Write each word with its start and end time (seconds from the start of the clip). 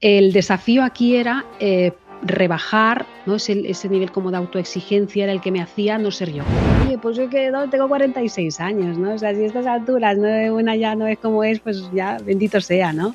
El 0.00 0.32
desafío 0.32 0.82
aquí 0.82 1.16
era 1.16 1.44
eh, 1.58 1.92
rebajar 2.22 3.06
¿no? 3.26 3.36
ese, 3.36 3.68
ese, 3.70 3.88
nivel 3.88 4.10
como 4.10 4.30
de 4.30 4.38
autoexigencia 4.38 5.24
era 5.24 5.32
el 5.32 5.42
que 5.42 5.50
me 5.50 5.60
hacía 5.60 5.98
no 5.98 6.10
ser 6.10 6.32
yo. 6.32 6.42
Oye, 6.86 6.96
pues 6.96 7.16
yo 7.16 7.28
que 7.28 7.52
tengo 7.70 7.88
46 7.88 8.60
años, 8.60 8.96
¿no? 8.96 9.14
O 9.14 9.18
sea, 9.18 9.34
si 9.34 9.42
a 9.42 9.46
estas 9.46 9.66
alturas 9.66 10.16
no, 10.16 10.54
una 10.54 10.74
ya 10.76 10.94
no 10.94 11.06
es 11.06 11.18
como 11.18 11.44
es, 11.44 11.60
pues 11.60 11.90
ya 11.92 12.16
bendito 12.24 12.60
sea, 12.60 12.92
¿no? 12.94 13.14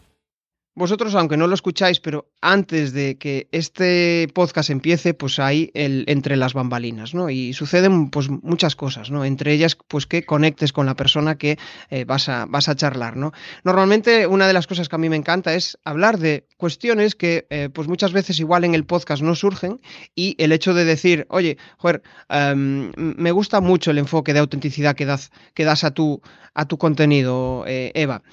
Vosotros, 0.73 1.15
aunque 1.15 1.35
no 1.35 1.47
lo 1.47 1.53
escucháis, 1.53 1.99
pero 1.99 2.31
antes 2.39 2.93
de 2.93 3.17
que 3.17 3.49
este 3.51 4.29
podcast 4.33 4.69
empiece, 4.69 5.13
pues 5.13 5.37
hay 5.37 5.69
el 5.73 6.05
entre 6.07 6.37
las 6.37 6.53
bambalinas, 6.53 7.13
¿no? 7.13 7.29
Y 7.29 7.51
suceden 7.51 8.09
pues 8.09 8.29
muchas 8.29 8.77
cosas, 8.77 9.11
¿no? 9.11 9.25
Entre 9.25 9.51
ellas, 9.51 9.77
pues 9.89 10.07
que 10.07 10.25
conectes 10.25 10.71
con 10.71 10.85
la 10.85 10.95
persona 10.95 11.37
que 11.37 11.57
eh, 11.89 12.05
vas, 12.05 12.29
a, 12.29 12.45
vas 12.45 12.69
a 12.69 12.75
charlar, 12.75 13.17
¿no? 13.17 13.33
Normalmente 13.65 14.27
una 14.27 14.47
de 14.47 14.53
las 14.53 14.65
cosas 14.65 14.87
que 14.87 14.95
a 14.95 14.99
mí 14.99 15.09
me 15.09 15.17
encanta 15.17 15.55
es 15.55 15.77
hablar 15.83 16.19
de 16.19 16.47
cuestiones 16.55 17.15
que 17.15 17.47
eh, 17.49 17.67
pues 17.67 17.89
muchas 17.89 18.13
veces 18.13 18.39
igual 18.39 18.63
en 18.63 18.73
el 18.73 18.85
podcast 18.85 19.21
no 19.21 19.35
surgen 19.35 19.81
y 20.15 20.35
el 20.37 20.53
hecho 20.53 20.73
de 20.73 20.85
decir, 20.85 21.27
oye, 21.29 21.57
joder, 21.79 22.01
um, 22.29 22.93
me 22.95 23.31
gusta 23.31 23.59
mucho 23.59 23.91
el 23.91 23.97
enfoque 23.97 24.31
de 24.31 24.39
autenticidad 24.39 24.95
que 24.95 25.05
das, 25.05 25.31
que 25.53 25.65
das 25.65 25.83
a, 25.83 25.91
tu, 25.91 26.21
a 26.53 26.65
tu 26.65 26.77
contenido, 26.77 27.65
eh, 27.67 27.91
Eva. 27.93 28.23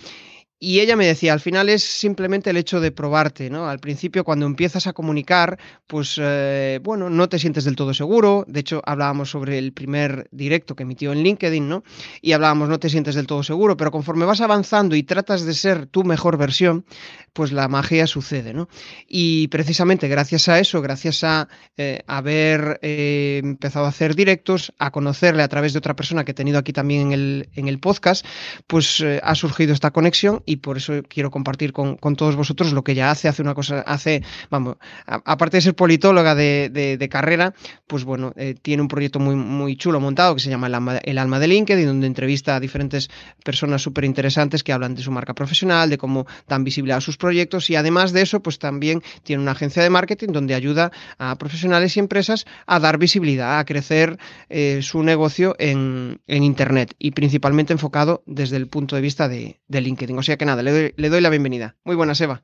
Y 0.60 0.80
ella 0.80 0.96
me 0.96 1.06
decía, 1.06 1.32
al 1.32 1.40
final 1.40 1.68
es 1.68 1.84
simplemente 1.84 2.50
el 2.50 2.56
hecho 2.56 2.80
de 2.80 2.90
probarte, 2.90 3.48
¿no? 3.48 3.68
Al 3.68 3.78
principio 3.78 4.24
cuando 4.24 4.44
empiezas 4.44 4.88
a 4.88 4.92
comunicar, 4.92 5.56
pues 5.86 6.18
eh, 6.20 6.80
bueno, 6.82 7.08
no 7.10 7.28
te 7.28 7.38
sientes 7.38 7.62
del 7.64 7.76
todo 7.76 7.94
seguro. 7.94 8.44
De 8.48 8.58
hecho, 8.60 8.82
hablábamos 8.84 9.30
sobre 9.30 9.58
el 9.58 9.72
primer 9.72 10.26
directo 10.32 10.74
que 10.74 10.82
emitió 10.82 11.12
en 11.12 11.22
LinkedIn, 11.22 11.68
¿no? 11.68 11.84
Y 12.20 12.32
hablábamos, 12.32 12.68
no 12.68 12.80
te 12.80 12.90
sientes 12.90 13.14
del 13.14 13.28
todo 13.28 13.44
seguro, 13.44 13.76
pero 13.76 13.92
conforme 13.92 14.24
vas 14.24 14.40
avanzando 14.40 14.96
y 14.96 15.04
tratas 15.04 15.44
de 15.44 15.54
ser 15.54 15.86
tu 15.86 16.02
mejor 16.02 16.36
versión, 16.36 16.84
pues 17.32 17.52
la 17.52 17.68
magia 17.68 18.08
sucede, 18.08 18.52
¿no? 18.52 18.68
Y 19.06 19.46
precisamente 19.48 20.08
gracias 20.08 20.48
a 20.48 20.58
eso, 20.58 20.82
gracias 20.82 21.22
a 21.22 21.46
eh, 21.76 22.02
haber 22.08 22.80
eh, 22.82 23.40
empezado 23.44 23.86
a 23.86 23.90
hacer 23.90 24.16
directos, 24.16 24.72
a 24.80 24.90
conocerle 24.90 25.44
a 25.44 25.48
través 25.48 25.72
de 25.72 25.78
otra 25.78 25.94
persona 25.94 26.24
que 26.24 26.32
he 26.32 26.34
tenido 26.34 26.58
aquí 26.58 26.72
también 26.72 27.02
en 27.02 27.12
el, 27.12 27.48
en 27.54 27.68
el 27.68 27.78
podcast, 27.78 28.26
pues 28.66 29.04
ha 29.22 29.34
surgido 29.36 29.72
esta 29.72 29.92
conexión 29.92 30.42
y 30.48 30.56
por 30.56 30.78
eso 30.78 31.02
quiero 31.06 31.30
compartir 31.30 31.74
con, 31.74 31.96
con, 31.96 32.16
todos 32.16 32.34
vosotros 32.34 32.72
lo 32.72 32.82
que 32.82 32.92
ella 32.92 33.10
hace, 33.10 33.28
hace 33.28 33.42
una 33.42 33.54
cosa, 33.54 33.80
hace, 33.80 34.22
vamos, 34.48 34.76
aparte 35.06 35.58
de 35.58 35.60
ser 35.60 35.74
politóloga 35.74 36.34
de, 36.34 36.70
de, 36.70 37.08
carrera, 37.10 37.52
pues 37.86 38.04
bueno, 38.04 38.32
eh, 38.36 38.54
tiene 38.60 38.80
un 38.80 38.88
proyecto 38.88 39.20
muy, 39.20 39.36
muy 39.36 39.76
chulo 39.76 40.00
montado 40.00 40.34
que 40.34 40.40
se 40.40 40.48
llama 40.48 40.68
El 40.68 40.74
Alma, 40.74 40.96
el 41.04 41.18
alma 41.18 41.38
de 41.38 41.48
LinkedIn, 41.48 41.86
donde 41.86 42.06
entrevista 42.06 42.56
a 42.56 42.60
diferentes 42.60 43.10
personas 43.44 43.82
súper 43.82 44.04
interesantes 44.04 44.64
que 44.64 44.72
hablan 44.72 44.94
de 44.94 45.02
su 45.02 45.10
marca 45.10 45.34
profesional, 45.34 45.90
de 45.90 45.98
cómo 45.98 46.26
dan 46.48 46.64
visibilidad 46.64 46.96
a 46.96 47.02
sus 47.02 47.18
proyectos 47.18 47.68
y 47.68 47.76
además 47.76 48.12
de 48.12 48.22
eso, 48.22 48.40
pues 48.40 48.58
también 48.58 49.02
tiene 49.24 49.42
una 49.42 49.52
agencia 49.52 49.82
de 49.82 49.90
marketing 49.90 50.28
donde 50.28 50.54
ayuda 50.54 50.92
a 51.18 51.36
profesionales 51.36 51.94
y 51.96 52.00
empresas 52.00 52.46
a 52.66 52.80
dar 52.80 52.96
visibilidad, 52.96 53.58
a 53.58 53.66
crecer 53.66 54.18
eh, 54.48 54.80
su 54.80 55.02
negocio 55.02 55.56
en, 55.58 56.20
en, 56.26 56.42
Internet 56.42 56.94
y 56.98 57.10
principalmente 57.10 57.74
enfocado 57.74 58.22
desde 58.24 58.56
el 58.56 58.68
punto 58.68 58.96
de 58.96 59.02
vista 59.02 59.28
de, 59.28 59.58
de 59.68 59.80
LinkedIn. 59.82 60.16
O 60.16 60.22
sea 60.22 60.37
que 60.38 60.46
nada, 60.46 60.62
le 60.62 60.70
doy, 60.70 60.94
le 60.96 61.08
doy 61.08 61.20
la 61.20 61.30
bienvenida. 61.30 61.76
Muy 61.84 61.96
buenas, 61.96 62.20
Eva. 62.20 62.42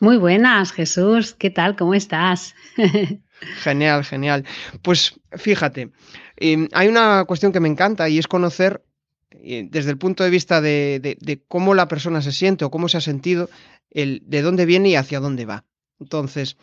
Muy 0.00 0.16
buenas, 0.16 0.72
Jesús. 0.72 1.34
¿Qué 1.34 1.50
tal? 1.50 1.76
¿Cómo 1.76 1.94
estás? 1.94 2.54
genial, 3.62 4.04
genial. 4.04 4.44
Pues 4.82 5.20
fíjate, 5.32 5.90
eh, 6.36 6.68
hay 6.72 6.88
una 6.88 7.24
cuestión 7.26 7.52
que 7.52 7.60
me 7.60 7.68
encanta 7.68 8.08
y 8.08 8.18
es 8.18 8.26
conocer 8.26 8.82
eh, 9.30 9.68
desde 9.70 9.90
el 9.90 9.98
punto 9.98 10.24
de 10.24 10.30
vista 10.30 10.60
de, 10.60 11.00
de, 11.00 11.16
de, 11.20 11.42
cómo 11.46 11.74
la 11.74 11.86
persona 11.86 12.22
se 12.22 12.32
siente 12.32 12.64
o 12.64 12.70
cómo 12.70 12.88
se 12.88 12.96
ha 12.96 13.00
sentido, 13.00 13.50
el 13.90 14.22
de 14.26 14.42
dónde 14.42 14.66
viene 14.66 14.90
y 14.90 14.96
hacia 14.96 15.20
dónde 15.20 15.44
va. 15.44 15.64
Entonces, 16.00 16.56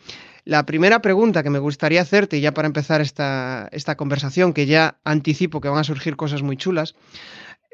la 0.44 0.66
primera 0.66 1.00
pregunta 1.00 1.42
que 1.42 1.50
me 1.50 1.58
gustaría 1.58 2.02
hacerte, 2.02 2.40
ya 2.40 2.52
para 2.52 2.66
empezar 2.66 3.00
esta, 3.00 3.68
esta 3.72 3.96
conversación, 3.96 4.52
que 4.52 4.66
ya 4.66 4.98
anticipo 5.04 5.60
que 5.60 5.68
van 5.68 5.78
a 5.78 5.84
surgir 5.84 6.16
cosas 6.16 6.42
muy 6.42 6.56
chulas, 6.56 6.94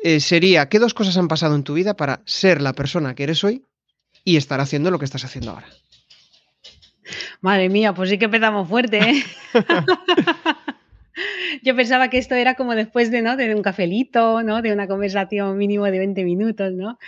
eh, 0.03 0.21
sería, 0.21 0.69
¿qué 0.69 0.79
dos 0.79 0.95
cosas 0.95 1.17
han 1.17 1.29
pasado 1.29 1.55
en 1.55 1.65
tu 1.65 1.75
vida 1.75 1.97
para 1.97 2.23
ser 2.25 2.63
la 2.63 2.73
persona 2.73 3.15
que 3.15 3.25
eres 3.25 3.45
hoy 3.45 3.65
y 4.25 4.37
estar 4.37 4.61
haciendo 4.61 4.91
lo 4.91 4.99
que 4.99 5.05
estás 5.05 5.25
haciendo 5.25 5.53
ahora? 5.53 5.67
Madre 7.41 7.69
mía, 7.69 7.95
pues 7.95 8.11
sí 8.11 8.19
que 8.19 8.27
empezamos 8.27 8.69
fuerte, 8.69 8.99
¿eh? 8.99 9.25
Yo 11.63 11.75
pensaba 11.75 12.11
que 12.11 12.19
esto 12.19 12.35
era 12.35 12.55
como 12.55 12.75
después 12.75 13.11
de, 13.11 13.23
¿no? 13.23 13.37
de 13.37 13.55
un 13.55 13.63
cafelito, 13.63 14.43
¿no? 14.43 14.63
de 14.63 14.73
una 14.73 14.87
conversación 14.87 15.57
mínimo 15.57 15.87
de 15.87 15.99
20 15.99 16.25
minutos, 16.25 16.73
¿no? 16.73 16.99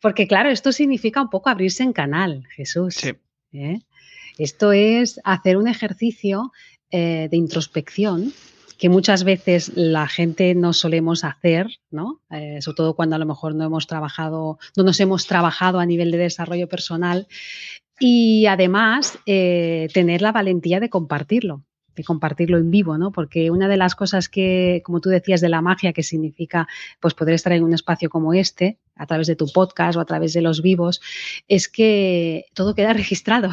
Porque 0.00 0.26
claro, 0.26 0.50
esto 0.50 0.72
significa 0.72 1.20
un 1.20 1.28
poco 1.28 1.50
abrirse 1.50 1.82
en 1.82 1.92
canal, 1.92 2.46
Jesús. 2.54 2.94
Sí. 2.94 3.12
¿eh? 3.52 3.80
Esto 4.38 4.72
es 4.72 5.20
hacer 5.24 5.56
un 5.56 5.68
ejercicio 5.68 6.52
eh, 6.90 7.28
de 7.30 7.36
introspección 7.36 8.32
que 8.80 8.88
muchas 8.88 9.24
veces 9.24 9.72
la 9.76 10.08
gente 10.08 10.54
no 10.54 10.72
solemos 10.72 11.22
hacer, 11.22 11.68
¿no? 11.90 12.22
Eh, 12.30 12.62
sobre 12.62 12.76
todo 12.76 12.94
cuando 12.94 13.14
a 13.14 13.18
lo 13.18 13.26
mejor 13.26 13.54
no 13.54 13.64
hemos 13.64 13.86
trabajado, 13.86 14.58
no 14.74 14.84
nos 14.84 14.98
hemos 15.00 15.26
trabajado 15.26 15.80
a 15.80 15.86
nivel 15.86 16.10
de 16.10 16.16
desarrollo 16.16 16.66
personal 16.66 17.28
y 17.98 18.46
además 18.46 19.18
eh, 19.26 19.88
tener 19.92 20.22
la 20.22 20.32
valentía 20.32 20.80
de 20.80 20.88
compartirlo 20.88 21.62
de 21.96 22.04
compartirlo 22.04 22.56
en 22.56 22.70
vivo, 22.70 22.96
¿no? 22.96 23.10
Porque 23.10 23.50
una 23.50 23.68
de 23.68 23.76
las 23.76 23.96
cosas 23.96 24.28
que, 24.28 24.80
como 24.86 25.00
tú 25.00 25.10
decías, 25.10 25.40
de 25.40 25.48
la 25.48 25.60
magia 25.60 25.92
que 25.92 26.04
significa 26.04 26.68
pues 27.00 27.14
poder 27.14 27.34
estar 27.34 27.52
en 27.52 27.64
un 27.64 27.74
espacio 27.74 28.08
como 28.08 28.32
este, 28.32 28.78
a 28.94 29.06
través 29.06 29.26
de 29.26 29.34
tu 29.34 29.48
podcast 29.52 29.98
o 29.98 30.00
a 30.00 30.04
través 30.04 30.32
de 30.32 30.40
los 30.40 30.62
vivos, 30.62 31.02
es 31.48 31.68
que 31.68 32.46
todo 32.54 32.74
queda 32.74 32.92
registrado. 32.94 33.50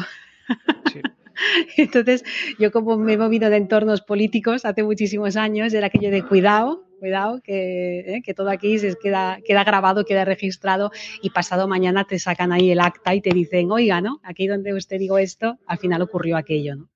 Sí. 0.90 1.02
Entonces, 1.76 2.24
yo 2.58 2.70
como 2.70 2.96
me 2.96 3.14
he 3.14 3.18
movido 3.18 3.50
de 3.50 3.56
entornos 3.56 4.00
políticos 4.02 4.64
hace 4.64 4.82
muchísimos 4.82 5.36
años, 5.36 5.72
era 5.74 5.86
aquello 5.86 6.10
de 6.10 6.22
cuidado, 6.22 6.84
cuidado, 6.98 7.40
que, 7.42 8.00
eh, 8.00 8.22
que 8.24 8.34
todo 8.34 8.50
aquí 8.50 8.78
se 8.78 8.96
queda, 8.96 9.38
queda 9.44 9.64
grabado, 9.64 10.04
queda 10.04 10.24
registrado 10.24 10.90
y 11.22 11.30
pasado 11.30 11.68
mañana 11.68 12.04
te 12.04 12.18
sacan 12.18 12.52
ahí 12.52 12.70
el 12.70 12.80
acta 12.80 13.14
y 13.14 13.20
te 13.20 13.30
dicen, 13.30 13.70
oiga, 13.70 14.00
¿no? 14.00 14.20
Aquí 14.22 14.46
donde 14.46 14.74
usted 14.74 14.98
digo 14.98 15.18
esto, 15.18 15.58
al 15.66 15.78
final 15.78 16.02
ocurrió 16.02 16.36
aquello, 16.36 16.76
¿no? 16.76 16.88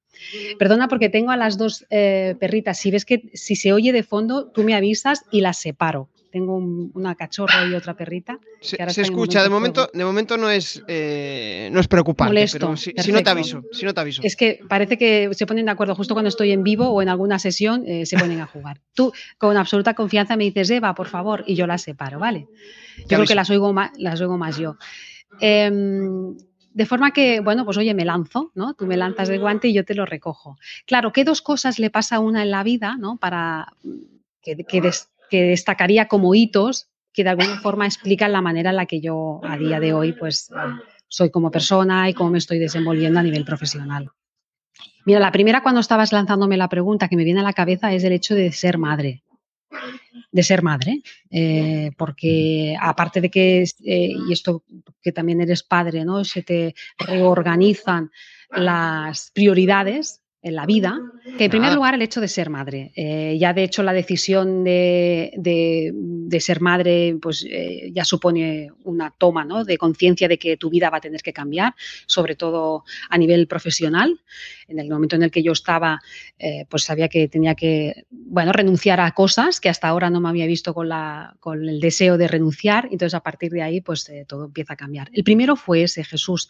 Perdona 0.59 0.89
porque 0.89 1.09
tengo 1.09 1.31
a 1.31 1.37
las 1.37 1.57
dos 1.57 1.87
eh, 1.91 2.37
perritas. 2.39 2.79
Si 2.79 2.91
ves 2.91 3.05
que 3.05 3.23
si 3.33 3.57
se 3.57 3.73
oye 3.73 3.93
de 3.93 4.03
fondo, 4.03 4.51
tú 4.51 4.63
me 4.63 4.75
avisas 4.75 5.25
y 5.31 5.41
las 5.41 5.59
separo. 5.59 6.09
Tengo 6.33 6.57
un, 6.57 6.91
una 6.95 7.15
cachorra 7.15 7.67
y 7.67 7.75
otra 7.75 7.95
perrita. 7.95 8.41
Se, 8.61 8.77
se 8.91 9.03
escucha, 9.03 9.43
de 9.43 9.51
momento, 9.51 9.89
de 9.93 10.05
momento 10.05 10.37
no 10.39 10.49
es, 10.51 10.83
eh, 10.89 11.69
no 11.71 11.79
es 11.79 11.87
preocupante, 11.89 12.31
Molesto, 12.31 12.59
pero 12.59 12.77
si, 12.77 12.93
si, 12.97 13.13
no 13.13 13.23
te 13.23 13.31
aviso, 13.31 13.63
si 13.71 13.85
no 13.85 13.93
te 13.93 14.01
aviso. 14.01 14.23
Es 14.25 14.35
que 14.35 14.61
parece 14.69 14.97
que 14.97 15.29
se 15.33 15.47
ponen 15.47 15.67
de 15.67 15.73
acuerdo 15.73 15.95
justo 15.95 16.15
cuando 16.15 16.31
estoy 16.31 16.51
en 16.53 16.65
vivo 16.65 16.89
o 16.89 17.03
en 17.03 17.11
alguna 17.11 17.39
sesión, 17.39 17.85
eh, 17.87 18.07
se 18.07 18.17
ponen 18.17 18.41
a 18.41 18.47
jugar. 18.47 18.81
Tú, 18.95 19.13
con 19.37 19.57
absoluta 19.57 19.95
confianza, 19.95 20.37
me 20.37 20.45
dices, 20.45 20.71
Eva, 20.71 20.95
por 20.95 21.07
favor, 21.07 21.45
y 21.47 21.55
yo 21.55 21.67
las 21.67 21.83
separo, 21.83 22.19
¿vale? 22.19 22.49
Yo 23.01 23.19
creo 23.19 23.27
que 23.27 23.35
las 23.35 23.51
oigo 23.51 23.73
más, 23.73 23.91
las 23.99 24.21
oigo 24.21 24.39
más 24.39 24.57
yo. 24.57 24.77
Eh, 25.41 25.71
de 26.75 26.87
forma 26.87 27.13
que, 27.13 27.41
bueno, 27.41 27.65
pues 27.65 27.77
oye, 27.77 27.95
me 27.95 28.05
lanzo, 28.05 28.51
¿no? 28.55 28.75
Tú 28.75 28.87
me 28.87 28.97
lanzas 28.97 29.29
el 29.29 29.41
guante 29.41 29.69
y 29.69 29.75
yo 29.75 29.85
te 29.85 29.95
lo 29.95 30.07
recojo. 30.07 30.57
Claro, 30.87 31.13
¿qué 31.13 31.25
dos 31.25 31.43
cosas 31.43 31.79
le 31.79 31.91
pasa 31.91 32.17
a 32.17 32.21
una 32.21 32.43
en 32.43 32.51
la 32.51 32.63
vida, 32.63 32.97
¿no? 32.99 33.19
Para 33.19 33.75
que, 34.41 34.57
que, 34.57 34.81
des, 34.81 35.11
que 35.33 35.45
destacaría 35.45 36.09
como 36.09 36.35
hitos 36.35 36.91
que 37.15 37.25
de 37.25 37.31
alguna 37.31 37.59
forma 37.63 37.87
explican 37.87 38.33
la 38.33 38.43
manera 38.43 38.69
en 38.69 38.77
la 38.77 38.85
que 38.85 39.01
yo 39.01 39.41
a 39.45 39.57
día 39.57 39.81
de 39.81 39.95
hoy, 39.95 40.13
pues, 40.13 40.51
soy 41.09 41.31
como 41.31 41.51
persona 41.51 42.11
y 42.11 42.13
cómo 42.13 42.33
me 42.33 42.39
estoy 42.39 42.59
desenvolviendo 42.59 43.19
a 43.19 43.23
nivel 43.23 43.43
profesional. 43.43 44.11
Mira, 45.07 45.21
la 45.21 45.33
primera 45.33 45.63
cuando 45.63 45.81
estabas 45.81 46.13
lanzándome 46.13 46.59
la 46.59 46.69
pregunta 46.69 47.09
que 47.09 47.17
me 47.17 47.25
viene 47.25 47.41
a 47.41 47.45
la 47.45 47.55
cabeza 47.55 47.95
es 47.95 48.05
el 48.05 48.13
hecho 48.13 48.35
de 48.35 48.53
ser 48.53 48.77
madre 48.77 49.23
de 50.31 50.43
ser 50.43 50.63
madre, 50.63 51.03
eh, 51.31 51.91
porque 51.97 52.75
aparte 52.81 53.21
de 53.21 53.31
que, 53.31 53.63
eh, 53.63 54.15
y 54.29 54.33
esto 54.33 54.65
que 55.03 55.13
también 55.13 55.41
eres 55.41 55.63
padre, 55.63 56.05
¿no? 56.05 56.25
Se 56.25 56.43
te 56.43 56.75
reorganizan 56.99 58.11
las 58.51 59.31
prioridades, 59.35 60.22
en 60.43 60.57
la 60.57 60.67
vida, 60.67 61.01
que 61.39 61.45
en 61.45 61.51
primer 61.53 61.73
lugar 61.73 61.95
el 61.95 62.03
hecho 62.03 62.21
de 62.21 62.27
ser 62.27 62.51
madre. 62.51 62.91
Eh, 62.97 63.37
ya 63.39 63.53
de 63.53 63.63
hecho 63.63 63.85
la 63.85 63.93
decisión 63.93 64.65
de, 64.65 65.31
ser 66.41 66.61
madre 66.61 67.17
pues 67.23 67.47
eh, 67.49 67.93
ya 67.95 68.05
supone 68.05 68.71
una 68.83 69.13
toma 69.17 69.45
¿no? 69.45 69.65
de 69.65 69.79
conciencia 69.79 70.27
de 70.27 70.39
que 70.39 70.57
tu 70.57 70.69
vida 70.69 70.91
va 70.91 70.97
a 70.97 71.01
tener 71.01 71.23
que 71.23 71.33
cambiar, 71.33 71.77
sobre 72.07 72.35
todo 72.35 72.83
a 73.09 73.19
nivel 73.19 73.47
profesional. 73.47 74.21
En 74.67 74.81
el 74.81 74.89
momento 74.89 75.15
en 75.15 75.23
el 75.23 75.31
que 75.31 75.45
yo 75.45 75.53
estaba, 75.53 76.01
eh, 76.41 76.67
pues 76.69 76.83
sabía 76.83 77.09
que 77.09 77.29
tenía 77.29 77.55
que 77.55 78.07
bueno, 78.11 78.53
renunciar 78.53 79.01
a 79.01 79.13
cosas 79.13 79.61
que 79.61 79.69
hasta 79.69 79.87
ahora 79.87 80.11
no 80.11 80.21
me 80.21 80.29
había 80.29 80.47
visto 80.47 80.75
con, 80.75 80.89
la, 80.89 81.37
con 81.39 81.69
el 81.69 81.79
deseo 81.79 82.19
de 82.19 82.27
renunciar. 82.27 82.89
Entonces 82.91 83.15
a 83.15 83.21
partir 83.21 83.53
de 83.53 83.63
ahí 83.63 83.81
pues 83.81 84.11
todo 84.27 84.47
empieza 84.47 84.73
a 84.73 84.77
cambiar. 84.77 85.09
El 85.13 85.23
primero 85.23 85.55
fue 85.55 85.85
ese 85.85 86.03
Jesús, 86.03 86.49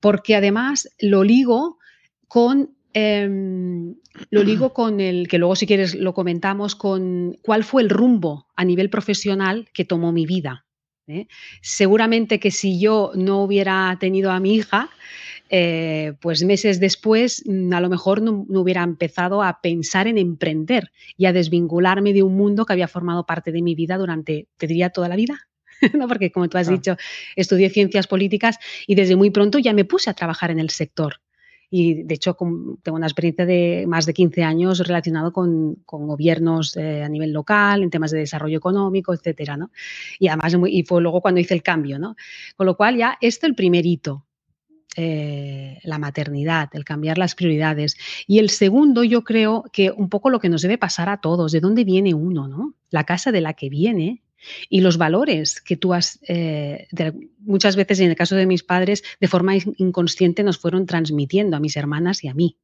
porque 0.00 0.34
además 0.34 0.88
lo 0.98 1.22
ligo 1.22 1.78
con 2.26 2.74
Em, 2.96 3.96
lo 4.30 4.44
digo 4.44 4.72
con 4.72 5.00
el, 5.00 5.26
que 5.26 5.38
luego 5.38 5.56
si 5.56 5.66
quieres 5.66 5.96
lo 5.96 6.14
comentamos, 6.14 6.76
con 6.76 7.36
cuál 7.42 7.64
fue 7.64 7.82
el 7.82 7.90
rumbo 7.90 8.46
a 8.54 8.64
nivel 8.64 8.88
profesional 8.88 9.68
que 9.74 9.84
tomó 9.84 10.12
mi 10.12 10.26
vida. 10.26 10.64
¿eh? 11.08 11.26
Seguramente 11.60 12.38
que 12.38 12.52
si 12.52 12.78
yo 12.78 13.10
no 13.16 13.42
hubiera 13.42 13.96
tenido 13.98 14.30
a 14.30 14.38
mi 14.38 14.54
hija, 14.54 14.90
eh, 15.50 16.14
pues 16.20 16.44
meses 16.44 16.78
después 16.78 17.42
mm, 17.44 17.72
a 17.72 17.80
lo 17.80 17.88
mejor 17.88 18.22
no, 18.22 18.46
hubiera 18.48 18.84
empezado 18.84 19.42
a 19.42 19.60
pensar 19.60 20.06
en 20.06 20.16
emprender 20.16 20.92
y 21.16 21.26
a 21.26 21.32
desvincularme 21.32 22.12
de 22.12 22.22
un 22.22 22.36
mundo 22.36 22.64
que 22.64 22.74
había 22.74 22.86
formado 22.86 23.26
parte 23.26 23.50
de 23.50 23.60
mi 23.60 23.74
vida 23.74 23.98
durante, 23.98 24.46
te 24.56 24.68
diría, 24.68 24.90
toda 24.90 25.08
la 25.08 25.16
vida. 25.16 25.48
¿no? 25.94 26.06
Porque 26.06 26.30
como 26.30 26.48
tú 26.48 26.58
has 26.58 26.68
dicho, 26.68 26.96
estudié 27.34 27.70
ciencias 27.70 28.06
políticas 28.06 28.60
y 28.86 28.94
desde 28.94 29.16
muy 29.16 29.30
pronto 29.30 29.58
ya 29.58 29.72
me 29.72 29.84
puse 29.84 30.10
a 30.10 30.14
trabajar 30.14 30.52
en 30.52 30.60
el 30.60 30.70
sector. 30.70 31.23
Y 31.70 32.02
de 32.04 32.14
hecho 32.14 32.36
tengo 32.82 32.96
una 32.96 33.06
experiencia 33.06 33.46
de 33.46 33.84
más 33.88 34.06
de 34.06 34.14
15 34.14 34.42
años 34.44 34.78
relacionado 34.78 35.32
con, 35.32 35.82
gobiernos 35.86 36.76
eh, 36.76 37.02
a 37.02 37.08
nivel 37.08 37.32
local, 37.32 37.82
en 37.82 37.90
temas 37.90 38.10
de 38.10 38.18
desarrollo 38.18 38.58
económico, 38.58 39.12
etcétera, 39.12 39.56
¿no? 39.56 39.70
Y 40.18 40.28
además, 40.28 40.56
y 40.68 40.82
fue 40.84 41.00
luego 41.00 41.20
cuando 41.20 41.40
hice 41.40 41.54
el 41.54 41.62
cambio, 41.62 41.98
¿no? 41.98 42.16
Con 42.56 42.66
lo 42.66 42.76
cual 42.76 42.96
ya 42.96 43.18
esto 43.20 43.46
el 43.46 43.54
primer 43.54 43.86
hito, 43.86 44.24
eh, 44.96 45.80
la 45.82 45.98
maternidad, 45.98 46.70
el 46.72 46.84
cambiar 46.84 47.18
las 47.18 47.34
prioridades. 47.34 47.96
Y 48.28 48.38
el 48.38 48.50
segundo, 48.50 49.02
yo 49.02 49.24
creo 49.24 49.64
que 49.72 49.90
un 49.90 50.08
poco 50.08 50.30
lo 50.30 50.38
que 50.38 50.48
nos 50.48 50.62
debe 50.62 50.78
pasar 50.78 51.08
a 51.08 51.20
todos, 51.20 51.50
de 51.50 51.60
dónde 51.60 51.82
viene 51.82 52.14
uno, 52.14 52.46
¿no? 52.46 52.74
La 52.90 53.04
casa 53.04 53.32
de 53.32 53.40
la 53.40 53.54
que 53.54 53.68
viene 53.68 54.22
y 54.68 54.80
los 54.80 54.98
valores 54.98 55.60
que 55.60 55.76
tú 55.76 55.94
has, 55.94 56.18
eh, 56.28 56.86
muchas 57.38 57.76
veces 57.76 58.00
en 58.00 58.10
el 58.10 58.16
caso 58.16 58.36
de 58.36 58.46
mis 58.46 58.62
padres, 58.62 59.02
de 59.20 59.28
forma 59.28 59.54
inconsciente 59.56 60.42
nos 60.42 60.58
fueron 60.58 60.86
transmitiendo 60.86 61.56
a 61.56 61.60
mis 61.60 61.76
hermanas 61.76 62.24
y 62.24 62.28
a 62.28 62.34
mí. 62.34 62.56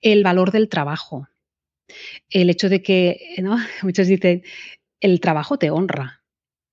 El 0.00 0.24
valor 0.24 0.50
del 0.50 0.68
trabajo, 0.68 1.28
el 2.28 2.50
hecho 2.50 2.68
de 2.68 2.82
que, 2.82 3.34
¿no? 3.38 3.58
muchos 3.82 4.06
dicen, 4.06 4.42
el 5.00 5.20
trabajo 5.20 5.58
te 5.58 5.70
honra. 5.70 6.19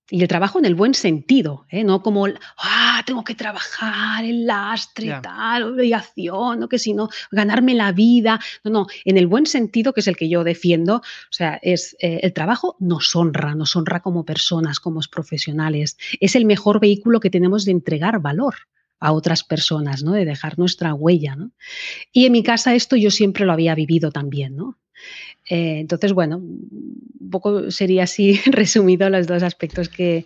Y 0.10 0.22
el 0.22 0.28
trabajo 0.28 0.58
en 0.58 0.66
el 0.66 0.76
buen 0.76 0.94
sentido, 0.94 1.66
¿eh? 1.70 1.84
no 1.84 2.02
como, 2.02 2.28
ah, 2.58 3.04
tengo 3.06 3.26
que 3.26 3.36
trabajar, 3.36 4.24
el 4.24 4.46
lastre, 4.46 5.20
tal, 5.22 5.64
obligación, 5.64 6.62
no 6.62 6.70
que 6.70 6.80
si 6.80 6.94
no, 6.94 7.10
ganarme 7.30 7.74
la 7.74 7.92
vida. 7.92 8.40
No, 8.64 8.72
no, 8.72 8.88
en 9.04 9.18
el 9.18 9.28
buen 9.28 9.46
sentido, 9.46 9.94
que 9.94 10.00
es 10.00 10.08
el 10.08 10.16
que 10.16 10.30
yo 10.30 10.46
defiendo, 10.46 10.96
o 10.96 11.32
sea, 11.32 11.60
es 11.62 11.98
eh, 12.00 12.22
el 12.24 12.32
trabajo 12.32 12.78
nos 12.80 13.16
honra, 13.16 13.54
nos 13.54 13.76
honra 13.76 14.02
como 14.02 14.24
personas, 14.24 14.80
como 14.80 15.02
profesionales. 15.12 15.98
Es 16.20 16.36
el 16.36 16.46
mejor 16.46 16.80
vehículo 16.80 17.20
que 17.20 17.30
tenemos 17.30 17.66
de 17.66 17.72
entregar 17.72 18.20
valor 18.22 18.56
a 19.00 19.12
otras 19.12 19.44
personas, 19.44 20.04
¿no? 20.04 20.14
De 20.14 20.26
dejar 20.26 20.58
nuestra 20.58 20.94
huella, 20.94 21.36
¿no? 21.36 21.52
Y 22.12 22.26
en 22.26 22.32
mi 22.32 22.44
casa 22.44 22.74
esto 22.74 22.96
yo 22.96 23.12
siempre 23.12 23.46
lo 23.46 23.54
había 23.54 23.76
vivido 23.76 24.12
también, 24.12 24.56
¿no? 24.56 24.78
Eh, 25.50 25.80
entonces, 25.80 26.14
bueno, 26.14 26.38
un 26.38 27.30
poco 27.32 27.72
sería 27.72 28.04
así 28.04 28.40
resumido 28.46 29.10
los 29.10 29.28
dos 29.28 29.44
aspectos 29.44 29.90
que, 29.90 30.26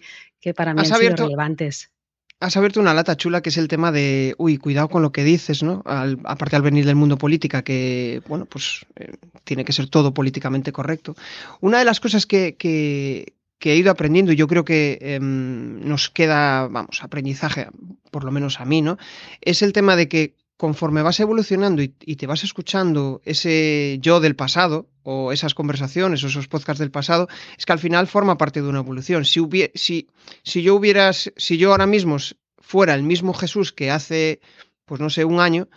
para 0.55 0.73
mí 0.73 0.81
han 0.81 0.85
sido 0.85 1.15
relevantes. 1.15 1.91
Has 2.39 2.57
abierto 2.57 2.79
una 2.79 2.95
lata 2.95 3.15
chula 3.15 3.41
que 3.41 3.49
es 3.49 3.57
el 3.57 3.67
tema 3.67 3.91
de, 3.91 4.33
uy, 4.39 4.57
cuidado 4.57 4.89
con 4.89 5.03
lo 5.03 5.11
que 5.11 5.23
dices, 5.23 5.61
¿no? 5.61 5.83
aparte 5.85 6.55
al 6.55 6.63
venir 6.63 6.87
del 6.87 6.95
mundo 6.95 7.19
política, 7.19 7.61
que, 7.61 8.23
bueno, 8.27 8.47
pues 8.47 8.83
eh, 8.95 9.13
tiene 9.43 9.63
que 9.63 9.73
ser 9.73 9.87
todo 9.87 10.11
políticamente 10.11 10.71
correcto. 10.71 11.15
Una 11.59 11.77
de 11.77 11.85
las 11.85 11.99
cosas 11.99 12.25
que, 12.25 12.55
que, 12.57 13.35
he 13.63 13.75
ido 13.75 13.91
aprendiendo, 13.91 14.31
y 14.31 14.37
yo 14.37 14.47
creo 14.47 14.65
que 14.65 14.97
em, 15.01 15.87
nos 15.87 16.09
queda, 16.09 16.67
vamos, 16.67 17.03
aprendizaje, 17.03 17.67
por 18.09 18.23
lo 18.23 18.31
menos 18.31 18.59
a 18.59 18.65
mí, 18.65 18.81
¿no? 18.81 18.97
Es 19.41 19.61
el 19.61 19.71
tema 19.71 19.95
de 19.95 20.07
que 20.09 20.33
conforme 20.61 21.01
vas 21.01 21.19
evolucionando 21.19 21.81
y, 21.81 21.87
te 21.89 22.27
vas 22.27 22.43
escuchando 22.43 23.19
ese 23.25 23.97
yo 23.99 24.19
del 24.19 24.35
pasado 24.35 24.87
o 25.01 25.31
esas 25.31 25.55
conversaciones 25.55 26.23
o 26.23 26.27
esos 26.27 26.47
podcasts 26.47 26.77
del 26.77 26.91
pasado, 26.91 27.27
es 27.57 27.65
que 27.65 27.73
al 27.73 27.79
final 27.79 28.05
forma 28.05 28.37
parte 28.37 28.61
de 28.61 28.69
una 28.69 28.77
evolución. 28.77 29.25
Si, 29.25 29.41
si, 29.73 30.07
si 30.43 30.61
yo 30.61 30.75
hubieras, 30.75 31.33
si 31.35 31.57
yo 31.57 31.71
ahora 31.71 31.87
mismo 31.87 32.17
fuera 32.59 32.93
el 32.93 33.01
mismo 33.01 33.33
Jesús 33.33 33.73
que 33.73 33.89
hace, 33.89 34.39
pues 34.85 35.01
no 35.01 35.09
sé, 35.09 35.25
un 35.25 35.39
año, 35.39 35.67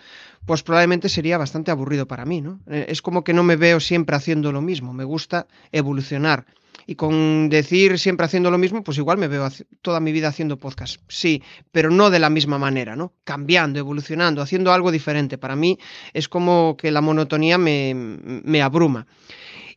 pues 0.46 0.62
probablemente 0.62 1.08
sería 1.08 1.38
bastante 1.38 1.70
aburrido 1.70 2.06
para 2.06 2.24
mí, 2.24 2.40
¿no? 2.40 2.60
Eh, 2.66 2.86
es 2.88 3.02
como 3.02 3.24
que 3.24 3.32
no 3.32 3.42
me 3.42 3.56
veo 3.56 3.80
siempre 3.80 4.16
haciendo 4.16 4.52
lo 4.52 4.60
mismo, 4.60 4.92
me 4.92 5.04
gusta 5.04 5.46
evolucionar. 5.72 6.46
Y 6.86 6.96
con 6.96 7.48
decir 7.48 7.98
siempre 7.98 8.26
haciendo 8.26 8.50
lo 8.50 8.58
mismo, 8.58 8.84
pues 8.84 8.98
igual 8.98 9.16
me 9.16 9.28
veo 9.28 9.48
toda 9.80 10.00
mi 10.00 10.12
vida 10.12 10.28
haciendo 10.28 10.58
podcast. 10.58 11.00
Sí, 11.08 11.42
pero 11.72 11.90
no 11.90 12.10
de 12.10 12.18
la 12.18 12.28
misma 12.28 12.58
manera, 12.58 12.94
¿no? 12.94 13.14
Cambiando, 13.24 13.78
evolucionando, 13.78 14.42
haciendo 14.42 14.70
algo 14.70 14.92
diferente. 14.92 15.38
Para 15.38 15.56
mí 15.56 15.78
es 16.12 16.28
como 16.28 16.76
que 16.76 16.90
la 16.90 17.00
monotonía 17.00 17.56
me, 17.56 17.94
me 17.94 18.60
abruma. 18.60 19.06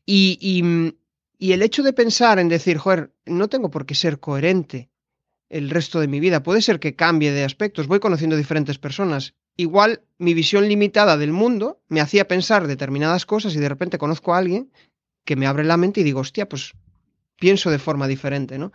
Y, 0.06 0.38
y, 0.42 0.96
y 1.38 1.54
el 1.54 1.62
hecho 1.62 1.82
de 1.82 1.94
pensar 1.94 2.40
en 2.40 2.50
decir, 2.50 2.78
joder, 2.78 3.14
no 3.26 3.48
tengo 3.48 3.70
por 3.70 3.86
qué 3.86 3.96
ser 3.96 4.20
coherente 4.20 4.90
el 5.50 5.70
resto 5.70 6.00
de 6.02 6.08
mi 6.08 6.20
vida. 6.20 6.44
Puede 6.44 6.62
ser 6.62 6.80
que 6.80 6.96
cambie 6.96 7.32
de 7.32 7.44
aspectos. 7.44 7.88
Voy 7.88 8.00
conociendo 8.00 8.36
diferentes 8.36 8.80
personas. 8.80 9.34
Igual 9.58 10.02
mi 10.20 10.34
visión 10.34 10.68
limitada 10.68 11.18
del 11.18 11.34
mundo 11.34 11.82
me 11.90 12.00
hacía 12.00 12.28
pensar 12.28 12.68
determinadas 12.68 13.26
cosas 13.26 13.56
y 13.56 13.60
de 13.60 13.70
repente 13.70 13.98
conozco 13.98 14.34
a 14.34 14.38
alguien 14.38 14.72
que 15.26 15.36
me 15.36 15.48
abre 15.48 15.64
la 15.64 15.78
mente 15.78 16.02
y 16.02 16.04
digo, 16.04 16.22
hostia, 16.22 16.48
pues 16.48 16.74
pienso 17.40 17.70
de 17.70 17.80
forma 17.80 18.08
diferente, 18.08 18.58
¿no? 18.58 18.72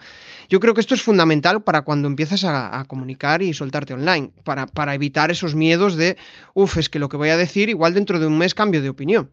Yo 0.48 0.60
creo 0.60 0.74
que 0.74 0.80
esto 0.80 0.94
es 0.94 1.02
fundamental 1.02 1.62
para 1.62 1.82
cuando 1.82 2.08
empiezas 2.08 2.44
a, 2.44 2.84
comunicar 2.86 3.42
y 3.42 3.54
soltarte 3.54 3.94
online, 3.94 4.32
para, 4.44 4.66
para, 4.66 4.94
evitar 4.94 5.30
esos 5.30 5.54
miedos 5.54 5.96
de, 5.96 6.16
uff, 6.54 6.76
es 6.78 6.88
que 6.88 6.98
lo 6.98 7.08
que 7.08 7.16
voy 7.16 7.30
a 7.30 7.36
decir 7.36 7.68
igual 7.68 7.94
dentro 7.94 8.18
de 8.18 8.26
un 8.26 8.38
mes 8.38 8.54
cambio 8.54 8.82
de 8.82 8.88
opinión. 8.88 9.30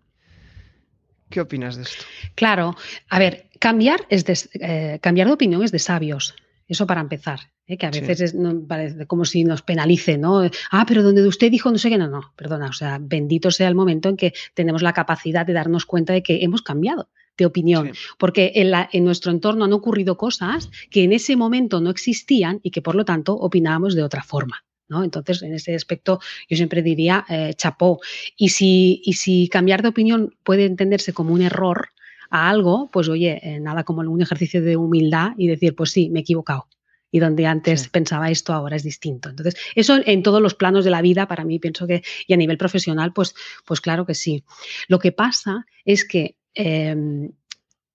¿Qué 1.30 1.42
opinas 1.42 1.75
de 1.75 1.84
esto? 1.84 2.04
Claro, 2.36 2.75
a 3.10 3.19
ver, 3.19 3.50
cambiar, 3.60 4.07
es 4.10 4.25
de, 4.25 4.38
eh, 4.62 5.00
cambiar 5.02 5.28
de 5.28 5.34
opinión 5.34 5.63
es 5.63 5.72
de 5.72 5.80
sabios. 5.80 6.36
Eso 6.69 6.86
para 6.86 7.01
empezar, 7.01 7.39
¿eh? 7.66 7.77
que 7.77 7.88
a 7.88 7.89
veces 7.89 8.21
es, 8.21 8.36
parece 8.68 9.07
como 9.07 9.25
si 9.25 9.44
nos 9.44 9.63
penalice, 9.63 10.19
¿no? 10.19 10.48
Ah, 10.69 10.86
pero 10.88 11.01
donde 11.01 11.27
usted 11.27 11.50
dijo 11.50 11.71
no 11.71 11.80
sé 11.80 11.89
qué, 11.89 11.98
no, 11.98 12.07
no, 12.07 12.31
perdona, 12.36 12.68
o 12.68 12.74
sea, 12.74 13.00
bendito 13.01 13.50
sea 13.50 13.68
el 13.68 13.74
momento 13.74 14.07
en 14.07 14.16
que 14.16 14.33
tenemos 14.54 14.83
la 14.83 14.94
capacidad 14.94 15.48
de 15.48 15.54
darnos 15.54 15.88
cuenta 15.88 16.13
de 16.13 16.21
que 16.21 16.44
hemos 16.44 16.62
cambiado 16.62 17.10
de 17.38 17.48
opinión, 17.48 17.94
porque 18.19 18.51
en, 18.54 18.71
en, 18.92 19.04
nuestro 19.04 19.31
entorno 19.31 19.66
han 19.66 19.74
ocurrido 19.74 20.16
cosas 20.16 20.69
que 20.92 21.04
en 21.04 21.12
ese 21.12 21.36
momento 21.36 21.81
no 21.81 21.89
existían 21.89 22.60
y 22.62 22.69
que 22.69 22.83
por 22.83 22.94
lo 22.94 23.04
tanto 23.04 23.33
opinábamos 23.33 23.95
de 23.95 24.04
otra 24.04 24.21
forma. 24.21 24.64
¿no? 24.90 25.04
Entonces, 25.04 25.42
en 25.44 25.54
ese 25.54 25.73
aspecto, 25.73 26.19
yo 26.49 26.57
siempre 26.57 26.81
diría 26.81 27.26
eh, 27.30 27.54
chapó. 27.56 27.99
Y 28.35 28.49
si, 28.49 29.02
y 29.06 29.14
si 29.14 29.47
cambiar 29.47 29.81
de 29.81 29.90
opinión 29.90 30.35
puede 30.44 30.66
entenderse 30.66 31.14
como 31.14 31.33
un 31.33 31.42
error 31.42 31.90
a 32.30 32.50
algo, 32.50 32.90
pues 32.92 33.09
oye, 33.09 33.40
eh, 33.44 33.59
nada 33.59 33.83
como 33.83 34.02
un 34.02 34.21
ejercicio 34.21 34.62
de 34.62 34.78
humildad 34.78 35.31
y 35.38 35.48
decir, 35.48 35.76
pues 35.76 35.92
sí, 35.92 36.09
me 36.09 36.19
he 36.19 36.21
equivocado. 36.21 36.68
Y 37.12 37.19
donde 37.19 37.48
antes 37.48 37.90
pensaba 37.90 38.30
esto, 38.30 38.54
ahora 38.54 38.76
es 38.76 38.83
distinto. 38.83 39.30
Entonces, 39.30 39.56
eso 39.74 39.98
en 40.06 40.21
todos 40.21 40.42
los 40.42 40.54
planos 40.54 40.86
de 40.86 40.92
la 40.92 41.02
vida, 41.02 41.28
para 41.28 41.44
mí, 41.44 41.57
pienso 41.57 41.88
que, 41.88 42.04
y 42.28 42.33
a 42.33 42.38
nivel 42.38 42.57
profesional, 42.57 43.14
pues, 43.14 43.33
pues 43.66 43.81
claro 43.81 44.06
que 44.06 44.14
sí. 44.14 44.44
Lo 44.88 45.00
que 45.00 45.12
pasa 45.12 45.66
es 45.86 46.06
que 46.06 46.36
Em, 46.54 47.31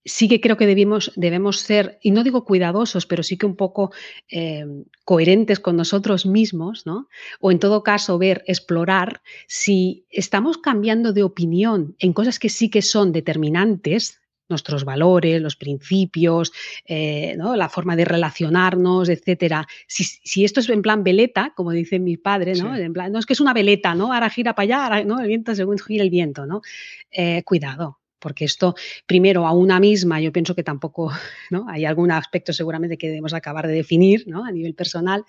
sí 0.05 0.29
que 0.29 0.41
creo 0.41 0.57
que 0.57 0.67
debimos, 0.67 1.13
debemos 1.17 1.61
ser, 1.61 1.99
y 2.03 2.11
no 2.11 2.25
digo 2.25 2.45
cuidadosos, 2.45 3.07
pero 3.07 3.23
sí 3.23 3.37
que 3.39 3.47
un 3.47 3.57
poco 3.57 3.93
em, 4.29 4.85
coherentes 5.05 5.61
con 5.61 5.77
nosotros 5.77 6.27
mismos, 6.27 6.87
¿no? 6.87 7.09
O 7.41 7.51
en 7.51 7.59
todo 7.59 7.83
caso 7.83 8.19
ver, 8.19 8.45
explorar 8.47 9.23
si 9.49 10.07
estamos 10.11 10.59
cambiando 10.59 11.13
de 11.13 11.23
opinión 11.23 11.97
en 11.99 12.13
cosas 12.13 12.39
que 12.39 12.49
sí 12.51 12.71
que 12.71 12.83
son 12.83 13.13
determinantes, 13.13 14.21
nuestros 14.49 14.85
valores, 14.85 15.41
los 15.41 15.57
principios, 15.57 16.53
eh, 16.85 17.35
¿no? 17.37 17.57
la 17.57 17.69
forma 17.69 17.97
de 17.97 18.05
relacionarnos, 18.05 19.09
etcétera. 19.09 19.67
Si, 19.87 20.45
esto 20.45 20.61
es 20.61 20.69
en 20.69 20.83
plan 20.83 21.05
veleta, 21.05 21.53
como 21.57 21.71
dice 21.73 21.99
mi 21.99 22.17
padre, 22.17 22.55
¿no? 22.55 22.77
En 22.77 22.93
plan, 22.93 23.13
no 23.13 23.19
es 23.19 23.27
que 23.27 23.33
es 23.33 23.41
una 23.41 23.53
veleta, 23.53 23.95
¿no? 23.95 24.13
Ahora 24.13 24.31
gira 24.31 24.55
para 24.55 24.89
allá, 24.89 25.05
¿no? 25.05 25.21
El 25.21 25.29
viento 25.29 25.55
según 25.55 25.79
gira 25.79 26.03
el 26.03 26.11
viento, 26.11 26.47
¿no? 26.47 26.63
Eh, 27.11 27.43
cuidado, 27.45 27.99
porque 28.25 28.47
esto, 28.47 28.75
primero, 29.07 29.47
a 29.47 29.53
una 29.53 29.79
misma, 29.79 30.19
yo 30.19 30.33
pienso 30.33 30.55
que 30.55 30.63
tampoco, 30.63 31.13
¿no? 31.51 31.67
Hay 31.69 31.85
algún 31.85 32.11
aspecto 32.11 32.55
seguramente 32.55 32.97
que 32.97 33.09
debemos 33.09 33.35
acabar 33.35 33.67
de 33.67 33.75
definir, 33.75 34.25
¿no? 34.27 34.47
A 34.47 34.51
nivel 34.51 34.75
personal. 34.75 35.27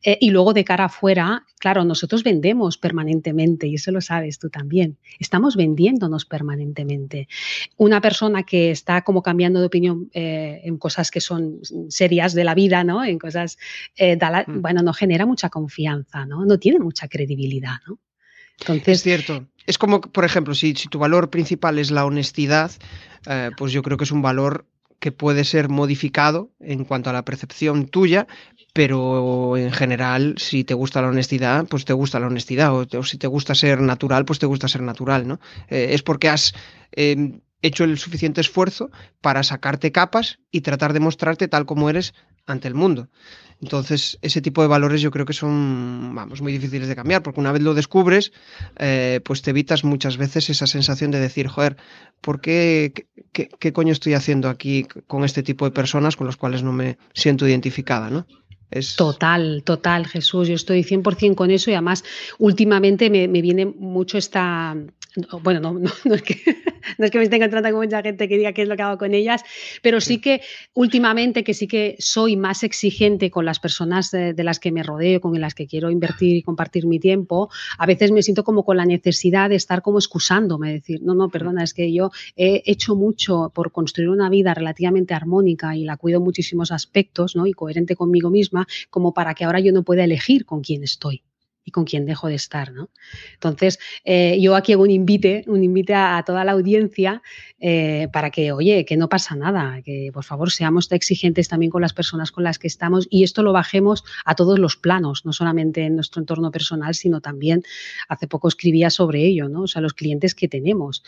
Eh, 0.00 0.16
y 0.20 0.30
luego 0.30 0.52
de 0.52 0.64
cara 0.64 0.84
afuera, 0.84 1.44
claro, 1.58 1.84
nosotros 1.84 2.22
vendemos 2.22 2.78
permanentemente, 2.78 3.66
y 3.66 3.74
eso 3.74 3.90
lo 3.90 4.00
sabes 4.00 4.38
tú 4.38 4.48
también. 4.48 4.96
Estamos 5.18 5.56
vendiéndonos 5.56 6.24
permanentemente. 6.24 7.26
Una 7.78 8.00
persona 8.00 8.44
que 8.44 8.70
está 8.70 9.02
como 9.02 9.22
cambiando 9.22 9.58
de 9.58 9.66
opinión 9.66 10.08
eh, 10.14 10.60
en 10.62 10.78
cosas 10.78 11.10
que 11.10 11.20
son 11.20 11.58
serias 11.88 12.32
de 12.32 12.44
la 12.44 12.54
vida, 12.54 12.84
¿no? 12.84 13.04
En 13.04 13.18
cosas, 13.18 13.58
eh, 13.96 14.16
mm. 14.16 14.60
bueno, 14.62 14.82
no 14.84 14.92
genera 14.92 15.26
mucha 15.26 15.48
confianza, 15.48 16.24
¿no? 16.26 16.44
No 16.46 16.60
tiene 16.60 16.78
mucha 16.78 17.08
credibilidad, 17.08 17.78
¿no? 17.88 17.98
Es 18.86 19.02
cierto. 19.02 19.46
Es 19.66 19.78
como, 19.78 20.00
por 20.00 20.24
ejemplo, 20.24 20.54
si, 20.54 20.72
tu 20.74 20.98
valor 20.98 21.30
principal 21.30 21.78
es 21.78 21.90
la 21.90 22.04
honestidad, 22.04 22.70
eh, 23.26 23.50
pues 23.56 23.72
yo 23.72 23.82
creo 23.82 23.96
que 23.96 24.04
es 24.04 24.12
un 24.12 24.22
valor 24.22 24.66
que 24.98 25.12
puede 25.12 25.44
ser 25.44 25.68
modificado 25.68 26.50
en 26.60 26.84
cuanto 26.84 27.10
a 27.10 27.12
la 27.12 27.24
percepción 27.24 27.86
tuya, 27.86 28.26
pero 28.72 29.56
en 29.56 29.72
general, 29.72 30.34
si 30.38 30.64
te 30.64 30.74
gusta 30.74 31.02
la 31.02 31.08
honestidad, 31.08 31.66
pues 31.66 31.84
te 31.84 31.92
gusta 31.92 32.18
la 32.18 32.28
honestidad, 32.28 32.74
o, 32.74 33.02
si 33.02 33.18
te 33.18 33.26
gusta 33.26 33.54
ser 33.54 33.80
natural, 33.80 34.24
pues 34.24 34.38
te 34.38 34.46
gusta 34.46 34.68
ser 34.68 34.82
natural, 34.82 35.26
¿no? 35.26 35.40
Eh, 35.68 35.88
es 35.90 36.02
porque 36.02 36.28
has 36.28 36.54
em, 36.92 37.40
hecho 37.66 37.84
el 37.84 37.98
suficiente 37.98 38.40
esfuerzo 38.40 38.90
para 39.20 39.42
sacarte 39.42 39.92
capas 39.92 40.38
y 40.50 40.62
tratar 40.62 40.92
de 40.92 41.00
mostrarte 41.00 41.48
tal 41.48 41.66
como 41.66 41.90
eres 41.90 42.14
ante 42.46 42.68
el 42.68 42.74
mundo. 42.74 43.08
Entonces, 43.60 44.18
ese 44.20 44.42
tipo 44.42 44.60
de 44.60 44.68
valores 44.68 45.00
yo 45.00 45.10
creo 45.10 45.24
que 45.24 45.32
son, 45.32 46.14
vamos, 46.14 46.42
muy 46.42 46.52
difíciles 46.52 46.88
de 46.88 46.96
cambiar, 46.96 47.22
porque 47.22 47.40
una 47.40 47.52
vez 47.52 47.62
lo 47.62 47.72
descubres, 47.72 48.32
eh, 48.78 49.20
pues 49.24 49.40
te 49.40 49.50
evitas 49.50 49.82
muchas 49.82 50.18
veces 50.18 50.50
esa 50.50 50.66
sensación 50.66 51.10
de 51.10 51.20
decir, 51.20 51.48
joder, 51.48 51.76
¿por 52.20 52.40
qué, 52.40 52.92
qué, 53.32 53.72
coño 53.72 53.92
estoy 53.92 54.12
haciendo 54.12 54.50
aquí 54.50 54.86
con 55.06 55.24
este 55.24 55.42
tipo 55.42 55.64
de 55.64 55.70
personas 55.70 56.16
con 56.16 56.26
las 56.26 56.36
cuales 56.36 56.62
no 56.62 56.72
me 56.72 56.98
siento 57.14 57.48
identificada, 57.48 58.10
¿no? 58.10 58.26
Es... 58.70 58.96
Total, 58.96 59.62
total, 59.64 60.06
Jesús. 60.06 60.48
Yo 60.48 60.54
estoy 60.54 60.82
100% 60.82 61.34
con 61.34 61.50
eso 61.50 61.70
y 61.70 61.74
además 61.74 62.04
últimamente 62.38 63.10
me, 63.10 63.28
me 63.28 63.42
viene 63.42 63.66
mucho 63.66 64.18
esta, 64.18 64.76
bueno, 65.42 65.60
no, 65.60 65.72
no, 66.04 66.14
es 66.14 66.22
que, 66.22 66.36
no 66.98 67.04
es 67.04 67.10
que 67.10 67.18
me 67.18 67.24
esté 67.24 67.36
encontrando 67.36 67.70
con 67.70 67.80
mucha 67.80 68.02
gente 68.02 68.28
que 68.28 68.36
diga 68.36 68.52
qué 68.52 68.62
es 68.62 68.68
lo 68.68 68.76
que 68.76 68.82
hago 68.82 68.98
con 68.98 69.14
ellas, 69.14 69.42
pero 69.82 70.00
sí, 70.00 70.20
que 70.20 70.42
últimamente 70.74 71.44
que 71.44 71.54
sí 71.54 71.66
que 71.66 71.96
soy 71.98 72.36
más 72.36 72.62
exigente 72.62 73.30
con 73.30 73.44
las 73.44 73.58
personas 73.58 74.10
de, 74.10 74.34
las 74.44 74.58
que 74.58 74.72
me 74.72 74.82
rodeo, 74.82 75.20
con 75.20 75.38
las 75.40 75.54
que 75.54 75.66
quiero 75.66 75.90
invertir 75.90 76.36
y 76.36 76.42
compartir 76.42 76.86
mi 76.86 76.98
tiempo, 76.98 77.50
a 77.78 77.86
veces 77.86 78.12
me 78.12 78.22
siento 78.22 78.44
como 78.44 78.64
con 78.64 78.76
la 78.76 78.84
necesidad 78.84 79.50
de 79.50 79.56
estar 79.56 79.82
como 79.82 79.98
excusándome, 79.98 80.72
decir, 80.72 81.00
no, 81.02 81.14
no, 81.14 81.28
perdona, 81.28 81.64
es 81.64 81.74
que 81.74 81.92
yo 81.92 82.10
he 82.36 82.62
hecho 82.66 82.94
mucho 82.94 83.50
por 83.54 83.72
construir 83.72 84.10
una 84.10 84.28
vida 84.28 84.54
relativamente 84.54 85.14
armónica 85.14 85.76
y 85.76 85.84
la 85.84 85.96
cuido 85.96 86.18
en 86.18 86.24
muchísimos 86.24 86.72
aspectos, 86.72 87.36
¿no? 87.36 87.46
Y 87.46 87.52
coherente 87.52 87.96
conmigo 87.96 88.30
misma, 88.30 88.55
como 88.90 89.12
para 89.12 89.34
que 89.34 89.44
ahora 89.44 89.60
yo 89.60 89.72
no 89.72 89.82
pueda 89.82 90.04
elegir 90.04 90.46
con 90.46 90.62
quién 90.62 90.82
estoy 90.82 91.22
y 91.66 91.72
con 91.72 91.84
quién 91.84 92.06
dejo 92.06 92.28
de 92.28 92.36
estar. 92.36 92.72
¿no? 92.72 92.88
Entonces, 93.34 93.78
eh, 94.04 94.38
yo 94.40 94.54
aquí 94.56 94.72
hago 94.72 94.84
un 94.84 94.90
invite, 94.90 95.44
un 95.48 95.62
invite 95.62 95.92
a, 95.94 96.22
toda 96.24 96.44
la 96.44 96.52
audiencia 96.52 97.22
eh, 97.58 98.08
para 98.12 98.30
que, 98.30 98.52
oye, 98.52 98.84
que 98.84 98.96
no 98.96 99.08
pasa 99.08 99.34
nada, 99.34 99.82
que 99.82 100.10
por 100.14 100.24
favor 100.24 100.50
seamos 100.50 100.90
exigentes 100.92 101.48
también 101.48 101.70
con 101.70 101.82
las 101.82 101.92
personas 101.92 102.30
con 102.30 102.44
las 102.44 102.58
que 102.58 102.68
estamos 102.68 103.08
y 103.10 103.24
esto 103.24 103.42
lo 103.42 103.52
bajemos 103.52 104.04
a 104.24 104.34
todos 104.36 104.58
los 104.58 104.76
planos, 104.76 105.26
no 105.26 105.32
solamente 105.32 105.84
en 105.84 105.96
nuestro 105.96 106.20
entorno 106.20 106.50
personal, 106.50 106.94
sino 106.94 107.20
también, 107.20 107.64
hace 108.08 108.28
poco 108.28 108.46
escribía 108.48 108.88
sobre 108.90 109.24
ello, 109.24 109.48
¿no? 109.48 109.62
o 109.62 109.66
sea, 109.66 109.82
los 109.82 109.94
clientes 109.94 110.34
que 110.34 110.46
tenemos, 110.48 111.02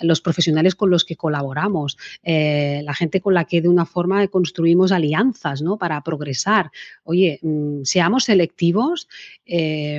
los 0.00 0.20
profesionales 0.20 0.74
con 0.74 0.90
los 0.90 1.04
que 1.04 1.16
colaboramos, 1.16 1.96
eh, 2.22 2.82
la 2.84 2.92
gente 2.92 3.22
con 3.22 3.32
la 3.32 3.46
que 3.46 3.62
de 3.62 3.68
una 3.68 3.86
forma 3.86 4.26
construimos 4.28 4.92
alianzas 4.92 5.62
¿no? 5.62 5.78
para 5.78 6.02
progresar. 6.02 6.70
Oye, 7.04 7.38
mm, 7.42 7.84
seamos 7.84 8.24
selectivos. 8.24 9.08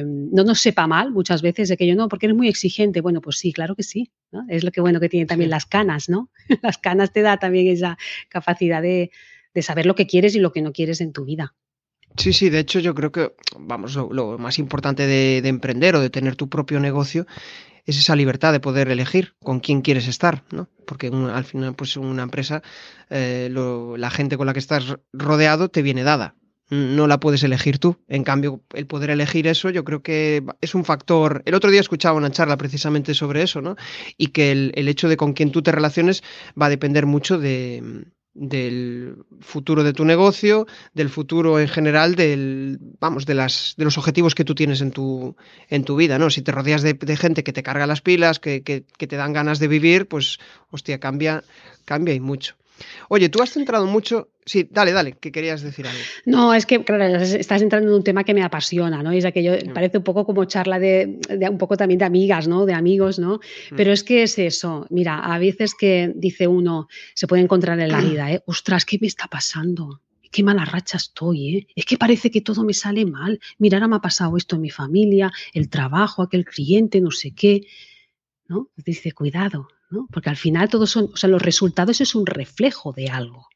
No 0.05 0.43
nos 0.43 0.61
sepa 0.61 0.87
mal 0.87 1.11
muchas 1.11 1.41
veces 1.41 1.69
de 1.69 1.77
que 1.77 1.87
yo 1.87 1.95
no, 1.95 2.09
porque 2.09 2.25
eres 2.25 2.35
muy 2.35 2.47
exigente. 2.47 3.01
Bueno, 3.01 3.21
pues 3.21 3.37
sí, 3.37 3.53
claro 3.53 3.75
que 3.75 3.83
sí. 3.83 4.11
Es 4.49 4.63
lo 4.63 4.71
que 4.71 4.81
bueno 4.81 4.99
que 4.99 5.09
tienen 5.09 5.27
también 5.27 5.49
las 5.49 5.65
canas, 5.65 6.09
¿no? 6.09 6.29
Las 6.61 6.77
canas 6.77 7.11
te 7.11 7.21
da 7.21 7.37
también 7.37 7.67
esa 7.67 7.97
capacidad 8.29 8.81
de, 8.81 9.11
saber 9.61 9.85
lo 9.85 9.95
que 9.95 10.07
quieres 10.07 10.35
y 10.35 10.39
lo 10.39 10.51
que 10.51 10.61
no 10.61 10.73
quieres 10.73 10.99
en 11.01 11.13
tu 11.13 11.25
vida. 11.25 11.53
Sí, 12.17 12.33
sí, 12.33 12.49
de 12.49 12.59
hecho 12.59 12.79
yo 12.79 12.95
creo 12.95 13.11
que, 13.11 13.33
vamos, 13.57 13.95
lo, 13.95 14.37
más 14.37 14.59
importante 14.59 15.05
de, 15.07 15.37
emprender 15.47 15.95
o 15.95 16.01
de 16.01 16.09
tener 16.09 16.35
tu 16.35 16.49
propio 16.49 16.79
negocio 16.79 17.25
es 17.85 17.97
esa 17.97 18.15
libertad 18.15 18.51
de 18.51 18.59
poder 18.59 18.89
elegir 18.89 19.35
con 19.43 19.59
quién 19.59 19.81
quieres 19.81 20.07
estar, 20.07 20.43
¿no? 20.51 20.69
Porque 20.87 21.07
al 21.07 21.43
final, 21.45 21.75
pues 21.75 21.97
una 21.97 22.23
empresa, 22.23 22.63
eh, 23.09 23.49
la 23.51 24.09
gente 24.09 24.37
con 24.37 24.47
la 24.47 24.53
que 24.53 24.59
estás 24.59 24.97
rodeado 25.13 25.69
te 25.69 25.81
viene 25.81 26.03
dada 26.03 26.35
no 26.69 27.07
la 27.07 27.19
puedes 27.19 27.43
elegir 27.43 27.79
tú. 27.79 27.97
En 28.07 28.23
cambio, 28.23 28.61
el 28.73 28.87
poder 28.87 29.11
elegir 29.11 29.47
eso 29.47 29.69
yo 29.69 29.83
creo 29.83 30.01
que 30.01 30.43
es 30.61 30.75
un 30.75 30.85
factor... 30.85 31.43
El 31.45 31.53
otro 31.53 31.69
día 31.71 31.81
escuchaba 31.81 32.17
una 32.17 32.31
charla 32.31 32.57
precisamente 32.57 33.13
sobre 33.13 33.43
eso, 33.43 33.61
¿no? 33.61 33.75
Y 34.17 34.27
que 34.27 34.51
el, 34.51 34.87
hecho 34.87 35.07
de 35.07 35.17
con 35.17 35.33
quién 35.33 35.51
tú 35.51 35.61
te 35.61 35.71
relaciones 35.71 36.23
va 36.59 36.67
a 36.67 36.69
depender 36.69 37.05
mucho 37.05 37.37
de, 37.37 38.05
del 38.33 39.17
futuro 39.41 39.83
de 39.83 39.93
tu 39.93 40.05
negocio, 40.05 40.65
del 40.93 41.09
futuro 41.09 41.59
en 41.59 41.67
general, 41.67 42.15
del, 42.15 42.79
vamos, 42.99 43.25
de, 43.25 43.35
las, 43.35 43.75
de 43.77 43.85
los 43.85 43.97
objetivos 43.97 44.33
que 44.33 44.45
tú 44.45 44.55
tienes 44.55 44.81
en 44.81 44.91
tu, 44.91 45.35
en 45.69 45.83
tu 45.83 45.95
vida, 45.95 46.17
¿no? 46.17 46.29
Si 46.29 46.41
te 46.41 46.51
rodeas 46.51 46.81
de, 46.81 46.95
gente 47.17 47.43
que 47.43 47.53
te 47.53 47.63
carga 47.63 47.85
las 47.85 48.01
pilas, 48.01 48.39
que, 48.39 48.63
que, 48.63 48.85
que, 48.97 49.07
te 49.07 49.15
dan 49.17 49.33
ganas 49.33 49.59
de 49.59 49.67
vivir, 49.67 50.07
pues, 50.07 50.39
hostia, 50.71 50.99
cambia, 50.99 51.43
cambia 51.85 52.13
y 52.13 52.19
mucho. 52.19 52.55
Oye, 53.09 53.29
tú 53.29 53.41
has 53.41 53.51
centrado 53.51 53.85
mucho. 53.85 54.29
Sí, 54.45 54.67
dale, 54.69 54.91
dale, 54.91 55.13
que 55.13 55.31
querías 55.31 55.61
decir 55.61 55.87
algo. 55.87 55.99
No, 56.25 56.53
es 56.53 56.65
que, 56.65 56.83
claro, 56.83 57.03
estás 57.17 57.61
entrando 57.61 57.89
en 57.89 57.95
un 57.95 58.03
tema 58.03 58.23
que 58.23 58.33
me 58.33 58.43
apasiona, 58.43 59.01
¿no? 59.01 59.11
Es 59.11 59.25
aquello, 59.25 59.53
mm. 59.53 59.73
parece 59.73 59.97
un 59.97 60.03
poco 60.03 60.25
como 60.25 60.45
charla 60.45 60.77
de, 60.77 61.19
un 61.49 61.57
poco 61.57 61.77
también 61.77 61.97
de 61.97 62.05
amigas, 62.05 62.47
¿no? 62.47 62.65
De 62.65 62.73
amigos, 62.73 63.17
¿no? 63.17 63.39
Mm. 63.71 63.75
Pero 63.75 63.91
es 63.91 64.03
que 64.03 64.23
es 64.23 64.37
eso. 64.37 64.85
Mira, 64.89 65.19
a 65.19 65.39
veces 65.39 65.73
que 65.73 66.11
dice 66.15 66.47
uno, 66.47 66.87
se 67.13 67.27
puede 67.27 67.41
encontrar 67.41 67.79
en 67.79 67.89
la 67.89 68.01
vida, 68.09 68.31
¿eh? 68.31 68.43
Ostras, 68.45 68.85
¿qué 68.85 68.97
me 69.01 69.07
está 69.07 69.27
pasando? 69.27 70.01
qué 70.31 70.43
mala 70.43 70.65
racha 70.65 70.97
estoy, 70.97 71.55
¿eh? 71.55 71.67
Es 71.75 71.85
que 71.85 71.97
parece 71.97 72.29
que 72.29 72.41
todo 72.41 72.65
me 72.65 72.73
sale 72.73 73.05
mal. 73.05 73.39
Mira, 73.57 73.77
ahora 73.77 73.87
me 73.87 73.95
ha 73.95 74.01
pasado 74.01 74.35
esto 74.35 74.57
en 74.57 74.63
mi 74.63 74.69
familia, 74.69 75.31
el 75.53 75.69
trabajo, 75.69 76.21
aquel 76.21 76.43
cliente, 76.43 76.99
no 76.99 77.11
sé 77.11 77.31
qué. 77.31 77.61
¿No? 78.49 78.69
Dice, 78.75 79.13
cuidado, 79.13 79.69
porque 80.11 80.29
al 80.29 80.37
final 80.37 80.69
todos 80.69 80.89
son, 80.89 81.09
o 81.13 81.17
sea, 81.17 81.29
los 81.29 81.41
resultados 81.41 82.01
es 82.01 82.15
un 82.15 82.25
reflejo 82.25 82.91
de 82.93 83.09
algo. 83.09 83.47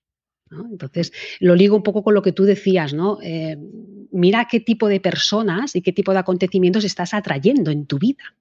Entonces, 0.71 1.13
lo 1.39 1.55
ligo 1.55 1.75
un 1.75 1.83
poco 1.83 2.03
con 2.03 2.13
lo 2.13 2.21
que 2.21 2.31
tú 2.31 2.43
decías, 2.43 2.93
¿no? 2.93 3.19
Eh, 3.21 3.57
mira 4.12 4.48
qué 4.50 4.59
tipo 4.59 4.88
de 4.88 5.00
personas 5.00 5.75
y 5.75 5.81
qué 5.81 5.93
tipo 5.93 6.12
de 6.12 6.19
acontecimientos 6.19 6.83
estás 6.83 7.13
atrayendo 7.13 7.71
en 7.71 7.86
tu 7.86 8.00
vida, 8.00 8.36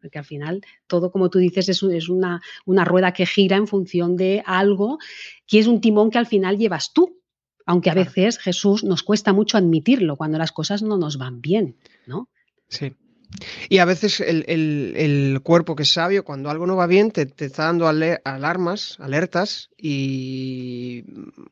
Porque 0.00 0.18
al 0.18 0.26
final 0.26 0.60
todo, 0.86 1.10
como 1.10 1.30
tú 1.30 1.38
dices, 1.38 1.70
es, 1.70 2.08
una, 2.10 2.42
una 2.66 2.84
rueda 2.84 3.12
que 3.12 3.24
gira 3.24 3.56
en 3.56 3.66
función 3.66 4.16
de 4.16 4.42
algo 4.44 4.98
que 5.46 5.58
es 5.58 5.66
un 5.66 5.80
timón 5.80 6.10
que 6.10 6.18
al 6.18 6.26
final 6.26 6.58
llevas 6.58 6.92
tú, 6.92 7.22
aunque 7.64 7.88
a 7.88 7.94
veces 7.94 8.38
Jesús 8.38 8.84
nos 8.84 9.02
cuesta 9.02 9.32
mucho 9.32 9.56
admitirlo 9.56 10.16
cuando 10.16 10.36
las 10.36 10.52
cosas 10.52 10.82
no 10.82 10.98
nos 10.98 11.16
van 11.16 11.40
bien, 11.40 11.76
¿no? 12.06 12.28
Sí. 12.68 12.92
Y 13.68 13.78
a 13.78 13.84
veces 13.84 14.20
el, 14.20 15.40
cuerpo 15.42 15.76
que 15.76 15.82
es 15.82 15.92
sabio, 15.92 16.24
cuando 16.24 16.50
algo 16.50 16.66
no 16.66 16.76
va 16.76 16.86
bien, 16.86 17.10
te, 17.10 17.32
está 17.38 17.64
dando 17.64 17.88
alarmas, 17.88 18.96
alertas, 19.00 19.70
y 19.76 21.04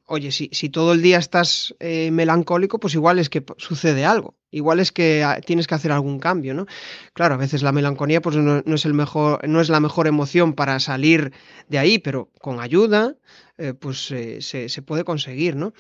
oye, 0.07 0.31
si, 0.33 0.49
si 0.53 0.69
todo 0.69 0.93
el 0.93 1.03
día 1.03 1.19
estás 1.19 1.75
eh, 1.81 2.11
melancólico, 2.11 2.79
pues 2.79 2.95
igual 2.95 3.19
es 3.19 3.29
que 3.29 3.45
sucede 3.59 4.05
algo, 4.05 4.37
igual 4.51 4.81
es 4.81 4.93
que 4.93 5.25
ah, 5.25 5.41
tienes 5.45 5.67
que 5.67 5.75
hacer 5.75 5.93
algún 5.93 6.19
cambio, 6.19 6.55
¿no? 6.55 6.67
Claro, 7.13 7.35
a 7.35 7.39
veces 7.39 7.63
la 7.63 7.73
melancolía 7.73 8.21
pues 8.21 8.37
no, 8.37 8.63
es, 8.65 8.85
el 8.85 8.95
mejor, 8.95 9.47
no 9.49 9.61
es 9.61 9.69
la 9.69 9.81
mejor 9.81 10.07
emoción 10.07 10.55
para 10.55 10.79
salir 10.81 11.33
de 11.69 11.79
ahí, 11.79 11.99
pero 11.99 12.31
con 12.41 12.61
ayuda, 12.61 13.17
eh, 13.59 13.75
pues 13.75 14.11
eh, 14.11 14.41
se, 14.41 14.83
puede 14.83 15.05
conseguir, 15.05 15.57
¿no? 15.57 15.73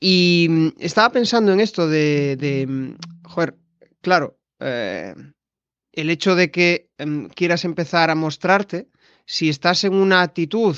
Y 0.00 0.46
mm, 0.50 0.68
estaba 0.78 1.10
pensando 1.12 1.52
en 1.52 1.60
esto 1.60 1.88
de, 1.88 2.36
de 2.36 2.66
mm, 2.66 2.96
joder, 3.24 3.56
claro, 4.00 4.36
el 5.92 6.10
hecho 6.10 6.34
de 6.34 6.50
que 6.50 6.90
em, 6.98 7.28
quieras 7.28 7.64
empezar 7.64 8.10
a 8.10 8.14
mostrarte, 8.14 8.88
si 9.26 9.48
estás 9.48 9.84
en 9.84 9.94
una 9.94 10.22
actitud 10.22 10.76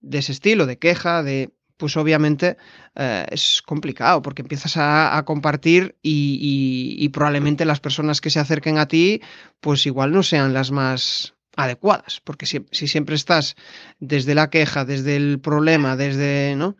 de 0.00 0.18
ese 0.18 0.32
estilo, 0.32 0.66
de 0.66 0.78
queja, 0.78 1.22
de 1.22 1.50
pues 1.76 1.96
obviamente 1.96 2.56
eh, 2.94 3.26
es 3.30 3.62
complicado 3.62 4.22
porque 4.22 4.42
empiezas 4.42 4.76
a, 4.76 5.22
compartir 5.26 5.96
y, 6.02 7.08
probablemente 7.10 7.64
las 7.64 7.80
personas 7.80 8.20
que 8.20 8.30
se 8.30 8.40
acerquen 8.40 8.78
a 8.78 8.88
ti 8.88 9.20
pues 9.60 9.86
igual 9.86 10.12
no 10.12 10.22
sean 10.22 10.54
las 10.54 10.70
más 10.70 11.34
adecuadas 11.54 12.20
porque 12.24 12.46
si, 12.46 12.66
si 12.70 12.88
siempre 12.88 13.14
estás 13.14 13.56
desde 13.98 14.34
la 14.34 14.50
queja, 14.50 14.84
desde 14.84 15.16
el 15.16 15.38
problema, 15.40 15.96
desde 15.96 16.54
no 16.56 16.76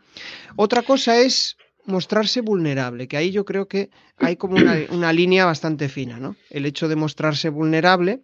otra 0.56 0.82
cosa 0.82 1.18
es 1.18 1.56
mostrarse 1.86 2.40
vulnerable, 2.40 3.08
que 3.08 3.16
ahí 3.16 3.30
yo 3.30 3.44
creo 3.44 3.68
que 3.68 3.90
hay 4.18 4.36
como 4.36 4.56
una, 4.56 5.12
línea 5.12 5.46
bastante 5.46 5.88
fina, 5.88 6.18
¿no? 6.18 6.36
El 6.50 6.66
hecho 6.66 6.88
de 6.88 6.96
mostrarse 6.96 7.48
vulnerable, 7.48 8.20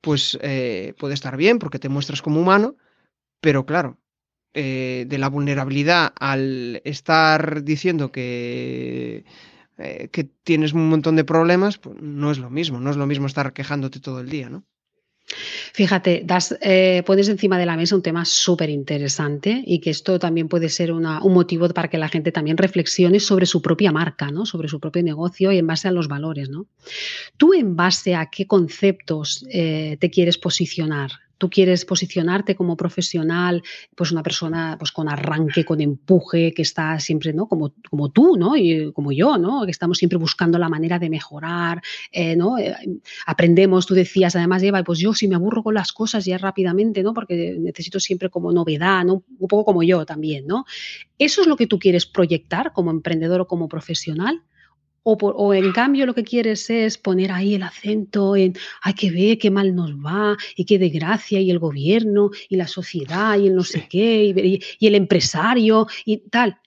pues 0.00 0.38
eh, 0.42 0.94
puede 0.98 1.14
estar 1.14 1.36
bien 1.36 1.58
porque 1.58 1.78
te 1.78 1.88
muestras 1.88 2.22
como 2.22 2.40
humano, 2.40 2.76
Pero 3.40 3.66
claro, 3.66 3.98
eh, 4.54 5.06
de 5.08 5.18
la 5.18 5.28
vulnerabilidad 5.28 6.12
al 6.20 6.80
estar 6.84 7.64
diciendo 7.64 8.12
que, 8.12 9.24
eh, 9.78 10.08
que 10.12 10.24
tienes 10.24 10.72
un 10.72 10.88
montón 10.88 11.16
de 11.16 11.24
problemas, 11.24 11.78
pues 11.78 11.96
no 12.00 12.30
es 12.30 12.38
lo 12.38 12.50
mismo, 12.50 12.80
no 12.80 12.90
es 12.90 12.96
lo 12.96 13.06
mismo 13.06 13.26
estar 13.26 13.52
quejándote 13.52 14.00
todo 14.00 14.20
el 14.20 14.30
día, 14.30 14.50
¿no? 14.50 14.64
Fíjate, 15.72 16.22
das, 16.24 16.56
eh, 16.60 17.02
pones 17.06 17.28
encima 17.28 17.58
de 17.58 17.66
la 17.66 17.76
mesa 17.76 17.96
un 17.96 18.02
tema 18.02 18.24
súper 18.24 18.70
interesante 18.70 19.62
y 19.66 19.80
que 19.80 19.90
esto 19.90 20.18
también 20.18 20.48
puede 20.48 20.68
ser 20.68 20.92
un 20.92 21.32
motivo 21.32 21.68
para 21.70 21.88
que 21.88 21.98
la 21.98 22.08
gente 22.08 22.30
también 22.30 22.56
reflexione 22.56 23.20
sobre 23.20 23.46
su 23.46 23.62
propia 23.62 23.90
marca, 23.90 24.30
¿no? 24.30 24.46
sobre 24.46 24.68
su 24.68 24.78
propio 24.80 25.02
negocio 25.02 25.50
y 25.50 25.58
en 25.58 25.66
base 25.66 25.88
a 25.88 25.92
los 25.92 26.08
valores. 26.08 26.50
¿no? 26.50 26.66
¿Tú 27.36 27.54
en 27.54 27.74
base 27.74 28.14
a 28.14 28.26
qué 28.26 28.46
conceptos 28.46 29.44
eh, 29.50 29.96
te 29.98 30.10
quieres 30.10 30.38
posicionar? 30.38 31.10
Tú 31.38 31.50
quieres 31.50 31.84
posicionarte 31.84 32.54
como 32.54 32.76
profesional, 32.76 33.62
pues 33.94 34.12
una 34.12 34.22
persona 34.22 34.76
pues 34.78 34.92
con 34.92 35.08
arranque, 35.08 35.64
con 35.64 35.80
empuje, 35.80 36.52
que 36.52 36.62
está 36.62 36.98
siempre, 37.00 37.32
¿no? 37.32 37.46
Como, 37.46 37.74
como 37.88 38.10
tú, 38.10 38.36
¿no? 38.36 38.56
Y 38.56 38.92
como 38.92 39.12
yo, 39.12 39.38
¿no? 39.38 39.64
Que 39.64 39.70
estamos 39.70 39.98
siempre 39.98 40.18
buscando 40.18 40.58
la 40.58 40.68
manera 40.68 40.98
de 40.98 41.10
mejorar, 41.10 41.82
eh, 42.12 42.36
¿no? 42.36 42.58
Eh, 42.58 42.74
aprendemos, 43.26 43.86
tú 43.86 43.94
decías, 43.94 44.36
además, 44.36 44.62
Eva, 44.62 44.82
pues 44.84 44.98
yo 44.98 45.14
si 45.14 45.28
me 45.28 45.34
aburro 45.34 45.62
con 45.62 45.74
las 45.74 45.92
cosas 45.92 46.24
ya 46.24 46.38
rápidamente, 46.38 47.02
¿no? 47.02 47.14
Porque 47.14 47.56
necesito 47.58 48.00
siempre 48.00 48.30
como 48.30 48.52
novedad, 48.52 49.04
¿no? 49.04 49.24
Un 49.38 49.48
poco 49.48 49.64
como 49.64 49.82
yo 49.82 50.04
también, 50.06 50.46
¿no? 50.46 50.64
¿Eso 51.18 51.42
es 51.42 51.46
lo 51.46 51.56
que 51.56 51.66
tú 51.66 51.78
quieres 51.78 52.06
proyectar 52.06 52.72
como 52.72 52.90
emprendedor 52.90 53.42
o 53.42 53.46
como 53.46 53.68
profesional? 53.68 54.42
O, 55.06 55.52
en 55.52 55.72
cambio 55.72 56.06
lo 56.06 56.14
que 56.14 56.24
quieres 56.24 56.70
es 56.70 56.96
poner 56.96 57.30
ahí 57.30 57.54
el 57.54 57.62
acento 57.62 58.36
en, 58.36 58.54
hay 58.80 58.94
que 58.94 59.10
ver 59.10 59.38
qué 59.38 59.50
mal 59.50 59.74
nos 59.74 59.92
va 59.92 60.34
y 60.56 60.64
qué 60.64 60.78
desgracia 60.78 61.40
y 61.40 61.50
el 61.50 61.58
gobierno 61.58 62.30
y 62.48 62.56
la 62.56 62.66
sociedad 62.66 63.38
y 63.38 63.48
el 63.48 63.54
no 63.54 63.64
sé 63.64 63.86
qué 63.88 64.60
y, 64.80 64.86
el 64.86 64.94
empresario 64.94 65.86
y 66.06 66.28
tal. 66.30 66.58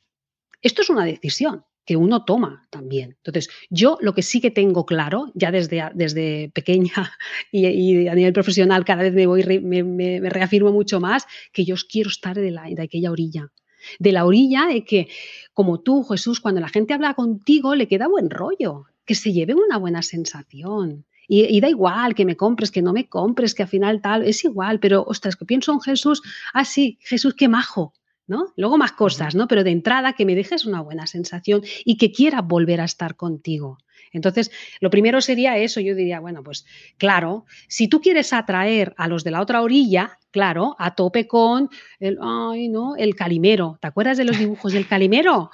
Esto 0.62 0.84
es 0.84 0.89
una 0.91 1.06
decisión 1.06 1.65
que 1.84 1.96
uno 1.96 2.25
toma 2.25 2.67
también. 2.70 3.17
Entonces, 3.24 3.50
yo 3.72 3.98
lo 4.01 4.13
que 4.13 4.22
sí 4.22 4.39
que 4.39 4.51
tengo 4.51 4.86
claro, 4.86 5.32
ya 5.34 5.51
desde, 5.51 5.89
desde 5.96 6.51
pequeña 6.53 7.17
y, 7.51 8.08
a 8.08 8.13
nivel 8.13 8.34
profesional 8.34 8.86
cada 8.86 9.01
vez 9.01 9.13
me, 9.13 9.25
voy, 9.25 9.44
me, 9.62 10.29
reafirmo 10.29 10.72
mucho 10.72 11.00
más, 11.00 11.25
que 11.51 11.65
yo 11.65 11.75
quiero 11.89 12.10
estar 12.10 12.36
de, 12.36 12.51
la, 12.51 12.63
de 12.70 12.84
aquella 12.84 13.12
orilla 13.12 13.51
de 14.00 14.12
la 14.12 14.25
orilla 14.25 14.67
de 14.67 14.84
que, 14.84 15.10
como 15.53 15.79
tú, 15.79 16.03
Jesús, 16.03 16.39
cuando 16.39 16.62
la 16.62 16.70
gente 16.70 16.94
habla 16.94 17.13
contigo, 17.13 17.75
le 17.75 17.88
queda 17.88 18.08
buen 18.08 18.29
rollo, 18.29 18.86
que 19.06 19.15
se 19.15 19.34
lleve 19.34 19.56
una 19.56 19.77
buena 19.77 20.01
sensación. 20.01 21.06
Y, 21.29 21.60
da 21.60 21.67
igual 21.70 22.15
que 22.15 22.24
me 22.25 22.38
compres, 22.38 22.72
que 22.72 22.82
no 22.82 22.94
me 22.94 23.10
compres, 23.10 23.53
que 23.53 23.63
al 23.63 23.70
final 23.70 24.01
tal, 24.01 24.24
es 24.24 24.46
igual, 24.46 24.79
pero 24.79 25.03
ostras, 25.03 25.36
que 25.36 25.46
pienso 25.46 25.74
en 25.74 25.82
Jesús, 25.82 26.22
ah, 26.53 26.63
sí, 26.63 27.00
Jesús, 27.01 27.34
qué 27.34 27.50
majo, 27.50 27.94
¿no? 28.27 28.53
Luego 28.56 28.77
más 28.77 28.94
cosas, 28.94 29.36
¿no? 29.36 29.48
Pero 29.50 29.65
de 29.65 29.72
entrada 29.72 30.13
que 30.13 30.25
me 30.25 30.36
dejes 30.36 30.65
una 30.65 30.79
buena 30.79 31.06
sensación 31.06 31.63
y 31.84 31.98
que 31.98 32.13
quiera 32.13 32.41
volver 32.41 32.79
a 32.79 32.86
estar 32.86 33.17
contigo. 33.17 33.77
Entonces, 34.17 34.51
lo 34.81 34.89
primero 34.89 35.21
sería 35.21 35.57
eso, 35.57 35.79
yo 35.79 35.95
diría, 35.95 36.19
bueno, 36.19 36.43
pues 36.43 36.65
claro, 36.97 37.45
si 37.67 37.88
tú 37.88 38.01
quieres 38.01 38.33
atraer 38.33 38.93
a 38.97 39.07
los 39.07 39.24
de 39.24 39.31
la 39.31 39.41
otra 39.41 39.62
orilla, 39.62 40.17
claro, 40.31 40.75
a 40.77 40.93
tope 40.93 41.27
con 41.27 41.69
el, 42.00 42.17
ay, 42.21 42.69
¿no? 42.69 42.95
el 42.95 43.15
calimero. 43.15 43.77
¿Te 43.81 43.88
acuerdas 43.88 44.17
de 44.17 44.25
los 44.25 44.38
dibujos 44.38 44.74
del 44.74 44.88
calimero? 44.88 45.50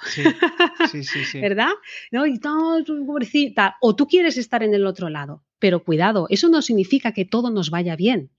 Sí, 0.90 1.04
sí, 1.04 1.24
sí. 1.24 1.40
¿Verdad? 1.40 1.70
¿No? 2.10 2.26
Y 2.26 2.38
tal, 2.38 2.84
pobrecita. 3.06 3.76
O 3.80 3.94
tú 3.94 4.06
quieres 4.06 4.36
estar 4.36 4.62
en 4.62 4.74
el 4.74 4.86
otro 4.86 5.08
lado, 5.08 5.44
pero 5.58 5.84
cuidado, 5.84 6.26
eso 6.30 6.48
no 6.48 6.60
significa 6.60 7.12
que 7.12 7.24
todo 7.24 7.50
nos 7.50 7.70
vaya 7.70 7.96
bien. 7.96 8.30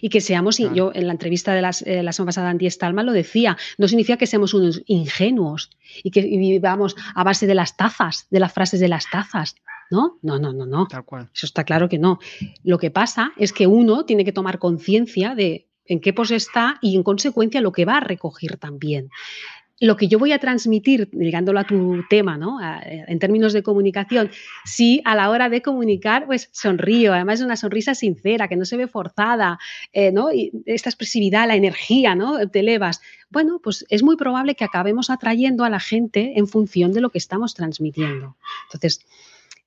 Y 0.00 0.08
que 0.08 0.20
seamos, 0.20 0.58
yo 0.58 0.92
en 0.94 1.06
la 1.06 1.12
entrevista 1.12 1.52
de 1.52 1.60
eh, 1.60 2.02
la 2.02 2.12
semana 2.12 2.28
pasada, 2.28 2.50
Andy 2.50 2.70
Stalman 2.70 3.06
lo 3.06 3.12
decía, 3.12 3.56
no 3.78 3.88
significa 3.88 4.16
que 4.16 4.26
seamos 4.26 4.54
unos 4.54 4.82
ingenuos 4.86 5.70
y 6.02 6.10
que 6.10 6.22
vivamos 6.22 6.96
a 7.14 7.24
base 7.24 7.46
de 7.46 7.54
las 7.54 7.76
tazas, 7.76 8.26
de 8.30 8.40
las 8.40 8.52
frases 8.52 8.80
de 8.80 8.88
las 8.88 9.10
tazas. 9.10 9.56
¿No? 9.90 10.18
No, 10.20 10.38
no, 10.38 10.52
no, 10.52 10.66
no. 10.66 10.86
Tal 10.86 11.04
cual. 11.04 11.30
Eso 11.34 11.46
está 11.46 11.64
claro 11.64 11.88
que 11.88 11.98
no. 11.98 12.18
Lo 12.62 12.78
que 12.78 12.90
pasa 12.90 13.32
es 13.38 13.54
que 13.54 13.66
uno 13.66 14.04
tiene 14.04 14.22
que 14.22 14.32
tomar 14.32 14.58
conciencia 14.58 15.34
de 15.34 15.66
en 15.86 16.00
qué 16.00 16.12
pos 16.12 16.30
está 16.30 16.78
y 16.82 16.94
en 16.94 17.02
consecuencia 17.02 17.62
lo 17.62 17.72
que 17.72 17.86
va 17.86 17.96
a 17.96 18.00
recoger 18.00 18.58
también 18.58 19.08
lo 19.80 19.96
que 19.96 20.08
yo 20.08 20.18
voy 20.18 20.32
a 20.32 20.38
transmitir, 20.38 21.08
ligándolo 21.12 21.60
a 21.60 21.64
tu 21.64 22.02
tema, 22.08 22.36
¿no? 22.36 22.58
en 22.60 23.18
términos 23.18 23.52
de 23.52 23.62
comunicación, 23.62 24.30
sí 24.64 25.00
a 25.04 25.14
la 25.14 25.30
hora 25.30 25.48
de 25.48 25.62
comunicar, 25.62 26.26
pues 26.26 26.48
sonrío, 26.52 27.14
además 27.14 27.38
es 27.40 27.44
una 27.44 27.56
sonrisa 27.56 27.94
sincera, 27.94 28.48
que 28.48 28.56
no 28.56 28.64
se 28.64 28.76
ve 28.76 28.88
forzada, 28.88 29.58
eh, 29.92 30.10
¿no? 30.10 30.32
Y 30.32 30.50
esta 30.66 30.90
expresividad, 30.90 31.46
la 31.46 31.54
energía, 31.54 32.14
¿no? 32.14 32.48
Te 32.48 32.60
elevas. 32.60 33.00
Bueno, 33.30 33.60
pues 33.62 33.86
es 33.88 34.02
muy 34.02 34.16
probable 34.16 34.56
que 34.56 34.64
acabemos 34.64 35.10
atrayendo 35.10 35.64
a 35.64 35.70
la 35.70 35.80
gente 35.80 36.32
en 36.36 36.48
función 36.48 36.92
de 36.92 37.00
lo 37.00 37.10
que 37.10 37.18
estamos 37.18 37.54
transmitiendo. 37.54 38.36
Entonces, 38.64 39.06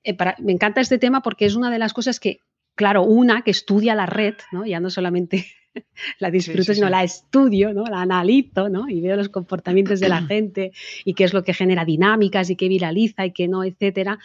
eh, 0.04 0.16
me 0.40 0.52
encanta 0.52 0.80
este 0.80 0.98
tema 0.98 1.22
porque 1.22 1.46
es 1.46 1.54
una 1.54 1.70
de 1.70 1.78
las 1.78 1.94
cosas 1.94 2.20
que, 2.20 2.40
claro, 2.74 3.02
una 3.02 3.42
que 3.42 3.50
estudia 3.50 3.94
la 3.94 4.06
red, 4.06 4.34
¿no? 4.50 4.66
Ya 4.66 4.80
no 4.80 4.90
solamente 4.90 5.46
la 6.18 6.30
disfruto, 6.30 6.74
sino 6.74 6.88
la 6.88 7.02
estudio, 7.02 7.72
¿no? 7.72 7.84
la 7.84 8.02
analizo 8.02 8.68
¿no? 8.68 8.88
y 8.88 9.00
veo 9.00 9.16
los 9.16 9.28
comportamientos 9.28 10.00
de 10.00 10.08
la 10.08 10.22
gente 10.26 10.72
y 11.04 11.14
qué 11.14 11.24
es 11.24 11.32
lo 11.32 11.42
que 11.42 11.54
genera 11.54 11.84
dinámicas 11.84 12.50
y 12.50 12.56
qué 12.56 12.68
viraliza 12.68 13.26
y 13.26 13.32
qué 13.32 13.48
no, 13.48 13.64
etcétera. 13.64 14.18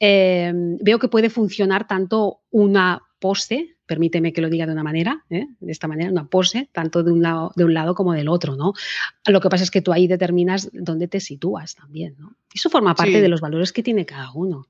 Eh, 0.00 0.52
veo 0.80 0.98
que 0.98 1.08
puede 1.08 1.30
funcionar 1.30 1.86
tanto 1.86 2.40
una 2.50 3.02
pose, 3.18 3.76
permíteme 3.86 4.32
que 4.32 4.40
lo 4.40 4.48
diga 4.48 4.66
de 4.66 4.72
una 4.72 4.82
manera, 4.82 5.24
¿eh? 5.30 5.46
de 5.58 5.72
esta 5.72 5.88
manera, 5.88 6.10
una 6.10 6.26
pose, 6.26 6.68
tanto 6.72 7.02
de 7.02 7.10
un, 7.10 7.22
lado, 7.22 7.52
de 7.56 7.64
un 7.64 7.74
lado 7.74 7.94
como 7.94 8.12
del 8.12 8.28
otro. 8.28 8.56
¿no? 8.56 8.74
Lo 9.26 9.40
que 9.40 9.48
pasa 9.48 9.64
es 9.64 9.70
que 9.70 9.82
tú 9.82 9.92
ahí 9.92 10.06
determinas 10.06 10.70
dónde 10.72 11.08
te 11.08 11.20
sitúas 11.20 11.74
también. 11.74 12.14
¿no? 12.18 12.34
Eso 12.52 12.70
forma 12.70 12.94
parte 12.94 13.20
de 13.20 13.28
los 13.28 13.40
valores 13.40 13.72
que 13.72 13.82
tiene 13.82 14.06
cada 14.06 14.30
uno. 14.32 14.66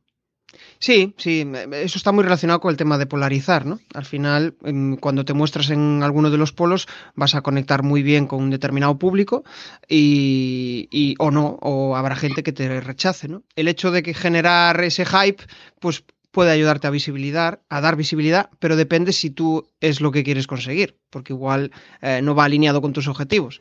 Sí, 0.80 1.14
sí, 1.18 1.44
eso 1.72 1.98
está 1.98 2.12
muy 2.12 2.22
relacionado 2.22 2.60
con 2.60 2.70
el 2.70 2.76
tema 2.76 2.98
de 2.98 3.06
polarizar, 3.06 3.66
¿no? 3.66 3.80
Al 3.94 4.04
final, 4.04 4.54
cuando 5.00 5.24
te 5.24 5.34
muestras 5.34 5.70
en 5.70 6.02
alguno 6.04 6.30
de 6.30 6.38
los 6.38 6.52
polos, 6.52 6.86
vas 7.16 7.34
a 7.34 7.42
conectar 7.42 7.82
muy 7.82 8.02
bien 8.02 8.26
con 8.26 8.42
un 8.44 8.50
determinado 8.50 8.96
público 8.96 9.42
y, 9.88 11.16
o 11.18 11.30
no, 11.32 11.58
o 11.60 11.96
habrá 11.96 12.14
gente 12.14 12.44
que 12.44 12.52
te 12.52 12.80
rechace, 12.80 13.26
¿no? 13.26 13.42
El 13.56 13.66
hecho 13.66 13.90
de 13.90 14.04
que 14.04 14.14
generar 14.14 14.80
ese 14.84 15.04
hype, 15.04 15.42
pues 15.80 16.04
puede 16.30 16.50
ayudarte 16.50 16.86
a 16.86 16.90
visibilidad, 16.90 17.60
a 17.68 17.80
dar 17.80 17.96
visibilidad, 17.96 18.50
pero 18.58 18.76
depende 18.76 19.12
si 19.12 19.30
tú 19.30 19.68
es 19.80 20.00
lo 20.00 20.12
que 20.12 20.24
quieres 20.24 20.46
conseguir, 20.46 20.98
porque 21.10 21.32
igual 21.32 21.72
eh, 22.02 22.20
no 22.22 22.34
va 22.34 22.44
alineado 22.44 22.82
con 22.82 22.92
tus 22.92 23.08
objetivos. 23.08 23.60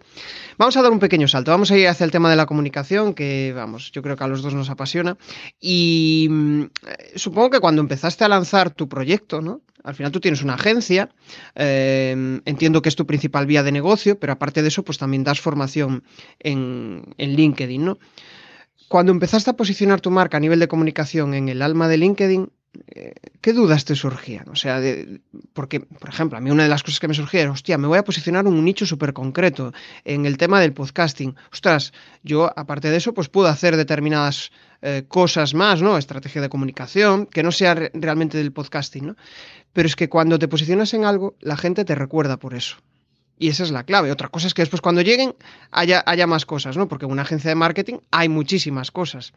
Vamos 0.57 0.75
a 0.77 0.81
dar 0.81 0.91
un 0.91 0.99
pequeño 0.99 1.27
salto, 1.27 1.51
vamos 1.51 1.71
a 1.71 1.77
ir 1.77 1.87
hacia 1.87 2.03
el 2.03 2.11
tema 2.11 2.29
de 2.29 2.35
la 2.35 2.45
comunicación, 2.45 3.13
que 3.13 3.53
vamos, 3.55 3.91
yo 3.91 4.01
creo 4.01 4.15
que 4.17 4.23
a 4.23 4.27
los 4.27 4.41
dos 4.41 4.53
nos 4.53 4.69
apasiona. 4.69 5.17
Y 5.59 6.27
mm, 6.29 6.63
supongo 7.15 7.49
que 7.49 7.59
cuando 7.59 7.81
empezaste 7.81 8.25
a 8.25 8.29
lanzar 8.29 8.71
tu 8.71 8.89
proyecto, 8.89 9.41
¿no? 9.41 9.61
Al 9.83 9.95
final 9.95 10.11
tú 10.11 10.19
tienes 10.19 10.43
una 10.43 10.55
agencia, 10.55 11.09
em, 11.55 12.41
entiendo 12.43 12.81
que 12.81 12.89
es 12.89 12.97
tu 12.97 13.05
principal 13.05 13.45
vía 13.45 13.63
de 13.63 13.71
negocio, 13.71 14.19
pero 14.19 14.33
aparte 14.33 14.61
de 14.61 14.67
eso, 14.67 14.83
pues 14.83 14.97
también 14.97 15.23
das 15.23 15.39
formación 15.39 16.03
en, 16.39 17.13
en 17.17 17.35
LinkedIn, 17.35 17.85
¿no? 17.85 17.97
Cuando 18.89 19.11
empezaste 19.11 19.49
a 19.49 19.55
posicionar 19.55 20.01
tu 20.01 20.11
marca 20.11 20.37
a 20.37 20.39
nivel 20.39 20.59
de 20.59 20.67
comunicación 20.67 21.33
en 21.33 21.49
el 21.49 21.61
alma 21.61 21.87
de 21.87 21.97
LinkedIn, 21.97 22.51
¿qué 23.41 23.53
dudas 23.53 23.85
te 23.85 23.95
surgían? 23.95 24.49
O 24.49 24.55
sea, 24.55 24.81
porque, 25.53 25.79
por 25.79 26.09
ejemplo, 26.09 26.37
a 26.37 26.41
mí 26.41 26.51
una 26.51 26.63
de 26.63 26.69
las 26.69 26.83
cosas 26.83 26.99
que 26.99 27.07
me 27.07 27.13
surgía 27.13 27.41
era, 27.41 27.51
hostia, 27.51 27.77
me 27.77 27.87
voy 27.87 27.97
a 27.97 28.03
posicionar 28.03 28.45
en 28.45 28.53
un 28.53 28.65
nicho 28.65 28.85
súper 28.85 29.13
concreto, 29.13 29.73
en 30.05 30.25
el 30.25 30.37
tema 30.37 30.59
del 30.59 30.73
podcasting. 30.73 31.35
Ostras, 31.51 31.93
yo, 32.23 32.51
aparte 32.57 32.89
de 32.89 32.97
eso, 32.97 33.13
pues 33.13 33.29
puedo 33.29 33.47
hacer 33.47 33.77
determinadas 33.77 34.51
eh, 34.81 35.05
cosas 35.07 35.53
más, 35.53 35.81
¿no? 35.81 35.97
Estrategia 35.97 36.41
de 36.41 36.49
comunicación, 36.49 37.25
que 37.25 37.43
no 37.43 37.51
sea 37.51 37.73
realmente 37.93 38.37
del 38.37 38.51
podcasting, 38.51 39.07
¿no? 39.07 39.15
Pero 39.73 39.87
es 39.87 39.95
que 39.95 40.09
cuando 40.09 40.39
te 40.39 40.47
posicionas 40.47 40.93
en 40.93 41.05
algo, 41.05 41.35
la 41.39 41.57
gente 41.57 41.85
te 41.85 41.95
recuerda 41.95 42.37
por 42.37 42.53
eso. 42.53 42.77
Y 43.39 43.49
esa 43.49 43.63
es 43.63 43.71
la 43.71 43.83
clave. 43.83 44.11
Otra 44.11 44.29
cosa 44.29 44.47
es 44.47 44.53
que 44.53 44.63
después 44.63 44.81
cuando 44.81 45.01
lleguen 45.01 45.35
haya, 45.71 46.03
haya 46.05 46.25
más 46.25 46.45
cosas, 46.45 46.77
¿no? 46.77 46.87
Porque 46.87 47.05
en 47.05 47.11
una 47.11 47.21
agencia 47.21 47.49
de 47.49 47.55
marketing 47.55 47.97
hay 48.11 48.29
muchísimas 48.29 48.91
cosas. 48.91 49.33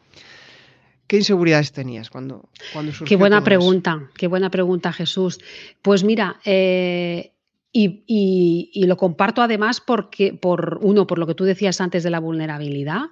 ¿Qué 1.10 1.16
inseguridades 1.16 1.72
tenías 1.72 2.08
cuando, 2.08 2.48
cuando 2.72 2.92
Qué 3.04 3.16
buena 3.16 3.42
pregunta, 3.42 4.08
qué 4.16 4.28
buena 4.28 4.48
pregunta, 4.48 4.92
Jesús. 4.92 5.40
Pues 5.82 6.04
mira, 6.04 6.38
eh, 6.44 7.32
y, 7.72 8.84
lo 8.86 8.96
comparto 8.96 9.42
además 9.42 9.80
porque, 9.84 10.32
por 10.32 10.78
uno, 10.82 11.08
por 11.08 11.18
lo 11.18 11.26
que 11.26 11.34
tú 11.34 11.42
decías 11.42 11.80
antes 11.80 12.04
de 12.04 12.10
la 12.10 12.20
vulnerabilidad, 12.20 13.06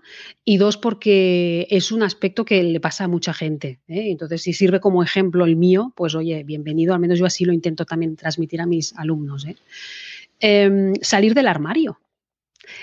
y 0.44 0.58
dos, 0.58 0.76
porque 0.76 1.66
es 1.70 1.90
un 1.90 2.04
aspecto 2.04 2.44
que 2.44 2.62
le 2.62 2.78
pasa 2.78 3.02
a 3.02 3.08
mucha 3.08 3.34
gente. 3.34 3.80
¿eh? 3.88 4.12
Entonces, 4.12 4.42
si 4.42 4.52
sirve 4.52 4.78
como 4.78 5.02
ejemplo 5.02 5.44
el 5.44 5.56
mío, 5.56 5.92
pues 5.96 6.14
oye, 6.14 6.44
bienvenido, 6.44 6.94
al 6.94 7.00
menos 7.00 7.18
yo 7.18 7.26
así 7.26 7.44
lo 7.44 7.52
intento 7.52 7.84
también 7.84 8.14
transmitir 8.14 8.60
a 8.60 8.66
mis 8.66 8.94
alumnos. 8.94 9.44
¿eh? 9.44 9.56
Em, 10.38 10.94
salir 11.02 11.34
del 11.34 11.48
armario. 11.48 11.98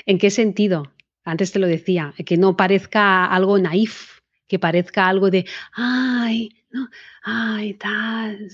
¿En 0.05 0.17
qué 0.17 0.29
sentido? 0.29 0.91
Antes 1.23 1.53
te 1.53 1.59
lo 1.59 1.67
decía, 1.67 2.13
que 2.25 2.35
no 2.35 2.57
parezca 2.57 3.25
algo 3.25 3.57
naif, 3.57 4.14
que 4.47 4.59
parezca 4.59 5.07
algo 5.07 5.29
de, 5.29 5.45
ay, 5.73 6.49
no, 6.71 6.89
ay, 7.23 7.73
tal. 7.75 8.49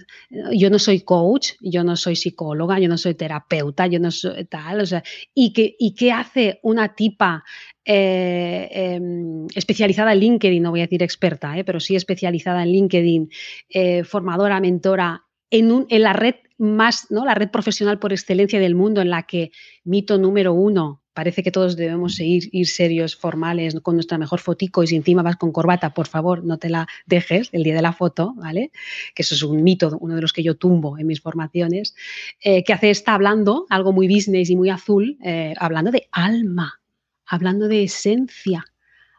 Yo 0.54 0.70
no 0.70 0.78
soy 0.78 1.02
coach, 1.02 1.54
yo 1.60 1.84
no 1.84 1.96
soy 1.96 2.16
psicóloga, 2.16 2.80
yo 2.80 2.88
no 2.88 2.98
soy 2.98 3.16
terapeuta, 3.16 3.88
yo 3.88 4.00
no 4.00 4.12
soy 4.12 4.46
tal, 4.46 4.82
o 4.82 4.86
sea, 4.86 5.04
y 5.34 5.54
que, 5.54 5.76
y 5.80 5.96
qué 5.96 6.12
hace 6.12 6.60
una 6.62 6.94
tipa 6.94 7.44
eh, 7.84 8.70
em, 8.72 9.48
especializada 9.56 10.14
en 10.14 10.20
LinkedIn, 10.20 10.62
no 10.62 10.70
voy 10.70 10.82
a 10.82 10.84
decir 10.84 11.02
experta, 11.02 11.58
eh, 11.58 11.64
pero 11.64 11.80
sí 11.80 11.96
especializada 11.96 12.62
en 12.62 12.72
LinkedIn, 12.72 13.30
eh, 13.70 14.04
formadora, 14.04 14.60
mentora, 14.60 15.26
en, 15.50 15.72
un, 15.72 15.86
en 15.90 16.04
la 16.04 16.14
red 16.14 16.36
más, 16.60 17.08
¿no? 17.10 17.26
La 17.26 17.34
red 17.34 17.50
profesional 17.50 17.98
por 17.98 18.14
excelencia 18.14 18.60
del 18.60 18.76
mundo 18.76 19.02
en 19.02 19.10
la 19.10 19.24
que 19.24 19.52
mito 19.84 20.20
número 20.20 20.54
uno, 20.54 21.01
parece 21.14 21.44
que 21.44 21.52
todos 21.52 21.76
debemos 21.76 22.20
ir, 22.20 22.50
ir 22.52 22.68
serios, 22.68 23.16
formales, 23.16 23.76
con 23.82 23.96
nuestra 23.96 24.18
mejor 24.18 24.40
fotico 24.40 24.84
y 24.84 24.88
si 24.88 24.96
encima 24.96 25.24
vas 25.24 25.36
con 25.36 25.52
corbata, 25.52 25.94
por 25.94 26.08
favor, 26.08 26.44
no 26.44 26.58
te 26.58 26.70
la 26.70 26.88
dejes 27.06 27.50
el 27.52 27.64
día 27.64 27.76
de 27.76 27.82
la 27.82 27.94
foto, 27.94 28.34
¿vale? 28.36 28.72
Que 29.14 29.24
eso 29.24 29.36
es 29.36 29.44
un 29.44 29.64
mito, 29.64 29.98
uno 30.00 30.16
de 30.16 30.22
los 30.22 30.34
que 30.34 30.44
yo 30.44 30.56
tumbo 30.56 30.98
en 30.98 31.08
mis 31.08 31.22
formaciones, 31.22 31.96
eh, 32.44 32.64
que 32.64 32.74
hace 32.74 32.90
está 32.90 33.14
hablando, 33.14 33.66
algo 33.70 33.92
muy 33.92 34.08
business 34.08 34.50
y 34.50 34.56
muy 34.56 34.70
azul, 34.70 35.18
eh, 35.24 35.54
hablando 35.58 35.92
de 35.92 36.08
alma, 36.12 36.82
hablando 37.26 37.68
de 37.68 37.84
esencia, 37.84 38.66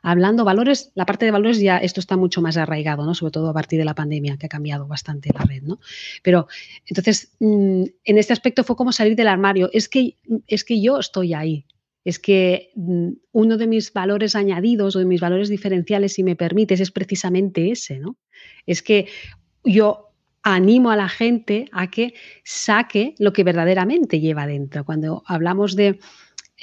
hablando 0.03 0.45
valores, 0.45 0.93
la 0.95 1.07
parte 1.07 1.25
de 1.25 1.31
valores 1.31 1.61
ya 1.61 1.79
esto 1.79 2.01
está 2.01 2.17
mucho 2.17 2.43
más 2.43 2.57
arraigado, 2.57 3.07
¿no? 3.07 3.15
Sobre 3.15 3.31
todo 3.31 3.49
a 3.49 3.55
partir 3.55 3.79
de 3.79 3.85
la 3.85 3.95
pandemia, 3.95 4.37
que 4.37 4.47
ha 4.47 4.49
cambiado 4.49 4.87
bastante 4.87 5.31
la 5.33 5.45
red, 5.45 5.63
¿no? 5.63 5.79
Pero 6.23 6.49
entonces, 6.87 7.33
mm, 7.39 7.85
en 8.05 8.19
este 8.19 8.33
aspecto 8.33 8.65
fue 8.65 8.77
como 8.77 8.93
salir 8.93 9.17
del 9.17 9.29
armario. 9.29 9.71
Es 9.73 9.89
que, 9.89 10.17
es 10.47 10.65
que 10.65 10.81
yo 10.83 10.99
estoy 10.99 11.35
ahí. 11.35 11.67
Es 12.05 12.19
que 12.19 12.71
mm, 12.75 13.09
uno 13.33 13.57
de 13.57 13.67
mis 13.67 13.93
valores 13.93 14.35
añadidos 14.35 14.97
o 14.97 14.99
de 14.99 15.05
mis 15.05 15.21
valores 15.21 15.49
diferenciales, 15.49 16.15
si 16.15 16.23
me 16.23 16.37
permites, 16.37 16.81
es 16.81 16.91
precisamente 16.91 17.71
ese, 17.71 17.99
¿no? 17.99 18.17
Es 18.67 18.83
que 18.83 19.07
yo 19.65 20.09
animo 20.43 20.91
a 20.91 20.97
la 20.97 21.09
gente 21.09 21.67
a 21.73 21.91
que 21.91 22.15
saque 22.45 23.15
lo 23.19 23.33
que 23.33 23.45
verdaderamente 23.45 24.19
lleva 24.19 24.47
dentro. 24.47 24.85
Cuando 24.85 25.23
hablamos 25.27 25.77
de 25.77 26.01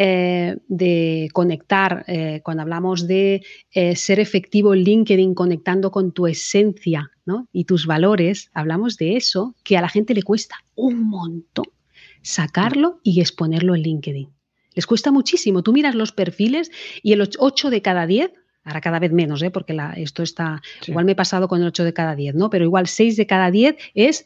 eh, 0.02 0.56
de 0.70 1.28
conectar, 1.34 2.06
eh, 2.08 2.40
cuando 2.42 2.64
hablamos 2.64 3.06
de 3.06 3.44
eh, 3.74 3.98
ser 3.98 4.22
efectivo 4.22 4.74
en 4.74 4.84
LinkedIn 4.86 5.34
conectando 5.34 5.92
con 5.92 6.14
tu 6.14 6.26
esencia 6.26 7.12
y 7.52 7.66
tus 7.66 7.86
valores, 7.86 8.50
hablamos 8.54 8.96
de 8.96 9.18
eso 9.18 9.56
que 9.62 9.78
a 9.78 9.82
la 9.82 9.90
gente 9.90 10.14
le 10.14 10.24
cuesta 10.24 10.56
un 10.76 11.04
montón 11.04 11.66
sacarlo 12.22 13.02
y 13.04 13.20
exponerlo 13.20 13.76
en 13.76 13.82
LinkedIn. 13.82 14.39
Les 14.80 14.88
cuesta 14.88 15.12
muchísimo. 15.12 15.62
Tú 15.62 15.74
miras 15.74 15.94
los 15.94 16.14
perfiles 16.14 16.72
y 17.04 17.12
el 17.12 17.30
8 17.38 17.70
de 17.70 17.82
cada 17.82 18.08
10 18.08 18.32
ahora 18.64 18.80
cada 18.80 18.98
vez 18.98 19.12
menos, 19.12 19.44
porque 19.52 19.78
esto 19.98 20.24
está, 20.24 20.62
igual 20.88 21.04
me 21.04 21.12
he 21.12 21.16
pasado 21.16 21.50
con 21.50 21.60
el 21.60 21.68
8 21.68 21.84
de 21.84 21.92
cada 21.92 22.16
10, 22.16 22.36
¿no? 22.36 22.50
Pero 22.50 22.64
igual 22.64 22.88
6 22.88 23.18
de 23.18 23.28
cada 23.28 23.52
10 23.52 23.76
es 23.94 24.26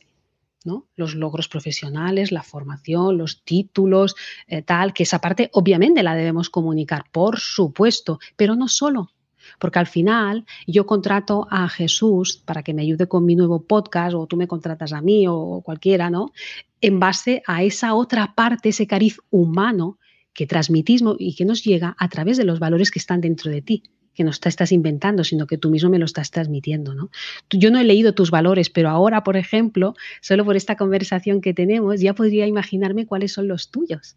los 0.96 1.16
logros 1.16 1.48
profesionales, 1.48 2.32
la 2.32 2.44
formación, 2.44 3.18
los 3.18 3.44
títulos, 3.44 4.16
eh, 4.46 4.62
tal, 4.62 4.94
que 4.94 5.02
esa 5.02 5.20
parte 5.20 5.50
obviamente 5.54 6.04
la 6.04 6.13
debemos 6.13 6.52
comunicar, 6.52 7.06
por 7.12 7.39
supuesto, 7.39 8.20
pero 8.36 8.56
no 8.56 8.68
solo. 8.68 9.10
Porque 9.58 9.80
al 9.80 9.88
final 9.88 10.46
yo 10.68 10.86
contrato 10.86 11.48
a 11.50 11.68
Jesús 11.68 12.38
para 12.38 12.62
que 12.62 12.76
me 12.76 12.84
ayude 12.84 13.08
con 13.08 13.26
mi 13.26 13.36
nuevo 13.36 13.63
podcast 13.63 14.13
o 14.13 14.28
tú 14.28 14.38
me 14.38 14.48
contratas 14.48 14.94
a 14.94 15.02
mí 15.02 15.26
o 15.28 15.62
cualquiera, 15.66 16.12
¿no? 16.12 16.32
En 16.80 17.00
base 17.00 17.42
a 17.48 17.63
esa 17.63 17.96
otra 17.96 18.36
parte, 18.36 18.70
ese 18.70 18.86
cariz 18.86 19.18
humano 19.32 19.98
que 20.34 20.48
transmitismo 20.48 21.15
y 21.17 21.36
que 21.36 21.46
nos 21.46 21.63
llega 21.63 21.96
a 22.00 22.10
través 22.10 22.38
de 22.38 22.43
los 22.43 22.60
valores 22.60 22.91
que 22.91 23.00
están 23.00 23.22
dentro 23.22 23.52
de 23.52 23.62
ti 23.62 23.84
que 24.13 24.24
no 24.24 24.30
estás 24.30 24.72
inventando, 24.72 25.24
sino 25.24 25.48
que 25.48 25.58
tú 25.58 25.69
mismo 25.69 25.89
me 25.89 26.00
lo 26.00 26.06
estás 26.06 26.32
transmitiendo. 26.32 26.93
¿no? 26.93 27.10
Yo 27.50 27.72
no 27.72 27.80
he 27.80 27.84
leído 27.84 28.13
tus 28.13 28.32
valores, 28.32 28.69
pero 28.69 28.89
ahora, 28.89 29.24
por 29.24 29.38
ejemplo, 29.38 29.96
solo 30.22 30.46
por 30.46 30.56
esta 30.56 30.76
conversación 30.76 31.41
que 31.41 31.54
tenemos, 31.54 32.00
ya 32.00 32.13
podría 32.13 32.48
imaginarme 32.48 33.06
cuáles 33.06 33.34
son 33.34 33.48
los 33.48 33.72
tuyos, 33.72 34.15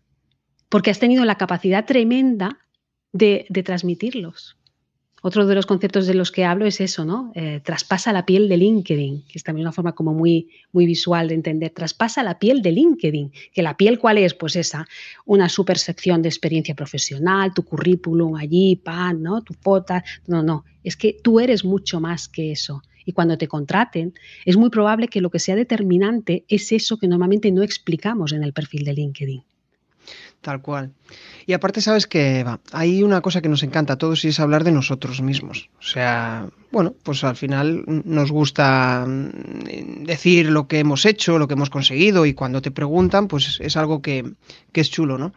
porque 0.68 0.90
has 0.90 0.98
tenido 0.98 1.24
la 1.24 1.36
capacidad 1.36 1.86
tremenda 1.86 2.58
de, 3.12 3.46
de 3.48 3.62
transmitirlos. 3.62 4.56
Otro 5.22 5.46
de 5.46 5.54
los 5.54 5.66
conceptos 5.66 6.06
de 6.06 6.14
los 6.14 6.30
que 6.30 6.44
hablo 6.44 6.66
es 6.66 6.80
eso, 6.80 7.04
¿no? 7.04 7.32
Eh, 7.34 7.60
traspasa 7.64 8.12
la 8.12 8.26
piel 8.26 8.48
de 8.48 8.58
LinkedIn, 8.58 9.22
que 9.22 9.38
es 9.38 9.42
también 9.42 9.66
una 9.66 9.72
forma 9.72 9.92
como 9.92 10.12
muy, 10.12 10.50
muy 10.72 10.86
visual 10.86 11.28
de 11.28 11.34
entender. 11.34 11.72
Traspasa 11.72 12.22
la 12.22 12.38
piel 12.38 12.62
de 12.62 12.72
LinkedIn, 12.72 13.32
que 13.52 13.62
la 13.62 13.76
piel 13.76 13.98
cuál 13.98 14.18
es, 14.18 14.34
pues 14.34 14.56
esa, 14.56 14.86
una 15.24 15.48
super 15.48 15.78
sección 15.78 16.22
de 16.22 16.28
experiencia 16.28 16.74
profesional, 16.74 17.54
tu 17.54 17.64
currículum 17.64 18.36
allí, 18.36 18.76
pan, 18.76 19.22
¿no? 19.22 19.42
Tu 19.42 19.54
foto, 19.54 19.94
no, 20.26 20.42
no, 20.42 20.64
es 20.84 20.96
que 20.96 21.16
tú 21.22 21.40
eres 21.40 21.64
mucho 21.64 21.98
más 21.98 22.28
que 22.28 22.52
eso. 22.52 22.82
Y 23.04 23.12
cuando 23.12 23.38
te 23.38 23.48
contraten, 23.48 24.14
es 24.44 24.56
muy 24.56 24.68
probable 24.68 25.08
que 25.08 25.20
lo 25.20 25.30
que 25.30 25.38
sea 25.38 25.56
determinante 25.56 26.44
es 26.48 26.72
eso 26.72 26.98
que 26.98 27.08
normalmente 27.08 27.50
no 27.52 27.62
explicamos 27.62 28.32
en 28.32 28.42
el 28.42 28.52
perfil 28.52 28.84
de 28.84 28.92
LinkedIn. 28.92 29.44
Tal 30.46 30.62
cual. 30.62 30.92
Y 31.44 31.54
aparte, 31.54 31.80
sabes 31.80 32.06
que 32.06 32.44
hay 32.70 33.02
una 33.02 33.20
cosa 33.20 33.42
que 33.42 33.48
nos 33.48 33.64
encanta 33.64 33.94
a 33.94 33.98
todos 33.98 34.24
y 34.24 34.28
es 34.28 34.38
hablar 34.38 34.62
de 34.62 34.70
nosotros 34.70 35.20
mismos. 35.20 35.70
O 35.80 35.82
sea, 35.82 36.46
bueno, 36.70 36.94
pues 37.02 37.24
al 37.24 37.34
final 37.34 37.82
nos 37.86 38.30
gusta 38.30 39.04
mm, 39.08 40.04
decir 40.04 40.48
lo 40.48 40.68
que 40.68 40.78
hemos 40.78 41.04
hecho, 41.04 41.40
lo 41.40 41.48
que 41.48 41.54
hemos 41.54 41.68
conseguido 41.68 42.26
y 42.26 42.34
cuando 42.34 42.62
te 42.62 42.70
preguntan, 42.70 43.26
pues 43.26 43.58
es 43.60 43.76
algo 43.76 44.02
que, 44.02 44.34
que 44.70 44.82
es 44.82 44.88
chulo, 44.88 45.18
¿no? 45.18 45.32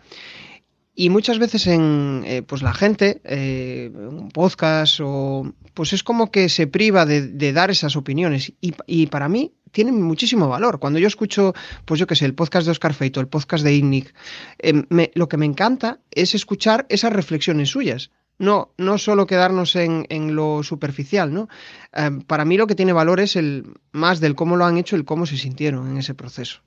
Y 0.94 1.10
muchas 1.10 1.40
veces 1.40 1.66
en 1.66 2.24
eh, 2.28 2.44
pues 2.44 2.62
la 2.62 2.74
gente, 2.74 3.22
eh, 3.24 3.90
un 3.96 4.30
podcast 4.30 5.00
o 5.02 5.52
pues 5.74 5.94
es 5.94 6.04
como 6.04 6.30
que 6.30 6.50
se 6.50 6.68
priva 6.68 7.06
de, 7.06 7.54
dar 7.54 7.72
esas 7.72 7.96
opiniones. 7.96 8.52
Y, 8.62 8.76
y, 8.86 9.08
para 9.08 9.30
mí 9.30 9.54
tienen 9.72 10.02
muchísimo 10.02 10.48
valor. 10.48 10.80
Cuando 10.80 11.00
yo 11.00 11.08
escucho, 11.08 11.54
pues 11.86 12.00
yo 12.00 12.08
qué 12.08 12.16
sé, 12.16 12.26
el 12.26 12.36
podcast 12.36 12.66
de 12.66 12.72
Oscar 12.72 12.94
Feito, 12.94 13.20
el 13.20 13.28
podcast 13.28 13.64
de 13.64 13.74
Ignic, 13.74 14.14
em, 14.58 14.86
lo 15.16 15.28
que 15.28 15.38
me 15.38 15.46
encanta 15.46 16.00
es 16.12 16.36
escuchar 16.36 16.86
esas 16.90 17.14
reflexiones 17.14 17.70
suyas. 17.70 18.12
No, 18.38 18.74
no 18.78 18.98
solo 18.98 19.28
quedarnos 19.28 19.76
en, 19.76 20.06
en 20.10 20.34
lo 20.34 20.64
superficial, 20.64 21.34
¿no? 21.34 21.50
Em, 21.92 22.22
para 22.22 22.46
mí 22.46 22.58
lo 22.58 22.68
que 22.68 22.76
tiene 22.76 22.94
valor 22.94 23.20
es 23.20 23.36
el 23.36 23.74
más 23.92 24.20
del 24.20 24.36
cómo 24.36 24.56
lo 24.56 24.66
han 24.66 24.78
hecho, 24.78 24.96
el 24.96 25.06
cómo 25.06 25.26
se 25.26 25.38
sintieron 25.38 25.90
en 25.90 25.98
ese 25.98 26.14
proceso. 26.14 26.62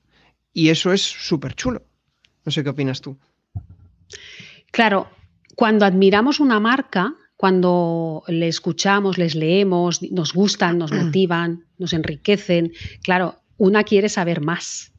Y 0.53 0.69
eso 0.69 0.93
es 0.93 1.01
súper 1.01 1.55
chulo. 1.55 1.83
No 2.45 2.53
sé 2.53 2.63
qué 2.63 2.71
opinas 2.71 3.01
tú. 3.01 3.17
Claro, 4.71 5.09
cuando 5.55 5.85
admiramos 5.85 6.41
una 6.41 6.61
marca, 6.61 7.15
cuando 7.43 8.23
le 8.29 8.47
escuchamos, 8.47 9.19
les 9.19 9.35
leemos, 9.35 10.01
nos 10.13 10.33
gustan, 10.33 10.79
nos 10.79 10.93
motivan, 11.03 11.65
nos 11.77 11.93
enriquecen, 11.93 12.73
claro, 13.03 13.35
una 13.59 13.83
quiere 13.83 14.09
saber 14.09 14.41
más. 14.41 14.93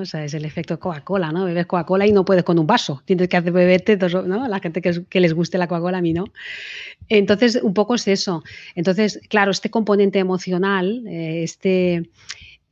O 0.00 0.06
sea, 0.06 0.24
es 0.24 0.32
el 0.32 0.46
efecto 0.46 0.80
Coca-Cola, 0.80 1.32
¿no? 1.32 1.44
Bebes 1.44 1.66
Coca-Cola 1.66 2.06
y 2.06 2.12
no 2.12 2.24
puedes 2.24 2.44
con 2.44 2.58
un 2.58 2.66
vaso. 2.66 3.02
Tienes 3.04 3.28
que 3.28 3.36
hacer 3.36 3.52
beberte, 3.52 3.98
¿no? 3.98 4.48
La 4.48 4.58
gente 4.58 4.80
que, 4.80 5.20
les 5.20 5.34
guste 5.34 5.58
la 5.58 5.68
Coca-Cola, 5.68 5.98
a 5.98 6.00
mí 6.00 6.14
no. 6.14 6.24
Entonces, 7.10 7.60
un 7.62 7.74
poco 7.74 7.94
es 7.94 8.08
eso. 8.08 8.42
Entonces, 8.74 9.20
claro, 9.28 9.50
este 9.50 9.68
componente 9.68 10.18
emocional, 10.18 11.06
eh, 11.06 11.42
este, 11.42 12.08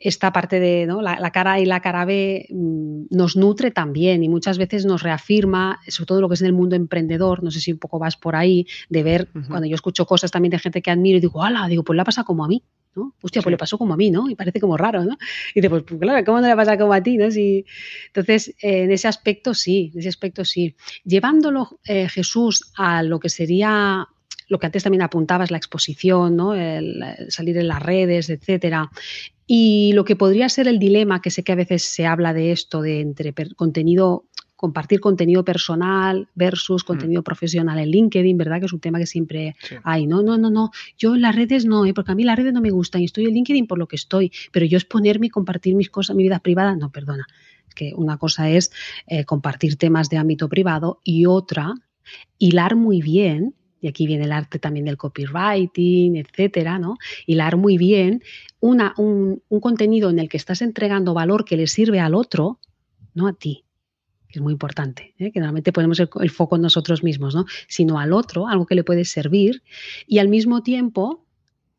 esta 0.04 0.32
parte 0.32 0.60
de 0.60 0.86
la, 0.86 1.30
cara 1.30 1.58
y 1.58 1.64
la 1.64 1.80
cara 1.80 2.04
B 2.04 2.46
mm, 2.50 3.06
nos 3.10 3.36
nutre 3.36 3.70
también 3.70 4.22
y 4.22 4.28
muchas 4.28 4.58
veces 4.58 4.84
nos 4.84 5.02
reafirma, 5.02 5.80
sobre 5.88 6.06
todo 6.06 6.20
lo 6.20 6.28
que 6.28 6.34
es 6.34 6.42
en 6.42 6.48
el 6.48 6.52
mundo 6.52 6.76
emprendedor, 6.76 7.42
no 7.42 7.50
sé 7.50 7.58
si 7.58 7.72
un 7.72 7.78
poco 7.78 7.98
vas 7.98 8.16
por 8.16 8.36
ahí, 8.36 8.66
de 8.90 9.02
ver, 9.02 9.28
cuando 9.48 9.66
yo 9.66 9.74
escucho 9.74 10.04
cosas 10.04 10.30
también 10.30 10.50
de 10.50 10.58
gente 10.58 10.82
que 10.82 10.90
admiro 10.90 11.16
y 11.16 11.20
digo, 11.22 11.42
¡hala! 11.42 11.66
Digo, 11.68 11.84
pues 11.84 11.96
la 11.96 12.04
pasa 12.04 12.22
como 12.22 12.44
a 12.44 12.48
mí. 12.48 12.62
¿no? 12.94 13.12
Hostia, 13.22 13.42
pues 13.42 13.50
le 13.50 13.56
pasó 13.56 13.76
como 13.76 13.94
a 13.94 13.96
mí, 13.96 14.10
¿no? 14.12 14.30
Y 14.30 14.36
parece 14.36 14.60
como 14.60 14.76
raro, 14.76 15.04
¿no? 15.04 15.16
Y 15.52 15.60
digo, 15.60 15.82
pues, 15.82 16.00
claro, 16.00 16.24
¿cómo 16.24 16.40
no 16.40 16.46
le 16.46 16.54
pasa 16.54 16.78
como 16.78 16.92
a 16.92 17.02
ti, 17.02 17.16
¿no? 17.16 17.24
entonces, 17.24 18.54
en 18.60 18.92
ese 18.92 19.08
aspecto 19.08 19.52
sí, 19.52 19.90
en 19.94 19.98
ese 19.98 20.10
aspecto 20.10 20.44
sí. 20.44 20.76
Llevándolo 21.02 21.80
eh, 21.86 22.08
Jesús 22.08 22.70
a 22.76 23.02
lo 23.02 23.18
que 23.18 23.30
sería 23.30 24.06
lo 24.48 24.58
que 24.58 24.66
antes 24.66 24.82
también 24.82 25.02
apuntabas, 25.02 25.50
la 25.50 25.56
exposición, 25.56 26.36
¿no? 26.36 26.54
el 26.54 27.02
salir 27.28 27.56
en 27.58 27.68
las 27.68 27.82
redes, 27.82 28.30
etcétera. 28.30 28.90
Y 29.46 29.92
lo 29.94 30.04
que 30.04 30.16
podría 30.16 30.48
ser 30.48 30.68
el 30.68 30.78
dilema, 30.78 31.20
que 31.20 31.30
sé 31.30 31.42
que 31.42 31.52
a 31.52 31.56
veces 31.56 31.82
se 31.82 32.06
habla 32.06 32.32
de 32.32 32.52
esto, 32.52 32.80
de 32.80 33.00
entre 33.00 33.34
contenido, 33.56 34.24
compartir 34.56 35.00
contenido 35.00 35.44
personal 35.44 36.28
versus 36.34 36.82
mm. 36.82 36.86
contenido 36.86 37.22
profesional 37.22 37.78
en 37.78 37.90
LinkedIn, 37.90 38.38
¿verdad? 38.38 38.60
Que 38.60 38.66
es 38.66 38.72
un 38.72 38.80
tema 38.80 38.98
que 38.98 39.06
siempre 39.06 39.54
hay. 39.82 40.06
No, 40.06 40.22
no, 40.22 40.38
no, 40.38 40.50
no. 40.50 40.70
Yo 40.96 41.14
en 41.14 41.20
las 41.20 41.36
redes 41.36 41.66
no, 41.66 41.84
¿eh? 41.84 41.92
porque 41.92 42.12
a 42.12 42.14
mí 42.14 42.24
las 42.24 42.36
redes 42.36 42.54
no 42.54 42.62
me 42.62 42.70
gustan 42.70 43.02
y 43.02 43.04
estoy 43.04 43.26
en 43.26 43.34
LinkedIn 43.34 43.66
por 43.66 43.78
lo 43.78 43.86
que 43.86 43.96
estoy, 43.96 44.32
pero 44.50 44.64
yo 44.64 44.78
exponerme 44.78 45.26
y 45.26 45.30
compartir 45.30 45.74
mis 45.74 45.90
cosas, 45.90 46.16
mi 46.16 46.22
vida 46.22 46.38
privada, 46.38 46.74
no, 46.74 46.90
perdona. 46.90 47.26
Que 47.74 47.92
una 47.94 48.16
cosa 48.16 48.48
es 48.48 48.70
eh, 49.06 49.24
compartir 49.24 49.76
temas 49.76 50.08
de 50.08 50.16
ámbito 50.16 50.48
privado 50.48 51.00
y 51.04 51.26
otra, 51.26 51.74
hilar 52.38 52.76
muy 52.76 53.02
bien 53.02 53.54
y 53.84 53.88
aquí 53.88 54.06
viene 54.06 54.24
el 54.24 54.32
arte 54.32 54.58
también 54.58 54.86
del 54.86 54.96
copywriting, 54.96 56.16
etcétera, 56.16 56.78
¿no? 56.78 56.96
Hilar 57.26 57.58
muy 57.58 57.76
bien 57.76 58.22
una, 58.58 58.94
un, 58.96 59.42
contenido 59.60 60.08
en 60.08 60.18
el 60.18 60.30
que 60.30 60.38
estás 60.38 60.62
entregando 60.62 61.12
valor 61.12 61.44
que 61.44 61.58
le 61.58 61.66
sirve 61.66 62.00
al 62.00 62.14
otro, 62.14 62.60
no 63.12 63.26
a 63.26 63.34
ti. 63.34 63.66
que 64.26 64.38
es 64.38 64.42
muy 64.42 64.54
importante, 64.54 65.14
¿eh? 65.18 65.30
que 65.30 65.38
normalmente 65.38 65.70
ponemos 65.70 66.00
el, 66.00 66.08
el, 66.18 66.30
foco 66.30 66.56
en 66.56 66.62
nosotros 66.62 67.04
mismos, 67.04 67.34
¿no? 67.34 67.44
sino 67.68 67.98
al 67.98 68.14
otro, 68.14 68.48
algo 68.48 68.64
que 68.64 68.74
le 68.74 68.84
puede 68.84 69.04
servir, 69.04 69.62
y 70.06 70.18
al 70.18 70.28
mismo 70.28 70.62
tiempo 70.62 71.23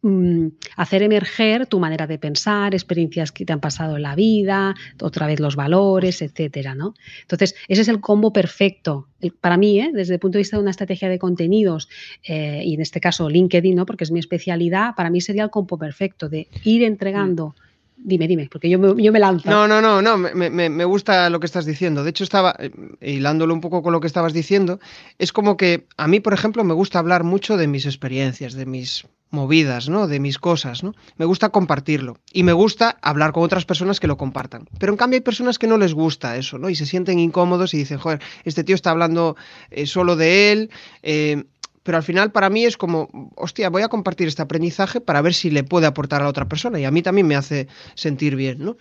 Mm, 0.07 0.49
hacer 0.75 1.01
emerger 1.01 1.65
tu 1.65 1.79
manera 1.79 2.05
de 2.05 2.19
pensar, 2.19 2.75
experiencias 2.75 3.31
que 3.31 3.43
te 3.43 3.53
han 3.53 3.59
pasado 3.59 3.95
en 3.95 4.03
la 4.03 4.13
vida, 4.13 4.75
otra 5.01 5.25
vez 5.25 5.39
los 5.39 5.55
valores, 5.55 6.21
etcétera, 6.21 6.75
¿no? 6.75 6.93
Entonces, 7.21 7.55
ese 7.67 7.81
es 7.81 7.87
el 7.87 8.01
combo 8.01 8.31
perfecto. 8.31 9.07
Para 9.41 9.57
mí, 9.57 9.79
¿eh? 9.79 9.89
desde 9.91 10.13
el 10.13 10.19
punto 10.19 10.37
de 10.37 10.41
vista 10.41 10.57
de 10.57 10.61
una 10.61 10.69
estrategia 10.69 11.09
de 11.09 11.17
contenidos, 11.17 11.89
eh, 12.23 12.61
y 12.63 12.75
en 12.75 12.81
este 12.81 12.99
caso 12.99 13.27
LinkedIn, 13.27 13.75
¿no? 13.75 13.87
porque 13.87 14.03
es 14.03 14.11
mi 14.11 14.19
especialidad, 14.19 14.93
para 14.93 15.09
mí 15.09 15.21
sería 15.21 15.41
el 15.41 15.49
combo 15.49 15.75
perfecto 15.75 16.29
de 16.29 16.49
ir 16.63 16.83
entregando. 16.83 17.55
Dime, 17.97 18.27
dime, 18.27 18.47
porque 18.51 18.69
yo 18.69 18.77
me, 18.77 19.01
yo 19.01 19.11
me 19.11 19.19
lanzo. 19.19 19.49
No, 19.49 19.67
no, 19.67 19.81
no, 19.81 20.01
no, 20.01 20.17
me, 20.17 20.49
me, 20.49 20.69
me, 20.69 20.85
gusta 20.85 21.29
lo 21.29 21.39
que 21.39 21.45
estás 21.45 21.65
diciendo. 21.65 22.03
De 22.03 22.09
hecho, 22.09 22.23
estaba 22.23 22.55
eh, 22.59 22.71
hilándolo 23.01 23.53
un 23.53 23.61
poco 23.61 23.81
con 23.81 23.93
lo 23.93 24.01
que 24.01 24.07
estabas 24.07 24.33
diciendo. 24.33 24.79
Es 25.17 25.31
como 25.31 25.57
que 25.57 25.87
a 25.97 26.07
mí, 26.07 26.19
por 26.19 26.33
ejemplo, 26.33 26.63
me 26.63 26.73
gusta 26.73 26.99
hablar 26.99 27.23
mucho 27.23 27.57
de 27.57 27.67
mis 27.67 27.85
experiencias, 27.85 28.53
de 28.53 28.65
mis 28.65 29.05
movidas, 29.31 29.89
¿no? 29.89 30.07
De 30.07 30.19
mis 30.19 30.39
cosas, 30.39 30.83
¿no? 30.83 30.93
Me 31.17 31.25
gusta 31.25 31.49
compartirlo 31.49 32.17
y 32.31 32.43
me 32.43 32.53
gusta 32.53 32.97
hablar 33.01 33.33
con 33.33 33.43
otras 33.43 33.65
personas 33.65 33.99
que 33.99 34.07
lo 34.07 34.17
compartan. 34.17 34.67
Pero 34.79 34.93
en 34.93 34.97
cambio 34.97 35.17
hay 35.17 35.21
personas 35.21 35.59
que 35.59 35.67
no 35.67 35.77
les 35.77 35.93
gusta 35.93 36.37
eso, 36.37 36.57
¿no? 36.57 36.69
Y 36.69 36.75
se 36.75 36.85
sienten 36.85 37.19
incómodos 37.19 37.73
y 37.73 37.77
dicen, 37.77 37.97
joder, 37.97 38.21
este 38.43 38.63
tío 38.63 38.75
está 38.75 38.91
hablando 38.91 39.35
eh, 39.71 39.85
solo 39.87 40.15
de 40.15 40.51
él. 40.51 40.69
Eh, 41.03 41.43
pero 41.85 41.99
al 41.99 42.03
final 42.03 42.31
para 42.31 42.49
mí 42.49 42.65
es 42.65 42.77
como, 42.77 43.31
hostia, 43.35 43.69
voy 43.69 43.83
a 43.83 43.89
compartir 43.89 44.27
este 44.27 44.41
aprendizaje 44.41 45.01
para 45.01 45.21
ver 45.21 45.35
si 45.35 45.51
le 45.51 45.63
puede 45.63 45.85
aportar 45.85 46.23
a 46.23 46.27
otra 46.27 46.49
persona 46.49 46.79
y 46.79 46.83
a 46.83 46.89
mí 46.89 47.03
también 47.03 47.27
me 47.27 47.35
hace 47.35 47.67
sentir 47.93 48.35
bien, 48.35 48.57
¿no? 48.57 48.75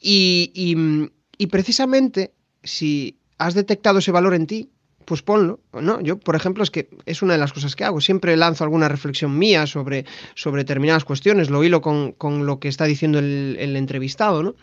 Y, 0.00 0.52
y, 0.54 1.12
y 1.36 1.48
precisamente 1.48 2.32
si 2.64 3.18
has 3.36 3.52
detectado 3.52 3.98
ese 3.98 4.10
valor 4.10 4.32
en 4.32 4.46
ti, 4.46 4.70
pues 5.04 5.20
ponlo, 5.20 5.60
¿no? 5.74 6.00
Yo, 6.00 6.18
por 6.18 6.34
ejemplo, 6.34 6.64
es 6.64 6.70
que 6.70 6.88
es 7.04 7.20
una 7.20 7.34
de 7.34 7.38
las 7.38 7.52
cosas 7.52 7.76
que 7.76 7.84
hago. 7.84 8.00
Siempre 8.00 8.34
lanzo 8.38 8.64
alguna 8.64 8.88
reflexión 8.88 9.36
mía 9.36 9.66
sobre, 9.66 10.06
sobre 10.34 10.62
determinadas 10.62 11.04
cuestiones, 11.04 11.50
lo 11.50 11.62
hilo 11.62 11.82
con, 11.82 12.12
con 12.12 12.46
lo 12.46 12.58
que 12.58 12.68
está 12.68 12.86
diciendo 12.86 13.18
el, 13.18 13.58
el, 13.60 13.76
entrevistado, 13.76 14.42
¿no? 14.42 14.54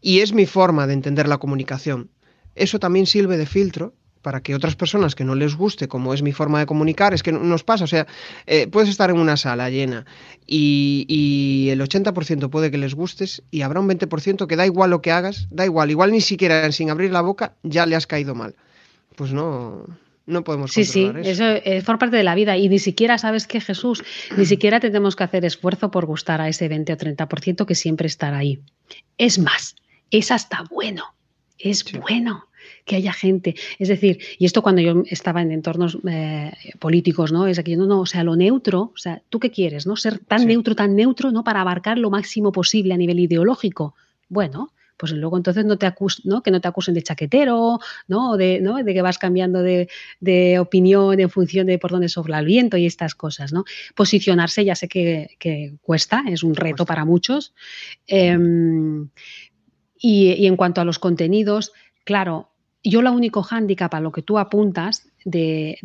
Y 0.00 0.20
es 0.20 0.32
mi 0.32 0.46
forma 0.46 0.86
de 0.86 0.92
entender 0.94 1.26
la 1.26 1.38
comunicación. 1.38 2.12
Eso 2.54 2.78
también 2.78 3.06
sirve 3.06 3.36
de 3.36 3.46
filtro 3.46 3.92
para 4.24 4.40
que 4.40 4.56
otras 4.56 4.74
personas 4.74 5.14
que 5.14 5.22
no 5.22 5.36
les 5.36 5.54
guste, 5.54 5.86
como 5.86 6.12
es 6.14 6.22
mi 6.22 6.32
forma 6.32 6.58
de 6.58 6.66
comunicar, 6.66 7.14
es 7.14 7.22
que 7.22 7.30
nos 7.30 7.62
pasa, 7.62 7.84
o 7.84 7.86
sea, 7.86 8.08
eh, 8.46 8.66
puedes 8.66 8.88
estar 8.88 9.10
en 9.10 9.18
una 9.18 9.36
sala 9.36 9.70
llena 9.70 10.06
y, 10.46 11.04
y 11.08 11.70
el 11.70 11.80
80% 11.80 12.50
puede 12.50 12.72
que 12.72 12.78
les 12.78 12.94
gustes 12.94 13.42
y 13.52 13.62
habrá 13.62 13.78
un 13.78 13.88
20% 13.88 14.46
que 14.48 14.56
da 14.56 14.66
igual 14.66 14.90
lo 14.90 15.02
que 15.02 15.12
hagas, 15.12 15.46
da 15.50 15.64
igual, 15.64 15.90
igual 15.90 16.10
ni 16.10 16.20
siquiera 16.20 16.72
sin 16.72 16.90
abrir 16.90 17.12
la 17.12 17.20
boca 17.20 17.54
ya 17.62 17.86
le 17.86 17.94
has 17.94 18.06
caído 18.06 18.34
mal 18.34 18.54
pues 19.14 19.32
no, 19.32 19.84
no 20.26 20.44
podemos 20.44 20.72
Sí, 20.72 20.84
sí, 20.84 21.10
eso. 21.22 21.44
es 21.44 21.84
por 21.84 21.98
parte 21.98 22.16
de 22.16 22.24
la 22.24 22.34
vida 22.34 22.56
y 22.56 22.68
ni 22.68 22.78
siquiera 22.78 23.18
sabes 23.18 23.46
que 23.46 23.60
Jesús, 23.60 24.02
ni 24.36 24.46
siquiera 24.46 24.80
tenemos 24.80 25.16
que 25.16 25.24
hacer 25.24 25.44
esfuerzo 25.44 25.90
por 25.90 26.06
gustar 26.06 26.40
a 26.40 26.48
ese 26.48 26.68
20 26.68 26.92
o 26.92 26.96
30% 26.96 27.66
que 27.66 27.74
siempre 27.74 28.06
estará 28.06 28.38
ahí. 28.38 28.60
Es 29.18 29.38
más, 29.38 29.76
es 30.10 30.30
hasta 30.30 30.64
bueno, 30.70 31.14
es 31.58 31.80
sí. 31.80 31.98
bueno 31.98 32.48
que 32.84 32.96
haya 32.96 33.12
gente. 33.12 33.54
Es 33.78 33.88
decir, 33.88 34.18
y 34.38 34.44
esto 34.44 34.62
cuando 34.62 34.82
yo 34.82 35.02
estaba 35.06 35.42
en 35.42 35.52
entornos 35.52 35.98
eh, 36.08 36.52
políticos, 36.78 37.32
¿no? 37.32 37.46
Es 37.46 37.58
aquí, 37.58 37.76
no, 37.76 37.86
no, 37.86 38.00
o 38.00 38.06
sea, 38.06 38.24
lo 38.24 38.36
neutro, 38.36 38.92
o 38.94 38.96
sea, 38.96 39.22
¿tú 39.30 39.40
qué 39.40 39.50
quieres, 39.50 39.86
no? 39.86 39.96
Ser 39.96 40.18
tan 40.18 40.40
sí. 40.40 40.46
neutro, 40.46 40.74
tan 40.74 40.94
neutro, 40.94 41.30
¿no? 41.32 41.44
Para 41.44 41.62
abarcar 41.62 41.98
lo 41.98 42.10
máximo 42.10 42.52
posible 42.52 42.94
a 42.94 42.96
nivel 42.96 43.20
ideológico. 43.20 43.94
Bueno, 44.28 44.72
pues 44.96 45.12
luego 45.12 45.36
entonces 45.36 45.64
no 45.64 45.76
te 45.76 45.86
acus 45.86 46.24
¿no? 46.24 46.42
que 46.42 46.50
no 46.50 46.60
te 46.60 46.68
acusen 46.68 46.94
de 46.94 47.02
chaquetero, 47.02 47.78
¿no? 48.06 48.36
De, 48.36 48.60
¿no? 48.60 48.76
de 48.82 48.94
que 48.94 49.02
vas 49.02 49.18
cambiando 49.18 49.62
de, 49.62 49.88
de, 50.20 50.58
opinión 50.58 51.18
en 51.18 51.30
función 51.30 51.66
de 51.66 51.78
por 51.78 51.90
dónde 51.90 52.08
sopla 52.08 52.38
el 52.38 52.46
viento 52.46 52.76
y 52.76 52.86
estas 52.86 53.14
cosas, 53.14 53.52
¿no? 53.52 53.64
Posicionarse 53.94 54.64
ya 54.64 54.74
sé 54.74 54.88
que, 54.88 55.36
que 55.38 55.74
cuesta, 55.82 56.24
es 56.28 56.42
un 56.42 56.54
reto 56.54 56.84
para 56.86 57.04
muchos. 57.04 57.54
Eh, 58.06 58.38
y, 59.98 60.32
y, 60.32 60.46
en 60.46 60.56
cuanto 60.56 60.80
a 60.80 60.84
los 60.84 60.98
contenidos, 60.98 61.72
claro, 62.04 62.50
yo 62.84 63.02
lo 63.02 63.12
único 63.12 63.42
hándicap 63.42 63.92
a 63.94 64.00
lo 64.00 64.12
que 64.12 64.22
tú 64.22 64.38
apuntas 64.38 65.08
de, 65.24 65.78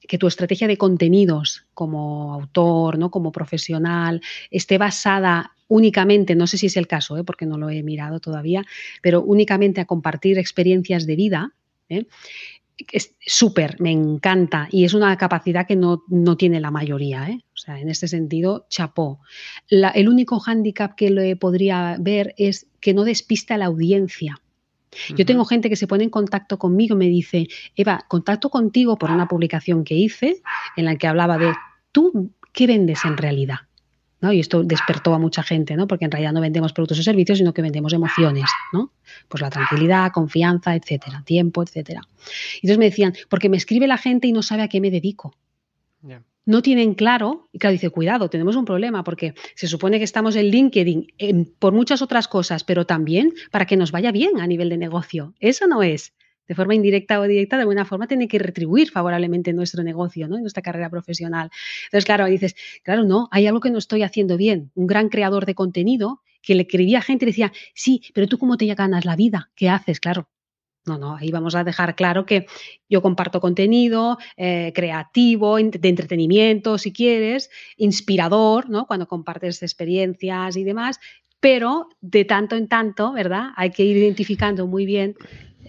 que 0.00 0.18
tu 0.18 0.26
estrategia 0.26 0.68
de 0.68 0.76
contenidos 0.76 1.64
como 1.74 2.34
autor, 2.34 2.98
¿no? 2.98 3.10
como 3.10 3.32
profesional, 3.32 4.20
esté 4.50 4.78
basada 4.78 5.52
únicamente, 5.68 6.34
no 6.34 6.46
sé 6.46 6.58
si 6.58 6.66
es 6.66 6.76
el 6.76 6.86
caso, 6.86 7.16
¿eh? 7.16 7.24
porque 7.24 7.46
no 7.46 7.56
lo 7.56 7.70
he 7.70 7.82
mirado 7.82 8.20
todavía, 8.20 8.64
pero 9.02 9.22
únicamente 9.22 9.80
a 9.80 9.86
compartir 9.86 10.36
experiencias 10.36 11.06
de 11.06 11.16
vida, 11.16 11.54
¿eh? 11.88 12.06
es 12.92 13.14
súper, 13.20 13.80
me 13.80 13.90
encanta 13.90 14.68
y 14.70 14.84
es 14.84 14.94
una 14.94 15.16
capacidad 15.16 15.66
que 15.66 15.76
no, 15.76 16.02
no 16.08 16.36
tiene 16.36 16.60
la 16.60 16.70
mayoría. 16.70 17.28
¿eh? 17.28 17.44
O 17.54 17.56
sea, 17.56 17.78
en 17.78 17.88
este 17.88 18.08
sentido, 18.08 18.66
chapó. 18.68 19.20
La, 19.68 19.90
el 19.90 20.08
único 20.08 20.40
hándicap 20.40 20.94
que 20.94 21.10
le 21.10 21.36
podría 21.36 21.96
ver 22.00 22.34
es 22.36 22.66
que 22.80 22.94
no 22.94 23.04
despista 23.04 23.54
a 23.54 23.58
la 23.58 23.66
audiencia. 23.66 24.40
Yo 25.16 25.24
tengo 25.24 25.44
gente 25.44 25.68
que 25.68 25.76
se 25.76 25.86
pone 25.86 26.04
en 26.04 26.10
contacto 26.10 26.58
conmigo 26.58 26.94
y 26.94 26.98
me 26.98 27.06
dice, 27.06 27.46
Eva, 27.76 28.04
contacto 28.08 28.50
contigo 28.50 28.96
por 28.98 29.10
una 29.10 29.28
publicación 29.28 29.84
que 29.84 29.94
hice 29.94 30.42
en 30.76 30.84
la 30.84 30.96
que 30.96 31.06
hablaba 31.06 31.38
de 31.38 31.52
tú, 31.92 32.32
¿qué 32.52 32.66
vendes 32.66 33.04
en 33.04 33.16
realidad? 33.16 33.58
¿No? 34.20 34.32
Y 34.32 34.40
esto 34.40 34.62
despertó 34.62 35.14
a 35.14 35.18
mucha 35.18 35.42
gente, 35.42 35.76
¿no? 35.76 35.86
Porque 35.86 36.04
en 36.04 36.10
realidad 36.10 36.32
no 36.32 36.42
vendemos 36.42 36.74
productos 36.74 36.98
o 36.98 37.02
servicios, 37.02 37.38
sino 37.38 37.54
que 37.54 37.62
vendemos 37.62 37.92
emociones, 37.94 38.50
¿no? 38.72 38.92
Pues 39.28 39.40
la 39.40 39.48
tranquilidad, 39.48 40.12
confianza, 40.12 40.74
etcétera, 40.74 41.22
tiempo, 41.24 41.62
etcétera. 41.62 42.02
Y 42.60 42.66
entonces 42.66 42.78
me 42.78 42.84
decían, 42.86 43.14
porque 43.30 43.48
me 43.48 43.56
escribe 43.56 43.86
la 43.86 43.96
gente 43.96 44.26
y 44.26 44.32
no 44.32 44.42
sabe 44.42 44.62
a 44.62 44.68
qué 44.68 44.80
me 44.80 44.90
dedico. 44.90 45.34
Yeah 46.02 46.22
no 46.50 46.62
tienen 46.62 46.94
claro, 46.94 47.48
y 47.52 47.60
claro, 47.60 47.72
dice, 47.72 47.90
cuidado, 47.90 48.28
tenemos 48.28 48.56
un 48.56 48.64
problema 48.64 49.04
porque 49.04 49.34
se 49.54 49.68
supone 49.68 49.98
que 49.98 50.04
estamos 50.04 50.34
en 50.34 50.46
LinkedIn 50.46 51.54
por 51.60 51.72
muchas 51.72 52.02
otras 52.02 52.26
cosas, 52.26 52.64
pero 52.64 52.86
también 52.86 53.32
para 53.52 53.66
que 53.66 53.76
nos 53.76 53.92
vaya 53.92 54.10
bien 54.10 54.40
a 54.40 54.48
nivel 54.48 54.68
de 54.68 54.76
negocio. 54.76 55.32
Eso 55.38 55.68
no 55.68 55.84
es. 55.84 56.12
De 56.48 56.56
forma 56.56 56.74
indirecta 56.74 57.20
o 57.20 57.22
directa, 57.22 57.54
de 57.54 57.62
alguna 57.62 57.84
forma, 57.84 58.08
tiene 58.08 58.26
que 58.26 58.40
retribuir 58.40 58.90
favorablemente 58.90 59.52
nuestro 59.52 59.84
negocio, 59.84 60.26
¿no? 60.26 60.38
nuestra 60.38 60.60
carrera 60.60 60.90
profesional. 60.90 61.50
Entonces, 61.84 62.04
claro, 62.04 62.26
dices, 62.26 62.56
claro, 62.82 63.04
no, 63.04 63.28
hay 63.30 63.46
algo 63.46 63.60
que 63.60 63.70
no 63.70 63.78
estoy 63.78 64.02
haciendo 64.02 64.36
bien. 64.36 64.72
Un 64.74 64.88
gran 64.88 65.08
creador 65.08 65.46
de 65.46 65.54
contenido 65.54 66.20
que 66.42 66.56
le 66.56 66.62
escribía 66.62 66.98
a 66.98 67.02
gente 67.02 67.26
y 67.26 67.28
decía, 67.28 67.52
sí, 67.74 68.02
pero 68.12 68.26
tú 68.26 68.38
cómo 68.38 68.56
te 68.56 68.66
ganas 68.74 69.04
la 69.04 69.14
vida, 69.14 69.52
¿qué 69.54 69.68
haces? 69.68 70.00
Claro, 70.00 70.28
no, 70.86 70.98
no, 70.98 71.16
ahí 71.16 71.30
vamos 71.30 71.54
a 71.54 71.64
dejar 71.64 71.94
claro 71.94 72.24
que 72.24 72.46
yo 72.88 73.02
comparto 73.02 73.40
contenido 73.40 74.18
eh, 74.36 74.72
creativo, 74.74 75.56
de 75.56 75.88
entretenimiento, 75.88 76.78
si 76.78 76.92
quieres, 76.92 77.50
inspirador, 77.76 78.70
¿no? 78.70 78.86
Cuando 78.86 79.06
compartes 79.06 79.62
experiencias 79.62 80.56
y 80.56 80.64
demás, 80.64 80.98
pero 81.38 81.88
de 82.00 82.24
tanto 82.24 82.56
en 82.56 82.68
tanto, 82.68 83.12
¿verdad? 83.12 83.50
Hay 83.56 83.70
que 83.70 83.84
ir 83.84 83.96
identificando 83.96 84.66
muy 84.66 84.86
bien 84.86 85.16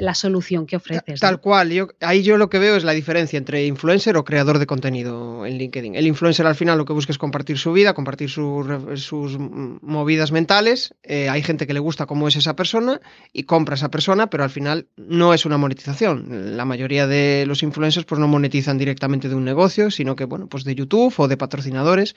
la 0.01 0.15
solución 0.15 0.65
que 0.65 0.77
ofreces. 0.77 1.19
Tal 1.19 1.35
¿no? 1.35 1.41
cual, 1.41 1.69
yo, 1.69 1.89
ahí 2.01 2.23
yo 2.23 2.37
lo 2.37 2.49
que 2.49 2.57
veo 2.57 2.75
es 2.75 2.83
la 2.83 2.93
diferencia 2.93 3.37
entre 3.37 3.67
influencer 3.67 4.17
o 4.17 4.25
creador 4.25 4.57
de 4.57 4.65
contenido 4.65 5.45
en 5.45 5.59
LinkedIn. 5.59 5.93
El 5.93 6.07
influencer 6.07 6.47
al 6.47 6.55
final 6.55 6.79
lo 6.79 6.85
que 6.85 6.93
busca 6.93 7.11
es 7.11 7.19
compartir 7.19 7.59
su 7.59 7.71
vida, 7.71 7.93
compartir 7.93 8.29
su, 8.29 8.95
sus 8.95 9.37
movidas 9.37 10.31
mentales. 10.31 10.95
Eh, 11.03 11.29
hay 11.29 11.43
gente 11.43 11.67
que 11.67 11.73
le 11.73 11.79
gusta 11.79 12.07
cómo 12.07 12.27
es 12.27 12.35
esa 12.35 12.55
persona 12.55 12.99
y 13.31 13.43
compra 13.43 13.75
a 13.75 13.77
esa 13.77 13.91
persona, 13.91 14.27
pero 14.27 14.43
al 14.43 14.49
final 14.49 14.87
no 14.97 15.35
es 15.35 15.45
una 15.45 15.59
monetización. 15.59 16.57
La 16.57 16.65
mayoría 16.65 17.05
de 17.05 17.45
los 17.45 17.61
influencers 17.61 18.07
pues 18.07 18.17
no 18.17 18.27
monetizan 18.27 18.79
directamente 18.79 19.29
de 19.29 19.35
un 19.35 19.45
negocio, 19.45 19.91
sino 19.91 20.15
que 20.15 20.25
bueno, 20.25 20.47
pues 20.47 20.63
de 20.63 20.73
YouTube 20.73 21.13
o 21.17 21.27
de 21.27 21.37
patrocinadores, 21.37 22.15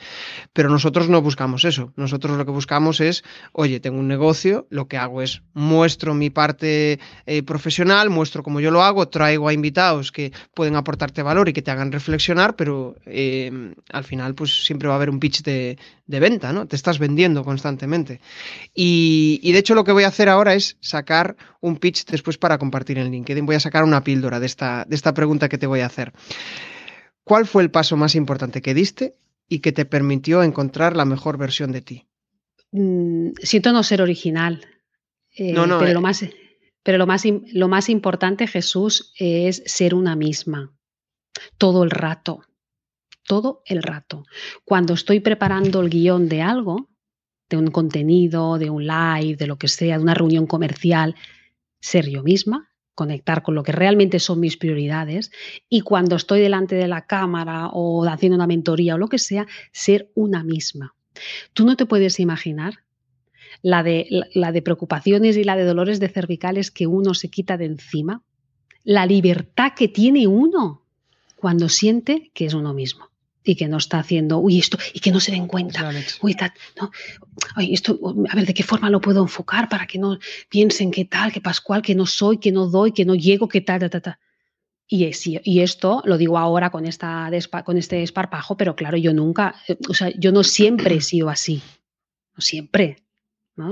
pero 0.54 0.70
nosotros 0.70 1.10
no 1.10 1.20
buscamos 1.20 1.66
eso. 1.66 1.92
Nosotros 1.96 2.38
lo 2.38 2.46
que 2.46 2.50
buscamos 2.50 3.00
es, 3.00 3.24
oye, 3.52 3.78
tengo 3.78 3.98
un 3.98 4.08
negocio, 4.08 4.66
lo 4.70 4.88
que 4.88 4.96
hago 4.96 5.20
es 5.20 5.42
muestro 5.52 6.14
mi 6.14 6.30
parte 6.30 6.98
eh, 7.26 7.42
profesional 7.42 7.73
profesional, 7.74 8.08
muestro 8.08 8.44
cómo 8.44 8.60
yo 8.60 8.70
lo 8.70 8.82
hago, 8.82 9.08
traigo 9.08 9.48
a 9.48 9.52
invitados 9.52 10.12
que 10.12 10.32
pueden 10.54 10.76
aportarte 10.76 11.22
valor 11.22 11.48
y 11.48 11.52
que 11.52 11.60
te 11.60 11.72
hagan 11.72 11.90
reflexionar, 11.90 12.54
pero 12.54 12.94
eh, 13.04 13.50
al 13.90 14.04
final 14.04 14.37
pues 14.37 14.64
siempre 14.64 14.87
va 14.87 14.94
a 14.94 14.96
haber 14.96 15.10
un 15.10 15.18
pitch 15.18 15.42
de, 15.42 15.76
de 16.06 16.20
venta, 16.20 16.52
¿no? 16.52 16.66
Te 16.66 16.76
estás 16.76 17.00
vendiendo 17.00 17.42
constantemente. 17.42 18.20
Y, 18.74 19.40
y, 19.42 19.50
de 19.50 19.58
hecho 19.58 19.74
lo 19.74 19.82
que 19.82 19.90
voy 19.90 20.04
a 20.04 20.08
hacer 20.08 20.28
ahora 20.28 20.54
es 20.54 20.76
sacar 20.80 21.37
un 21.60 21.78
pitch 21.78 22.04
después 22.06 22.38
para 22.38 22.58
compartir 22.58 22.98
en 22.98 23.10
LinkedIn. 23.10 23.44
Voy 23.44 23.56
a 23.56 23.60
sacar 23.60 23.82
una 23.82 24.04
píldora 24.04 24.38
de 24.38 24.46
esta, 24.46 24.84
de 24.87 24.94
esta 24.94 25.12
pregunta 25.12 25.48
que 25.48 25.58
te 25.58 25.66
voy 25.66 25.80
a 25.80 25.87
hacer. 25.87 26.12
¿Cuál 27.24 27.44
fue 27.44 27.64
el 27.64 27.72
paso 27.72 27.96
más 27.96 28.14
importante 28.14 28.62
que 28.62 28.72
diste 28.72 29.16
y 29.48 29.58
que 29.58 29.72
te 29.72 29.84
permitió 29.84 30.44
encontrar 30.44 30.96
la 30.96 31.06
mejor 31.06 31.38
versión 31.38 31.72
de 31.72 31.80
ti? 31.80 32.06
Mm, 32.70 33.30
siento 33.42 33.72
no 33.72 33.82
ser 33.82 34.00
original. 34.00 34.64
Eh, 35.37 35.52
no, 35.52 35.66
no, 35.66 35.80
pero 35.80 35.90
eh, 35.90 35.94
lo 35.94 36.00
más 36.00 36.22
pero 36.84 36.98
lo 36.98 37.06
más, 37.06 37.24
lo 37.52 37.66
más 37.66 37.88
importante, 37.88 38.46
Jesús, 38.46 39.12
es 39.18 39.62
ser 39.66 39.94
una 39.94 40.14
misma. 40.14 40.72
Todo 41.58 41.82
el 41.82 41.90
rato. 41.90 42.42
Todo 43.26 43.62
el 43.64 43.82
rato. 43.82 44.24
Cuando 44.64 44.94
estoy 44.94 45.20
preparando 45.20 45.80
el 45.80 45.88
guion 45.88 46.28
de 46.28 46.42
algo, 46.42 46.90
de 47.48 47.56
un 47.56 47.68
contenido, 47.68 48.58
de 48.58 48.68
un 48.70 48.86
live, 48.86 49.36
de 49.36 49.46
lo 49.46 49.56
que 49.56 49.68
sea, 49.68 49.96
de 49.96 50.02
una 50.02 50.14
reunión 50.14 50.46
comercial, 50.46 51.16
ser 51.80 52.08
yo 52.08 52.22
misma, 52.22 52.70
conectar 52.94 53.42
con 53.42 53.54
lo 53.54 53.62
que 53.62 53.72
realmente 53.72 54.20
son 54.20 54.40
mis 54.40 54.56
prioridades 54.58 55.32
y 55.68 55.80
cuando 55.80 56.16
estoy 56.16 56.40
delante 56.40 56.74
de 56.74 56.86
la 56.86 57.06
cámara 57.06 57.68
o 57.68 58.04
haciendo 58.04 58.36
una 58.36 58.46
mentoría 58.46 58.94
o 58.94 58.98
lo 58.98 59.08
que 59.08 59.18
sea, 59.18 59.46
ser 59.72 60.10
una 60.14 60.44
misma. 60.44 60.94
Tú 61.54 61.64
no 61.64 61.76
te 61.76 61.86
puedes 61.86 62.20
imaginar 62.20 62.83
la 63.62 63.82
de, 63.82 64.06
la 64.34 64.52
de 64.52 64.62
preocupaciones 64.62 65.36
y 65.36 65.44
la 65.44 65.56
de 65.56 65.64
dolores 65.64 66.00
de 66.00 66.08
cervicales 66.08 66.70
que 66.70 66.86
uno 66.86 67.14
se 67.14 67.28
quita 67.28 67.56
de 67.56 67.66
encima, 67.66 68.22
la 68.84 69.06
libertad 69.06 69.72
que 69.76 69.88
tiene 69.88 70.26
uno 70.26 70.82
cuando 71.36 71.68
siente 71.68 72.30
que 72.34 72.46
es 72.46 72.54
uno 72.54 72.74
mismo 72.74 73.10
y 73.44 73.56
que 73.56 73.68
no 73.68 73.76
está 73.76 73.98
haciendo, 73.98 74.38
uy, 74.38 74.58
esto, 74.58 74.78
y 74.94 75.00
que 75.00 75.12
no 75.12 75.20
se 75.20 75.30
den 75.30 75.46
cuenta, 75.46 75.90
uy, 76.22 76.34
no, 76.80 76.90
esto, 77.58 78.00
a 78.30 78.34
ver, 78.34 78.46
¿de 78.46 78.54
qué 78.54 78.62
forma 78.62 78.88
lo 78.88 79.02
puedo 79.02 79.20
enfocar 79.20 79.68
para 79.68 79.86
que 79.86 79.98
no 79.98 80.18
piensen 80.48 80.90
que 80.90 81.04
tal, 81.04 81.30
que 81.30 81.42
Pascual, 81.42 81.82
que 81.82 81.94
no 81.94 82.06
soy, 82.06 82.38
que 82.38 82.50
no 82.50 82.66
doy, 82.66 82.92
que 82.92 83.04
no 83.04 83.14
llego, 83.14 83.46
que 83.46 83.60
tal, 83.60 83.80
tal, 83.80 83.90
tal, 83.90 84.02
tal. 84.02 84.18
Y, 84.86 85.10
y, 85.44 85.60
esto 85.60 86.02
lo 86.04 86.18
digo 86.18 86.38
ahora 86.38 86.70
con, 86.70 86.86
esta, 86.86 87.30
con 87.64 87.78
este 87.78 88.02
esparpajo, 88.02 88.56
pero 88.56 88.76
claro, 88.76 88.96
yo 88.96 89.12
nunca, 89.12 89.54
eh, 89.68 89.76
o 89.88 89.94
sea, 89.94 90.10
yo 90.18 90.30
no 90.30 90.42
siempre 90.42 90.96
he 90.96 91.00
sido 91.00 91.30
así, 91.30 91.62
no 92.34 92.40
siempre. 92.40 93.03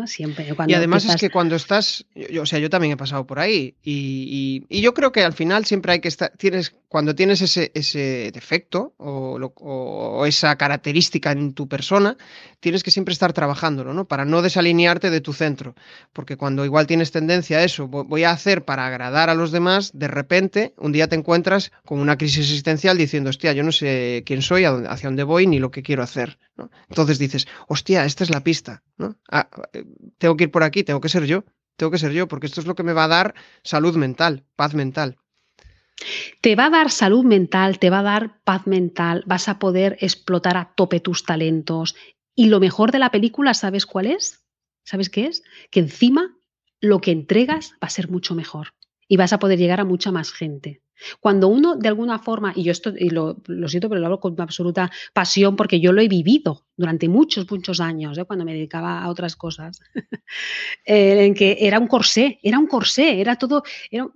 Siempre. 0.06 0.46
y 0.68 0.74
además 0.74 1.04
es 1.06 1.16
que 1.16 1.28
cuando 1.28 1.56
estás, 1.56 2.06
yo, 2.14 2.42
o 2.42 2.46
sea, 2.46 2.60
yo 2.60 2.70
también 2.70 2.92
he 2.92 2.96
pasado 2.96 3.26
por 3.26 3.40
ahí 3.40 3.74
y, 3.82 4.64
yo 4.80 4.94
creo 4.94 5.10
que 5.10 5.24
al 5.24 5.32
final 5.32 5.64
siempre 5.64 5.92
hay 5.92 6.00
que 6.00 6.06
estar, 6.06 6.30
tienes, 6.38 6.72
cuando 6.86 7.16
tienes 7.16 7.42
ese, 7.42 7.72
ese 7.74 8.30
defecto 8.32 8.94
o, 8.98 10.24
esa 10.24 10.54
característica 10.56 11.32
en 11.32 11.52
tu 11.52 11.66
persona, 11.66 12.16
tienes 12.60 12.84
que 12.84 12.92
siempre 12.92 13.12
estar 13.12 13.32
trabajándolo, 13.32 13.92
¿no? 13.92 14.04
Para 14.04 14.24
no 14.24 14.40
desalinearte 14.40 15.10
de 15.10 15.20
tu 15.20 15.32
centro, 15.32 15.74
porque 16.12 16.36
cuando 16.36 16.64
igual 16.64 16.86
tienes 16.86 17.10
tendencia 17.10 17.58
a 17.58 17.64
eso, 17.64 17.88
voy 17.88 18.22
a 18.22 18.30
hacer 18.30 18.64
para 18.64 18.86
agradar 18.86 19.30
a 19.30 19.34
los 19.34 19.50
demás, 19.50 19.90
de 19.94 20.06
repente 20.06 20.74
un 20.78 20.92
día 20.92 21.08
te 21.08 21.16
encuentras 21.16 21.72
con 21.84 21.98
una 21.98 22.16
crisis 22.16 22.38
existencial 22.50 22.96
diciendo, 22.96 23.30
hostia, 23.30 23.52
yo 23.52 23.64
no 23.64 23.72
sé 23.72 24.22
quién 24.24 24.42
soy, 24.42 24.64
hacia 24.64 25.08
dónde 25.08 25.24
voy 25.24 25.48
ni 25.48 25.58
lo 25.58 25.72
que 25.72 25.82
quiero 25.82 26.04
hacer, 26.04 26.38
Entonces 26.88 27.18
dices, 27.18 27.46
hostia, 27.68 28.04
esta 28.04 28.24
es 28.24 28.30
la 28.30 28.44
pista, 28.44 28.82
¿no? 28.96 29.16
Ah, 29.30 29.48
tengo 30.18 30.36
que 30.36 30.44
ir 30.44 30.50
por 30.50 30.62
aquí, 30.62 30.82
tengo 30.82 31.00
que 31.00 31.08
ser 31.08 31.24
yo, 31.24 31.44
tengo 31.76 31.90
que 31.90 31.98
ser 31.98 32.12
yo, 32.12 32.28
porque 32.28 32.46
esto 32.46 32.60
es 32.60 32.66
lo 32.66 32.74
que 32.74 32.82
me 32.82 32.92
va 32.92 33.04
a 33.04 33.08
dar 33.08 33.34
salud 33.62 33.96
mental, 33.96 34.44
paz 34.56 34.74
mental. 34.74 35.18
Te 36.40 36.56
va 36.56 36.66
a 36.66 36.70
dar 36.70 36.90
salud 36.90 37.24
mental, 37.24 37.78
te 37.78 37.90
va 37.90 38.00
a 38.00 38.02
dar 38.02 38.40
paz 38.44 38.66
mental, 38.66 39.22
vas 39.26 39.48
a 39.48 39.58
poder 39.58 39.96
explotar 40.00 40.56
a 40.56 40.74
tope 40.74 41.00
tus 41.00 41.24
talentos. 41.24 41.94
Y 42.34 42.46
lo 42.46 42.60
mejor 42.60 42.92
de 42.92 42.98
la 42.98 43.10
película, 43.10 43.54
¿sabes 43.54 43.86
cuál 43.86 44.06
es? 44.06 44.44
¿Sabes 44.84 45.10
qué 45.10 45.26
es? 45.26 45.42
Que 45.70 45.80
encima 45.80 46.36
lo 46.80 47.00
que 47.00 47.12
entregas 47.12 47.72
va 47.74 47.86
a 47.86 47.90
ser 47.90 48.10
mucho 48.10 48.34
mejor 48.34 48.74
y 49.06 49.16
vas 49.16 49.32
a 49.32 49.38
poder 49.38 49.58
llegar 49.58 49.80
a 49.80 49.84
mucha 49.84 50.10
más 50.10 50.32
gente. 50.32 50.81
Cuando 51.20 51.48
uno 51.48 51.76
de 51.76 51.88
alguna 51.88 52.18
forma, 52.18 52.52
y 52.54 52.64
yo 52.64 52.72
esto 52.72 52.92
y 52.96 53.10
lo, 53.10 53.36
siento, 53.66 53.88
pero 53.88 54.00
lo 54.00 54.06
hablo 54.06 54.20
con 54.20 54.40
absoluta 54.40 54.90
pasión 55.12 55.56
porque 55.56 55.80
yo 55.80 55.92
lo 55.92 56.00
he 56.00 56.08
vivido 56.08 56.66
durante 56.76 57.08
muchos, 57.08 57.50
muchos 57.50 57.80
años, 57.80 58.16
¿eh? 58.18 58.24
cuando 58.24 58.44
me 58.44 58.54
dedicaba 58.54 59.02
a 59.02 59.08
otras 59.08 59.36
cosas, 59.36 59.80
eh, 60.84 61.26
en 61.26 61.34
que 61.34 61.58
era 61.60 61.78
un 61.78 61.86
corsé, 61.86 62.38
era 62.42 62.58
un 62.58 62.66
corsé, 62.66 63.20
era 63.20 63.36
todo, 63.36 63.62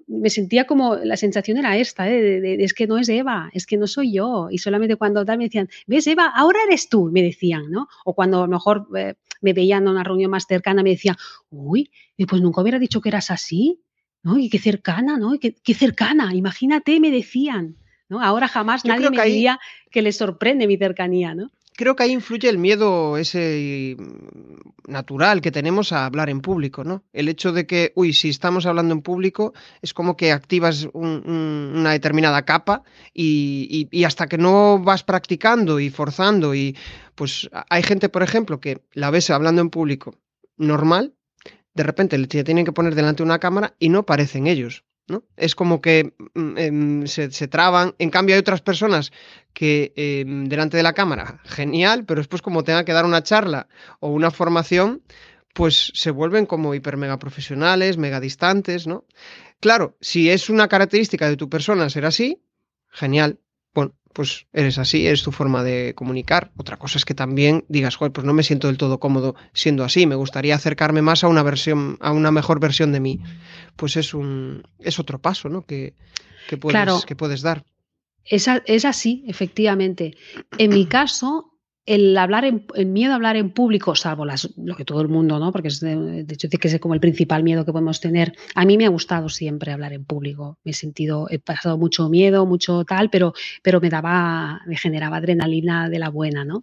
me 0.06 0.30
sentía 0.30 0.66
como, 0.66 0.96
la 0.96 1.16
sensación 1.16 1.58
era 1.58 1.76
esta, 1.76 2.10
¿eh? 2.10 2.56
es 2.62 2.74
que 2.74 2.86
no 2.86 2.98
es 2.98 3.08
Eva, 3.08 3.50
es 3.52 3.66
que 3.66 3.76
no 3.76 3.86
soy 3.86 4.12
yo, 4.12 4.48
y 4.50 4.58
solamente 4.58 4.96
cuando 4.96 5.24
tal 5.24 5.38
me 5.38 5.44
decían, 5.44 5.68
ves 5.86 6.06
Eva, 6.06 6.32
ahora 6.34 6.60
eres 6.66 6.88
tú, 6.88 7.10
me 7.12 7.22
decían, 7.22 7.70
¿no? 7.70 7.88
O 8.04 8.14
cuando 8.14 8.38
a 8.38 8.46
lo 8.46 8.48
mejor 8.48 8.88
me 8.90 9.52
veían 9.52 9.84
en 9.84 9.88
una 9.90 10.04
reunión 10.04 10.30
más 10.30 10.46
cercana, 10.46 10.82
me 10.82 10.90
decían, 10.90 11.16
uy, 11.50 11.90
pues 12.26 12.40
nunca 12.40 12.62
hubiera 12.62 12.78
dicho 12.78 13.00
que 13.00 13.10
eras 13.10 13.30
así, 13.30 13.82
¿no? 14.26 14.38
Y 14.38 14.50
qué 14.50 14.58
cercana, 14.58 15.16
¿no? 15.18 15.38
qué, 15.38 15.74
cercana, 15.74 16.34
imagínate, 16.34 16.98
me 16.98 17.12
decían, 17.12 17.76
¿no? 18.08 18.20
Ahora 18.20 18.48
jamás 18.48 18.84
nadie 18.84 19.08
me 19.08 19.24
diría 19.24 19.60
que 19.88 20.02
le 20.02 20.10
sorprende 20.10 20.66
mi 20.66 20.76
cercanía, 20.76 21.32
¿no? 21.32 21.52
Creo 21.76 21.94
que 21.94 22.02
ahí 22.02 22.10
influye 22.12 22.48
el 22.48 22.58
miedo 22.58 23.18
ese 23.18 23.94
mm, 23.96 24.90
natural 24.90 25.40
que 25.40 25.52
tenemos 25.52 25.92
a 25.92 26.06
hablar 26.06 26.28
en 26.28 26.40
público, 26.40 26.82
¿no? 26.82 27.04
El 27.12 27.28
hecho 27.28 27.52
de 27.52 27.68
que, 27.68 27.92
uy, 27.94 28.14
si 28.14 28.30
estamos 28.30 28.66
hablando 28.66 28.94
en 28.94 29.02
público, 29.02 29.54
es 29.80 29.94
como 29.94 30.16
que 30.16 30.32
activas 30.32 30.88
una 30.92 31.92
determinada 31.92 32.44
capa 32.44 32.82
y, 33.14 33.88
y, 33.92 34.02
hasta 34.02 34.26
que 34.26 34.38
no 34.38 34.80
vas 34.80 35.04
practicando 35.04 35.78
y 35.78 35.90
forzando 35.90 36.52
y 36.52 36.76
pues 37.14 37.48
hay 37.70 37.84
gente, 37.84 38.08
por 38.08 38.24
ejemplo, 38.24 38.58
que 38.58 38.80
la 38.92 39.10
ves 39.10 39.30
hablando 39.30 39.62
en 39.62 39.70
público 39.70 40.16
normal 40.56 41.14
de 41.76 41.82
repente 41.82 42.18
le 42.18 42.26
tienen 42.26 42.64
que 42.64 42.72
poner 42.72 42.94
delante 42.94 43.22
una 43.22 43.38
cámara 43.38 43.74
y 43.78 43.90
no 43.90 44.04
parecen 44.04 44.46
ellos. 44.46 44.84
¿no? 45.08 45.22
Es 45.36 45.54
como 45.54 45.80
que 45.80 46.14
mm, 46.34 46.58
em, 46.58 47.06
se, 47.06 47.48
traban. 47.48 47.94
En 47.98 48.10
cambio, 48.10 48.34
hay 48.34 48.40
otras 48.40 48.62
personas 48.62 49.12
que 49.52 49.92
em, 49.96 50.48
delante 50.48 50.76
de 50.76 50.82
la 50.82 50.94
cámara, 50.94 51.40
genial, 51.44 52.04
pero 52.04 52.20
después, 52.20 52.42
como 52.42 52.64
tenga 52.64 52.84
que 52.84 52.92
dar 52.92 53.04
una 53.04 53.22
charla 53.22 53.68
o 54.00 54.08
una 54.08 54.30
formación, 54.30 55.02
pues 55.54 55.92
se 55.94 56.10
vuelven 56.10 56.46
como 56.46 56.74
hiper 56.74 56.96
mega 56.96 57.18
profesionales, 57.18 57.98
mega 57.98 58.20
distantes, 58.20 58.86
¿no? 58.86 59.04
Claro, 59.60 59.96
si 60.00 60.30
es 60.30 60.50
una 60.50 60.68
característica 60.68 61.28
de 61.28 61.36
tu 61.36 61.48
persona 61.48 61.88
ser 61.88 62.04
así, 62.04 62.42
genial. 62.88 63.38
Bueno, 63.76 63.92
pues 64.14 64.46
eres 64.54 64.78
así, 64.78 65.06
es 65.06 65.22
tu 65.22 65.32
forma 65.32 65.62
de 65.62 65.92
comunicar. 65.94 66.50
Otra 66.56 66.78
cosa 66.78 66.96
es 66.96 67.04
que 67.04 67.12
también 67.12 67.66
digas, 67.68 67.96
joder, 67.96 68.10
pues 68.10 68.24
no 68.24 68.32
me 68.32 68.42
siento 68.42 68.68
del 68.68 68.78
todo 68.78 68.98
cómodo 68.98 69.36
siendo 69.52 69.84
así, 69.84 70.06
me 70.06 70.14
gustaría 70.14 70.54
acercarme 70.54 71.02
más 71.02 71.22
a 71.24 71.28
una 71.28 71.42
versión, 71.42 71.98
a 72.00 72.12
una 72.12 72.30
mejor 72.30 72.58
versión 72.58 72.90
de 72.92 73.00
mí. 73.00 73.20
Pues 73.76 73.98
es 73.98 74.14
un, 74.14 74.66
es 74.78 74.98
otro 74.98 75.18
paso, 75.18 75.50
¿no? 75.50 75.66
Que, 75.66 75.92
puedes, 76.58 77.04
que 77.04 77.16
puedes 77.16 77.42
dar. 77.42 77.66
Es, 78.24 78.48
es 78.64 78.86
así, 78.86 79.22
efectivamente. 79.28 80.16
En 80.56 80.70
mi 80.70 80.86
caso, 80.86 81.52
el 81.86 82.18
hablar 82.18 82.44
en, 82.44 82.66
el 82.74 82.86
miedo 82.86 83.12
a 83.12 83.14
hablar 83.14 83.36
en 83.36 83.50
público, 83.50 83.94
salvo 83.94 84.24
las, 84.24 84.50
lo 84.56 84.74
que 84.74 84.84
todo 84.84 85.00
el 85.00 85.08
mundo, 85.08 85.38
¿no? 85.38 85.52
Porque 85.52 85.68
es 85.68 85.78
de, 85.80 86.26
que 86.26 86.68
es 86.68 86.80
como 86.80 86.94
el 86.94 87.00
principal 87.00 87.44
miedo 87.44 87.64
que 87.64 87.70
podemos 87.70 88.00
tener. 88.00 88.34
A 88.56 88.64
mí 88.64 88.76
me 88.76 88.86
ha 88.86 88.90
gustado 88.90 89.28
siempre 89.28 89.70
hablar 89.70 89.92
en 89.92 90.04
público. 90.04 90.58
Me 90.64 90.72
he 90.72 90.74
sentido, 90.74 91.28
he 91.30 91.38
pasado 91.38 91.78
mucho 91.78 92.08
miedo, 92.08 92.44
mucho 92.44 92.84
tal, 92.84 93.08
pero, 93.08 93.34
pero 93.62 93.80
me 93.80 93.88
daba, 93.88 94.62
me 94.66 94.76
generaba 94.76 95.18
adrenalina 95.18 95.88
de 95.88 96.00
la 96.00 96.08
buena, 96.08 96.44
¿no? 96.44 96.60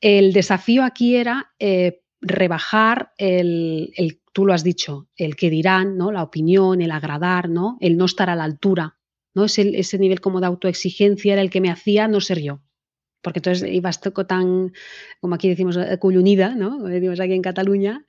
El 0.00 0.32
desafío 0.32 0.84
aquí 0.84 1.16
era 1.16 1.52
eh, 1.58 2.00
rebajar 2.22 3.12
el, 3.18 3.92
el, 3.96 4.20
tú 4.32 4.46
lo 4.46 4.54
has 4.54 4.64
dicho, 4.64 5.06
el 5.16 5.36
que 5.36 5.50
dirán, 5.50 5.98
¿no? 5.98 6.10
La 6.12 6.22
opinión, 6.22 6.80
el 6.80 6.92
agradar, 6.92 7.50
¿no? 7.50 7.76
El 7.80 7.98
no 7.98 8.06
estar 8.06 8.30
a 8.30 8.36
la 8.36 8.44
altura, 8.44 8.96
¿no? 9.34 9.44
Ese, 9.44 9.78
ese 9.78 9.98
nivel 9.98 10.22
como 10.22 10.40
de 10.40 10.46
autoexigencia 10.46 11.34
era 11.34 11.42
el 11.42 11.50
que 11.50 11.60
me 11.60 11.70
hacía 11.70 12.08
no 12.08 12.22
ser 12.22 12.40
yo 12.40 12.62
porque 13.24 13.38
entonces 13.40 13.68
ibas 13.72 14.00
tan, 14.00 14.72
como 15.20 15.34
aquí 15.34 15.48
decimos, 15.48 15.76
eh, 15.76 15.98
cuyunida, 15.98 16.54
¿no? 16.54 16.72
Como 16.72 16.88
decimos 16.88 17.18
aquí 17.18 17.32
en 17.32 17.42
Cataluña, 17.42 18.04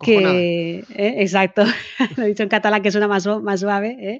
que, 0.00 0.84
eh, 0.94 1.14
exacto, 1.18 1.64
lo 2.16 2.22
he 2.22 2.28
dicho 2.28 2.44
en 2.44 2.48
catalán 2.48 2.80
que 2.80 2.92
suena 2.92 3.08
más, 3.08 3.26
más 3.26 3.60
suave, 3.60 3.96
¿eh? 4.00 4.18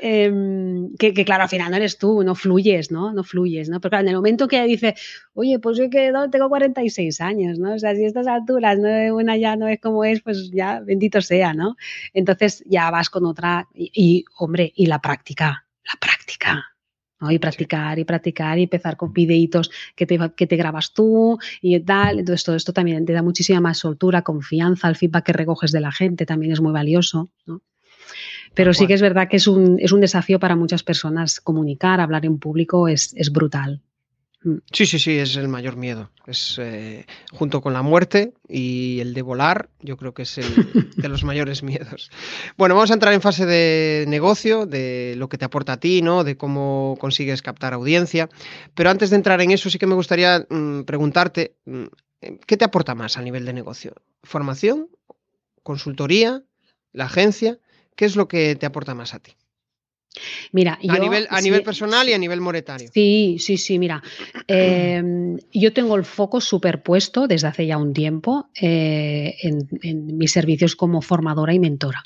em, 0.00 0.94
que, 0.96 1.14
claro, 1.24 1.44
al 1.44 1.48
final 1.48 1.70
no 1.70 1.76
eres 1.76 1.96
tú, 1.96 2.22
no 2.24 2.34
fluyes, 2.34 2.90
¿no? 2.90 3.12
No 3.12 3.22
fluyes, 3.22 3.68
¿no? 3.68 3.80
Pero 3.80 3.90
claro, 3.90 4.02
en 4.02 4.08
el 4.08 4.16
momento 4.16 4.48
que 4.48 4.64
dice, 4.64 4.96
oye, 5.34 5.60
pues 5.60 5.78
yo 5.78 5.88
que 5.88 6.12
tengo 6.32 6.48
46 6.48 7.20
años, 7.20 7.58
¿no? 7.60 7.74
O 7.74 7.78
sea, 7.78 7.94
si 7.94 8.04
a 8.04 8.08
estas 8.08 8.26
alturas 8.26 8.76
no, 8.78 8.88
una 9.14 9.36
ya 9.36 9.54
no 9.54 9.68
es 9.68 9.80
como 9.80 10.04
es, 10.04 10.20
pues 10.20 10.50
ya 10.50 10.80
bendito 10.80 11.22
sea, 11.22 11.54
¿no? 11.54 11.76
Entonces 12.12 12.64
ya 12.66 12.90
vas 12.90 13.08
con 13.08 13.24
otra 13.24 13.68
y 13.72 14.24
hombre, 14.36 14.72
y 14.74 14.86
la 14.86 15.00
práctica, 15.00 15.64
la 15.84 15.98
práctica. 16.00 16.73
Y 17.30 17.38
practicar 17.38 17.98
y 17.98 18.04
practicar 18.04 18.58
y 18.58 18.64
empezar 18.64 18.96
con 18.96 19.12
videitos 19.12 19.70
que 19.94 20.06
te, 20.06 20.18
que 20.36 20.46
te 20.46 20.56
grabas 20.56 20.92
tú 20.92 21.38
y 21.60 21.78
tal. 21.80 22.18
Entonces 22.18 22.44
todo 22.44 22.56
esto 22.56 22.72
también 22.72 23.04
te 23.04 23.12
da 23.12 23.22
muchísima 23.22 23.60
más 23.60 23.78
soltura, 23.78 24.22
confianza, 24.22 24.88
el 24.88 24.96
feedback 24.96 25.26
que 25.26 25.32
recoges 25.32 25.72
de 25.72 25.80
la 25.80 25.92
gente 25.92 26.26
también 26.26 26.52
es 26.52 26.60
muy 26.60 26.72
valioso. 26.72 27.30
Pero 28.54 28.72
sí 28.72 28.86
que 28.86 28.94
es 28.94 29.02
verdad 29.02 29.28
que 29.28 29.36
es 29.36 29.48
un, 29.48 29.78
es 29.80 29.92
un 29.92 30.00
desafío 30.00 30.38
para 30.38 30.54
muchas 30.54 30.82
personas 30.82 31.40
comunicar, 31.40 32.00
hablar 32.00 32.24
en 32.24 32.38
público 32.38 32.88
es, 32.88 33.12
es 33.16 33.32
brutal. 33.32 33.82
Mm. 34.44 34.58
Sí, 34.70 34.86
sí, 34.86 34.98
sí, 34.98 35.18
es 35.18 35.36
el 35.36 35.48
mayor 35.48 35.76
miedo. 35.76 36.10
Es 36.26 36.58
eh, 36.60 37.06
junto 37.32 37.60
con 37.60 37.72
la 37.72 37.82
muerte 37.82 38.34
y 38.46 39.00
el 39.00 39.14
de 39.14 39.22
volar, 39.22 39.70
yo 39.80 39.96
creo 39.96 40.14
que 40.14 40.22
es 40.22 40.38
el 40.38 40.44
de 40.96 41.08
los 41.08 41.24
mayores 41.24 41.62
miedos. 41.62 42.10
Bueno, 42.56 42.74
vamos 42.74 42.90
a 42.90 42.94
entrar 42.94 43.14
en 43.14 43.22
fase 43.22 43.46
de 43.46 44.04
negocio, 44.06 44.66
de 44.66 45.14
lo 45.16 45.28
que 45.28 45.38
te 45.38 45.46
aporta 45.46 45.74
a 45.74 45.80
ti, 45.80 46.02
¿no? 46.02 46.24
De 46.24 46.36
cómo 46.36 46.96
consigues 47.00 47.42
captar 47.42 47.72
audiencia. 47.72 48.28
Pero 48.74 48.90
antes 48.90 49.10
de 49.10 49.16
entrar 49.16 49.40
en 49.40 49.50
eso, 49.50 49.70
sí 49.70 49.78
que 49.78 49.86
me 49.86 49.94
gustaría 49.94 50.46
mm, 50.48 50.82
preguntarte, 50.82 51.56
mm, 51.64 51.84
¿qué 52.46 52.56
te 52.56 52.64
aporta 52.64 52.94
más 52.94 53.16
a 53.16 53.22
nivel 53.22 53.46
de 53.46 53.54
negocio? 53.54 53.94
¿Formación? 54.22 54.88
¿Consultoría? 55.62 56.42
¿La 56.92 57.06
agencia? 57.06 57.58
¿Qué 57.96 58.04
es 58.04 58.14
lo 58.14 58.28
que 58.28 58.54
te 58.56 58.66
aporta 58.66 58.94
más 58.94 59.14
a 59.14 59.20
ti? 59.20 59.36
Mira, 60.52 60.78
a, 60.88 60.98
nivel, 60.98 61.26
a 61.28 61.40
nivel 61.40 61.62
personal 61.62 62.08
y 62.08 62.12
a 62.12 62.18
nivel 62.18 62.40
monetario. 62.40 62.88
Sí, 62.92 63.36
sí, 63.40 63.56
sí, 63.56 63.78
mira. 63.78 64.02
Em, 64.46 65.38
yo 65.52 65.72
tengo 65.72 65.96
el 65.96 66.04
foco 66.04 66.40
superpuesto 66.40 67.26
desde 67.26 67.48
hace 67.48 67.66
ya 67.66 67.78
un 67.78 67.92
tiempo 67.92 68.48
eh, 68.60 69.34
en, 69.42 70.16
mis 70.16 70.32
servicios 70.32 70.76
como 70.76 71.02
formadora 71.02 71.54
y 71.54 71.58
mentora. 71.58 72.04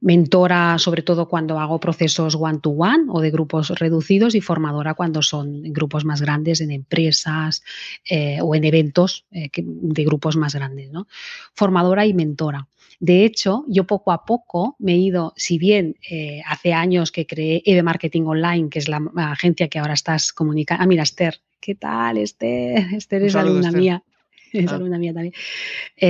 Mentora 0.00 0.78
sobre 0.78 1.02
todo 1.02 1.28
cuando 1.28 1.58
hago 1.58 1.80
procesos 1.80 2.36
one-to-one 2.38 3.06
o 3.08 3.20
de 3.20 3.30
grupos 3.30 3.70
reducidos 3.70 4.34
y 4.34 4.40
formadora 4.40 4.94
cuando 4.94 5.22
son 5.22 5.62
grupos 5.72 6.04
más 6.04 6.20
grandes 6.20 6.60
en 6.60 6.70
empresas 6.70 7.62
eh, 8.08 8.38
o 8.42 8.54
en 8.54 8.64
eventos 8.64 9.24
eh, 9.30 9.50
de 9.54 10.04
grupos 10.04 10.36
más 10.36 10.54
grandes. 10.54 10.90
¿no? 10.90 11.06
Formadora 11.54 12.06
y 12.06 12.12
mentora. 12.12 12.68
De 13.00 13.24
hecho, 13.24 13.64
yo 13.68 13.84
poco 13.84 14.12
a 14.12 14.24
poco 14.24 14.76
me 14.78 14.92
he 14.92 14.96
ido, 14.96 15.32
si 15.36 15.58
bien 15.58 15.96
eh, 16.10 16.40
hace 16.46 16.72
años 16.72 17.12
que 17.12 17.26
creé 17.26 17.62
EVE 17.64 17.82
Marketing 17.82 18.22
Online, 18.22 18.68
que 18.68 18.78
es 18.78 18.88
la 18.88 19.02
agencia 19.16 19.68
que 19.68 19.78
ahora 19.78 19.94
estás 19.94 20.32
comunicando. 20.32 20.82
Ah, 20.82 20.86
mira, 20.86 21.02
Esther, 21.02 21.40
¿qué 21.60 21.74
tal, 21.74 22.18
Esther? 22.18 22.78
Esther 22.94 23.22
es 23.22 23.36
alumna 23.36 23.70
mía. 23.70 24.02
Es 24.52 24.70
ah. 24.72 24.76
alumna 24.76 24.96
mía 24.96 25.12
también. 25.12 25.34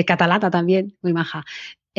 catalata 0.06 0.50
también, 0.50 0.94
muy 1.02 1.12
maja. 1.12 1.44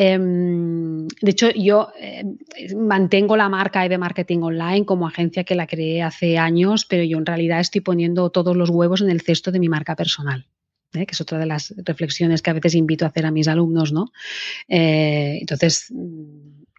Em, 0.00 1.08
de 1.08 1.30
hecho, 1.32 1.50
yo 1.50 1.88
em, 1.98 2.38
mantengo 2.76 3.36
la 3.36 3.48
marca 3.48 3.84
EVE 3.84 3.98
Marketing 3.98 4.38
Online 4.42 4.86
como 4.86 5.08
agencia 5.08 5.42
que 5.42 5.56
la 5.56 5.66
creé 5.66 6.02
hace 6.02 6.38
años, 6.38 6.84
pero 6.84 7.02
yo 7.02 7.18
en 7.18 7.26
realidad 7.26 7.58
estoy 7.58 7.80
poniendo 7.80 8.30
todos 8.30 8.56
los 8.56 8.70
huevos 8.70 9.00
en 9.00 9.10
el 9.10 9.22
cesto 9.22 9.50
de 9.50 9.58
mi 9.58 9.68
marca 9.68 9.96
personal. 9.96 10.46
¿Eh? 10.94 11.06
que 11.06 11.12
es 11.12 11.20
otra 11.20 11.38
de 11.38 11.46
las 11.46 11.74
reflexiones 11.84 12.42
que 12.42 12.50
a 12.50 12.54
veces 12.54 12.74
invito 12.74 13.04
a 13.04 13.08
hacer 13.08 13.26
a 13.26 13.30
mis 13.30 13.48
alumnos, 13.48 13.92
¿no? 13.92 14.12
Eh, 14.68 15.38
entonces, 15.40 15.92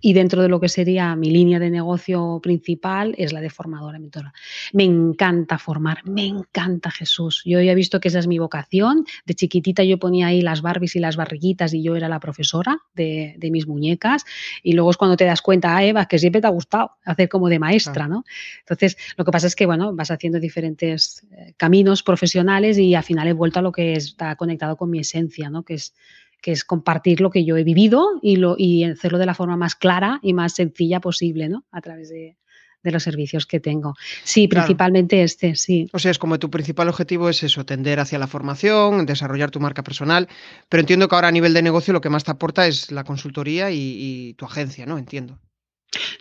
y 0.01 0.13
dentro 0.13 0.41
de 0.41 0.49
lo 0.49 0.59
que 0.59 0.69
sería 0.69 1.15
mi 1.15 1.29
línea 1.29 1.59
de 1.59 1.69
negocio 1.69 2.39
principal 2.41 3.15
es 3.17 3.33
la 3.33 3.41
de 3.41 3.49
formadora 3.49 3.99
mentora. 3.99 4.33
Me 4.73 4.83
encanta 4.83 5.57
formar, 5.57 6.05
me 6.05 6.25
encanta 6.25 6.91
Jesús. 6.91 7.41
Yo 7.45 7.61
ya 7.61 7.71
he 7.71 7.75
visto 7.75 7.99
que 7.99 8.07
esa 8.07 8.19
es 8.19 8.27
mi 8.27 8.39
vocación. 8.39 9.05
De 9.25 9.33
chiquitita 9.33 9.83
yo 9.83 9.97
ponía 9.97 10.27
ahí 10.27 10.41
las 10.41 10.61
Barbies 10.61 10.95
y 10.95 10.99
las 10.99 11.15
barriguitas 11.15 11.73
y 11.73 11.83
yo 11.83 11.95
era 11.95 12.07
la 12.07 12.19
profesora 12.19 12.79
de, 12.95 13.37
mis 13.51 13.67
muñecas. 13.67 14.25
Y 14.63 14.73
luego 14.73 14.91
es 14.91 14.97
cuando 14.97 15.17
te 15.17 15.25
das 15.25 15.41
cuenta, 15.41 15.75
ah, 15.75 15.83
Eva, 15.83 16.05
que 16.05 16.19
siempre 16.19 16.41
te 16.41 16.47
ha 16.47 16.51
gustado 16.51 16.91
hacer 17.03 17.27
como 17.29 17.49
de 17.49 17.59
maestra, 17.59 18.07
¿no? 18.07 18.23
Entonces, 18.59 18.97
lo 19.17 19.25
que 19.25 19.31
pasa 19.31 19.47
es 19.47 19.55
que, 19.55 19.65
bueno, 19.65 19.93
vas 19.95 20.11
haciendo 20.11 20.39
diferentes 20.39 21.25
eh, 21.31 21.53
caminos 21.57 22.03
profesionales 22.03 22.77
y 22.77 22.95
al 22.95 23.03
final 23.03 23.27
he 23.27 23.33
vuelto 23.33 23.59
a 23.59 23.61
lo 23.61 23.71
que 23.71 23.93
está 23.93 24.35
conectado 24.35 24.77
con 24.77 24.89
mi 24.89 24.99
esencia, 24.99 25.49
¿no? 25.49 25.63
Que 25.63 25.75
es 25.75 25.93
que 26.41 26.51
es 26.51 26.63
compartir 26.63 27.21
lo 27.21 27.29
que 27.29 27.45
yo 27.45 27.57
he 27.57 27.63
vivido 27.63 28.19
y, 28.21 28.37
lo, 28.37 28.55
y 28.57 28.83
hacerlo 28.83 29.17
de 29.17 29.25
la 29.25 29.33
forma 29.33 29.57
más 29.57 29.75
clara 29.75 30.19
y 30.21 30.33
más 30.33 30.53
sencilla 30.53 30.99
posible, 30.99 31.49
¿no? 31.49 31.65
A 31.71 31.81
través 31.81 32.09
de, 32.09 32.37
los 32.83 33.03
servicios 33.03 33.45
que 33.45 33.59
tengo. 33.59 33.93
Sí, 34.23 34.47
principalmente 34.47 35.21
este, 35.21 35.55
sí. 35.55 35.89
O 35.91 35.99
sea, 35.99 36.11
es 36.11 36.17
como 36.17 36.39
tu 36.39 36.49
principal 36.49 36.87
objetivo 36.87 37.29
es 37.29 37.43
eso, 37.43 37.65
tender 37.65 37.99
hacia 37.99 38.17
la 38.17 38.25
formación, 38.25 39.05
desarrollar 39.05 39.51
tu 39.51 39.59
marca 39.59 39.83
personal, 39.83 40.27
pero 40.69 40.81
entiendo 40.81 41.07
que 41.07 41.15
ahora 41.15 41.27
a 41.27 41.31
nivel 41.31 41.53
de 41.53 41.61
negocio 41.61 41.93
lo 41.93 42.01
que 42.01 42.09
más 42.09 42.23
te 42.23 42.31
aporta 42.31 42.67
es 42.67 42.89
la 42.91 43.03
consultoría 43.03 43.69
y, 43.69 44.33
tu 44.37 44.45
agencia, 44.45 44.85
¿no? 44.85 44.97
Entiendo. 44.97 45.39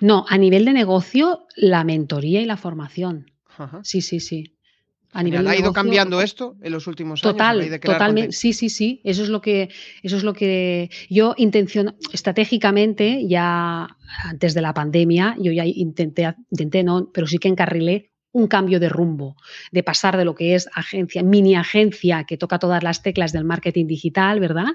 No, 0.00 0.24
a 0.28 0.36
nivel 0.36 0.64
de 0.64 0.72
negocio, 0.72 1.46
la 1.56 1.84
mentoría 1.84 2.40
y 2.40 2.44
la 2.44 2.56
formación. 2.56 3.30
Sí, 3.82 4.02
sí, 4.02 4.20
sí. 4.20 4.57
¿Ha 5.12 5.56
ido 5.56 5.72
cambiando 5.72 6.20
esto 6.20 6.56
en 6.62 6.72
los 6.72 6.86
últimos 6.86 7.24
años? 7.24 7.32
Total, 7.34 7.80
totalmente. 7.80 8.32
Sí, 8.32 8.52
sí, 8.52 8.68
sí. 8.68 9.00
Eso 9.04 9.22
es 9.22 9.30
lo 9.30 9.40
que, 9.40 9.70
eso 10.02 10.16
es 10.16 10.22
lo 10.22 10.34
que 10.34 10.90
yo 11.09 11.34
intenciono 11.38 11.94
estratégicamente 12.12 13.26
ya 13.26 13.88
antes 14.24 14.54
de 14.54 14.61
la 14.61 14.74
pandemia, 14.74 15.34
yo 15.38 15.52
ya 15.52 15.64
intenté, 15.64 16.34
intenté 16.50 16.82
no, 16.82 17.11
pero 17.12 17.26
sí 17.26 17.38
que 17.38 17.48
encarrilé 17.48 18.07
un 18.32 18.46
cambio 18.46 18.78
de 18.78 18.88
rumbo, 18.88 19.36
de 19.72 19.82
pasar 19.82 20.16
de 20.16 20.24
lo 20.24 20.34
que 20.34 20.54
es 20.54 20.68
agencia, 20.74 21.22
mini 21.22 21.56
agencia 21.56 22.24
que 22.24 22.36
toca 22.36 22.58
todas 22.58 22.82
las 22.82 23.02
teclas 23.02 23.32
del 23.32 23.44
marketing 23.44 23.86
digital, 23.86 24.38
¿verdad? 24.38 24.68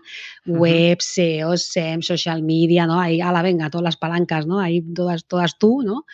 Web, 0.45 0.97
SEO, 1.01 1.55
SEM, 1.57 2.01
social 2.01 2.41
media, 2.41 2.87
¿no? 2.87 2.99
Ahí, 2.99 3.21
a 3.21 3.31
la 3.31 3.41
venga, 3.41 3.69
todas 3.69 3.83
las 3.83 3.97
palancas, 3.97 4.47
¿no? 4.47 4.59
Ahí 4.59 4.81
todas, 4.81 5.25
todas 5.25 5.57
tú, 5.57 5.81
¿no? 5.83 6.05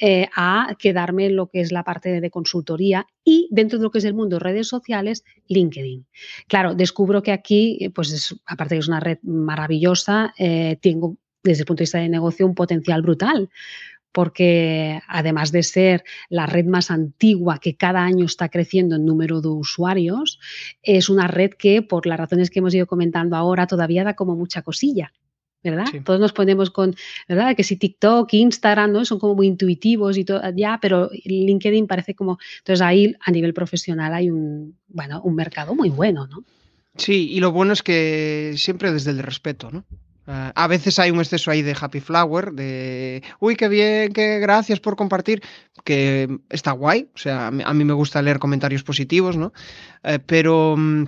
Eh, 0.00 0.28
a 0.34 0.74
quedarme 0.78 1.26
en 1.26 1.36
lo 1.36 1.48
que 1.48 1.60
es 1.60 1.70
la 1.70 1.84
parte 1.84 2.20
de 2.20 2.30
consultoría 2.30 3.06
y 3.24 3.48
dentro 3.50 3.78
de 3.78 3.84
lo 3.84 3.90
que 3.90 3.98
es 3.98 4.04
el 4.04 4.14
mundo 4.14 4.36
de 4.36 4.40
redes 4.40 4.68
sociales, 4.68 5.24
LinkedIn. 5.48 6.06
Claro, 6.48 6.74
descubro 6.74 7.22
que 7.22 7.32
aquí, 7.32 7.90
pues 7.94 8.34
aparte 8.46 8.74
de 8.74 8.78
que 8.78 8.82
es 8.82 8.88
una 8.88 9.00
red 9.00 9.18
maravillosa, 9.22 10.32
eh, 10.38 10.78
tengo 10.80 11.16
desde 11.42 11.62
el 11.62 11.66
punto 11.66 11.80
de 11.80 11.84
vista 11.84 11.98
de 11.98 12.08
negocio 12.08 12.46
un 12.46 12.54
potencial 12.54 13.02
brutal 13.02 13.48
porque 14.16 15.02
además 15.08 15.52
de 15.52 15.62
ser 15.62 16.02
la 16.30 16.46
red 16.46 16.64
más 16.64 16.90
antigua 16.90 17.58
que 17.58 17.76
cada 17.76 18.02
año 18.02 18.24
está 18.24 18.48
creciendo 18.48 18.96
en 18.96 19.04
número 19.04 19.42
de 19.42 19.48
usuarios, 19.48 20.40
es 20.82 21.10
una 21.10 21.28
red 21.28 21.50
que, 21.50 21.82
por 21.82 22.06
las 22.06 22.18
razones 22.18 22.48
que 22.48 22.60
hemos 22.60 22.74
ido 22.74 22.86
comentando 22.86 23.36
ahora, 23.36 23.66
todavía 23.66 24.04
da 24.04 24.16
como 24.16 24.34
mucha 24.34 24.62
cosilla. 24.62 25.12
¿verdad? 25.62 25.84
Todos 26.02 26.18
nos 26.18 26.32
ponemos 26.32 26.70
con, 26.70 26.94
¿verdad? 27.28 27.54
Que 27.54 27.62
si 27.62 27.76
TikTok, 27.76 28.32
Instagram, 28.32 28.90
¿no? 28.90 29.04
Son 29.04 29.18
como 29.18 29.34
muy 29.34 29.48
intuitivos 29.48 30.16
y 30.16 30.24
todo, 30.24 30.40
ya, 30.56 30.78
pero 30.80 31.10
LinkedIn 31.12 31.86
parece 31.86 32.14
como, 32.14 32.38
entonces 32.60 32.80
ahí 32.80 33.14
a 33.20 33.30
nivel 33.30 33.52
profesional 33.52 34.14
hay 34.14 34.30
un, 34.30 34.78
bueno, 34.88 35.20
un 35.24 35.34
mercado 35.34 35.74
muy 35.74 35.90
bueno, 35.90 36.26
¿no? 36.26 36.42
Sí, 36.96 37.28
y 37.32 37.40
lo 37.40 37.52
bueno 37.52 37.74
es 37.74 37.82
que 37.82 38.54
siempre 38.56 38.92
desde 38.92 39.10
el 39.10 39.18
respeto, 39.18 39.70
¿no? 39.70 39.84
Ah, 40.26 40.52
a 40.56 40.66
veces 40.66 40.98
hay 40.98 41.10
un 41.10 41.20
exceso 41.20 41.50
ahí 41.50 41.62
de 41.62 41.76
happy 41.78 42.00
flower, 42.00 42.52
de, 42.52 43.22
uy, 43.38 43.54
qué 43.54 43.68
bien, 43.68 44.12
qué 44.12 44.40
gracias 44.40 44.80
por 44.80 44.96
compartir, 44.96 45.40
que 45.84 46.40
está 46.50 46.72
guay, 46.72 47.10
o 47.14 47.18
sea, 47.18 47.46
a 47.46 47.50
mí, 47.50 47.84
me 47.84 47.92
gusta 47.92 48.22
leer 48.22 48.40
comentarios 48.40 48.82
positivos, 48.82 49.36
¿no? 49.36 49.52
Eh, 50.02 50.18
pero 50.18 50.74
mm, 50.76 51.04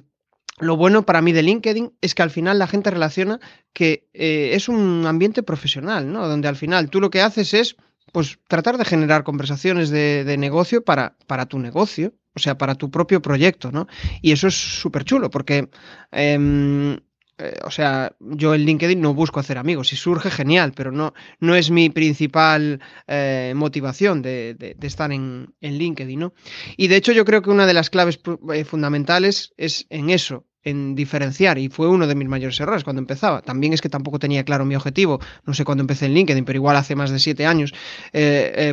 lo 0.60 0.76
bueno 0.76 1.04
para 1.04 1.20
mí 1.20 1.32
de 1.32 1.42
LinkedIn 1.42 1.94
es 2.00 2.14
que 2.14 2.22
al 2.22 2.30
final 2.30 2.58
la 2.58 2.68
gente 2.68 2.90
relaciona 2.90 3.40
que 3.72 4.08
eh, 4.14 4.50
es 4.52 4.68
un 4.68 5.04
ambiente 5.06 5.42
profesional, 5.42 6.12
¿no? 6.12 6.28
Donde 6.28 6.48
al 6.48 6.56
final 6.56 6.88
tú 6.88 7.00
lo 7.00 7.10
que 7.10 7.22
haces 7.22 7.54
es, 7.54 7.76
pues, 8.12 8.38
tratar 8.48 8.78
de 8.78 8.84
generar 8.84 9.24
conversaciones 9.24 9.90
de, 9.90 10.36
negocio 10.38 10.84
para, 10.84 11.16
para 11.26 11.46
tu 11.46 11.58
negocio, 11.58 12.14
o 12.34 12.40
sea, 12.40 12.56
para 12.56 12.76
tu 12.76 12.90
propio 12.90 13.20
proyecto, 13.20 13.72
¿no? 13.72 13.88
Y 14.22 14.30
eso 14.30 14.46
es 14.46 14.54
súper 14.54 15.04
chulo, 15.04 15.28
porque 15.28 15.68
em, 16.12 16.98
eh, 17.38 17.56
o 17.64 17.70
sea, 17.70 18.12
yo 18.18 18.54
en 18.54 18.62
LinkedIn 18.62 19.00
no 19.00 19.14
busco 19.14 19.38
hacer 19.38 19.58
amigos. 19.58 19.88
Si 19.88 19.96
surge, 19.96 20.30
genial, 20.30 20.72
pero 20.74 20.90
no, 20.90 21.14
no 21.38 21.54
es 21.54 21.70
mi 21.70 21.88
principal 21.88 22.80
eh, 23.06 23.52
motivación 23.54 24.22
de, 24.22 24.76
estar 24.82 25.12
en, 25.12 25.54
LinkedIn, 25.60 26.18
¿no? 26.18 26.34
Y 26.76 26.88
de 26.88 26.96
hecho 26.96 27.12
yo 27.12 27.24
creo 27.24 27.42
que 27.42 27.50
una 27.50 27.66
de 27.66 27.74
las 27.74 27.90
claves 27.90 28.18
eh, 28.52 28.64
fundamentales 28.64 29.54
es 29.56 29.86
en 29.88 30.10
eso, 30.10 30.46
en 30.64 30.96
diferenciar, 30.96 31.58
y 31.58 31.68
fue 31.68 31.88
uno 31.88 32.08
de 32.08 32.16
mis 32.16 32.28
mayores 32.28 32.58
errores 32.58 32.82
cuando 32.82 33.00
empezaba. 33.00 33.40
También 33.42 33.72
es 33.72 33.80
que 33.80 33.88
tampoco 33.88 34.18
tenía 34.18 34.44
claro 34.44 34.64
mi 34.64 34.74
objetivo, 34.74 35.20
no 35.44 35.54
sé 35.54 35.64
cuándo 35.64 35.82
empecé 35.82 36.06
en 36.06 36.14
LinkedIn, 36.14 36.44
pero 36.44 36.56
igual 36.56 36.76
hace 36.76 36.96
más 36.96 37.10
de 37.10 37.20
siete 37.20 37.46
años, 37.46 37.72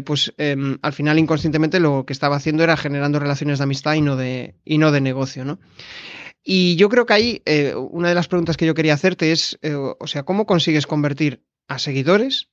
pues 0.05 0.33
em, 0.37 0.79
al 0.81 0.93
final 0.93 1.19
inconscientemente 1.19 1.79
lo 1.79 2.05
que 2.05 2.13
estaba 2.13 2.35
haciendo 2.35 2.63
era 2.63 2.75
generando 2.75 3.19
relaciones 3.19 3.59
de 3.59 3.63
amistad 3.63 3.93
y 3.93 4.01
no 4.01 4.15
de, 4.15 4.55
y 4.65 4.79
no 4.79 4.91
de 4.91 5.01
negocio, 5.01 5.45
¿no? 5.45 5.59
Y 6.47 6.75
yo 6.75 6.89
creo 6.89 7.07
que 7.07 7.13
ahí 7.13 7.41
eh, 7.45 7.73
una 7.73 8.09
de 8.09 8.15
las 8.15 8.27
preguntas 8.27 8.55
que 8.55 8.67
yo 8.67 8.75
quería 8.75 8.93
hacerte 8.93 9.31
es, 9.31 9.57
eh, 9.63 9.73
o 9.73 10.07
sea, 10.07 10.23
¿cómo 10.23 10.45
consigues 10.45 10.85
convertir 10.85 11.43
a 11.67 11.79
seguidores 11.79 12.49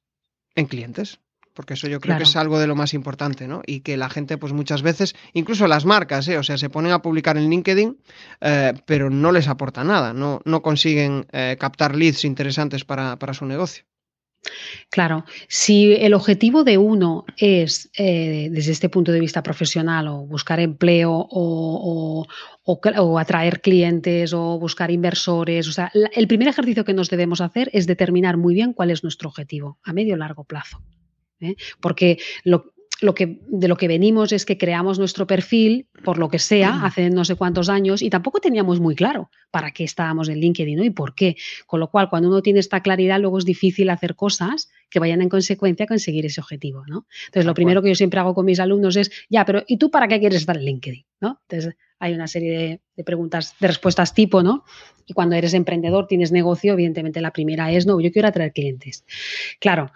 en 0.54 0.64
clientes? 0.66 1.20
Porque 1.52 1.74
eso 1.74 1.86
yo 1.86 2.00
creo 2.00 2.16
que 2.16 2.22
es 2.22 2.34
algo 2.36 2.58
de 2.58 2.66
lo 2.66 2.74
más 2.74 2.94
importante, 2.94 3.46
¿no? 3.46 3.60
Y 3.66 3.80
que 3.80 3.98
la 3.98 4.08
gente, 4.08 4.38
pues 4.38 4.54
muchas 4.54 4.80
veces, 4.80 5.14
incluso 5.34 5.66
las 5.66 5.84
marcas, 5.84 6.26
¿eh? 6.28 6.38
o 6.38 6.42
sea, 6.42 6.56
se 6.56 6.70
ponen 6.70 6.92
a 6.92 7.02
publicar 7.02 7.36
en 7.36 7.50
LinkedIn, 7.50 7.98
pero 8.86 9.10
no 9.10 9.32
les 9.32 9.48
aporta 9.48 9.84
nada, 9.84 10.14
no, 10.14 10.40
no 10.46 10.62
consiguen 10.62 11.26
captar 11.58 11.94
leads 11.94 12.24
interesantes 12.24 12.86
para, 12.86 13.18
para 13.18 13.34
su 13.34 13.44
negocio. 13.44 13.84
Claro, 14.90 15.24
si 15.48 15.94
el 15.94 16.14
objetivo 16.14 16.64
de 16.64 16.76
uno 16.78 17.24
es, 17.36 17.90
eh, 17.96 18.48
desde 18.50 18.72
este 18.72 18.88
punto 18.88 19.12
de 19.12 19.20
vista 19.20 19.42
profesional, 19.42 20.08
o 20.08 20.26
buscar 20.26 20.60
empleo, 20.60 21.28
o, 21.30 22.26
atraer 23.18 23.60
clientes, 23.60 24.32
o 24.32 24.58
buscar 24.58 24.90
inversores, 24.90 25.68
o 25.68 25.72
sea, 25.72 25.90
el 26.14 26.26
primer 26.26 26.48
ejercicio 26.48 26.84
que 26.84 26.94
nos 26.94 27.08
debemos 27.08 27.40
hacer 27.40 27.70
es 27.72 27.86
determinar 27.86 28.36
muy 28.36 28.54
bien 28.54 28.72
cuál 28.72 28.90
es 28.90 29.02
nuestro 29.02 29.28
objetivo 29.28 29.78
a 29.84 29.92
medio 29.92 30.14
o 30.14 30.18
largo 30.18 30.44
plazo. 30.44 30.82
¿eh? 31.40 31.56
Porque 31.80 32.18
lo, 32.44 32.71
lo 33.02 33.14
que, 33.14 33.40
de 33.48 33.68
lo 33.68 33.76
que 33.76 33.88
venimos 33.88 34.32
es 34.32 34.46
que 34.46 34.56
creamos 34.56 34.98
nuestro 34.98 35.26
perfil, 35.26 35.86
por 36.04 36.18
lo 36.18 36.28
que 36.28 36.38
sea, 36.38 36.84
hace 36.84 37.10
no 37.10 37.24
sé 37.24 37.34
cuántos 37.34 37.68
años, 37.68 38.00
y 38.00 38.10
tampoco 38.10 38.40
teníamos 38.40 38.80
muy 38.80 38.94
claro 38.94 39.30
para 39.50 39.72
qué 39.72 39.84
estábamos 39.84 40.28
en 40.28 40.38
LinkedIn 40.38 40.82
y 40.84 40.90
por 40.90 41.14
qué. 41.14 41.36
Con 41.66 41.80
lo 41.80 41.90
cual, 41.90 42.08
cuando 42.08 42.28
uno 42.28 42.42
tiene 42.42 42.60
esta 42.60 42.80
claridad, 42.80 43.20
luego 43.20 43.38
es 43.38 43.44
difícil 43.44 43.90
hacer 43.90 44.14
cosas 44.14 44.70
que 44.88 45.00
vayan 45.00 45.20
en 45.20 45.28
consecuencia 45.28 45.84
a 45.84 45.86
conseguir 45.88 46.26
ese 46.26 46.40
objetivo. 46.40 46.84
¿no? 46.86 47.06
Entonces, 47.26 47.46
lo 47.46 47.54
primero 47.54 47.82
que 47.82 47.88
yo 47.88 47.94
siempre 47.94 48.20
hago 48.20 48.34
con 48.34 48.46
mis 48.46 48.60
alumnos 48.60 48.96
es, 48.96 49.10
ya, 49.28 49.44
pero 49.44 49.64
¿y 49.66 49.78
tú 49.78 49.90
para 49.90 50.06
qué 50.06 50.20
quieres 50.20 50.40
estar 50.40 50.56
en 50.56 50.64
LinkedIn? 50.64 51.04
¿no? 51.20 51.40
Entonces, 51.48 51.76
hay 51.98 52.14
una 52.14 52.26
serie 52.26 52.58
de, 52.58 52.80
de, 52.96 53.04
preguntas, 53.04 53.54
de 53.60 53.68
respuestas 53.68 54.12
tipo, 54.12 54.42
¿no? 54.42 54.64
Y 55.06 55.12
cuando 55.12 55.36
eres 55.36 55.54
emprendedor, 55.54 56.06
tienes 56.08 56.32
negocio, 56.32 56.72
evidentemente 56.72 57.20
la 57.20 57.32
primera 57.32 57.70
es, 57.70 57.86
no, 57.86 58.00
yo 58.00 58.10
quiero 58.10 58.28
atraer 58.28 58.52
clientes. 58.52 59.04
Claro, 59.60 59.92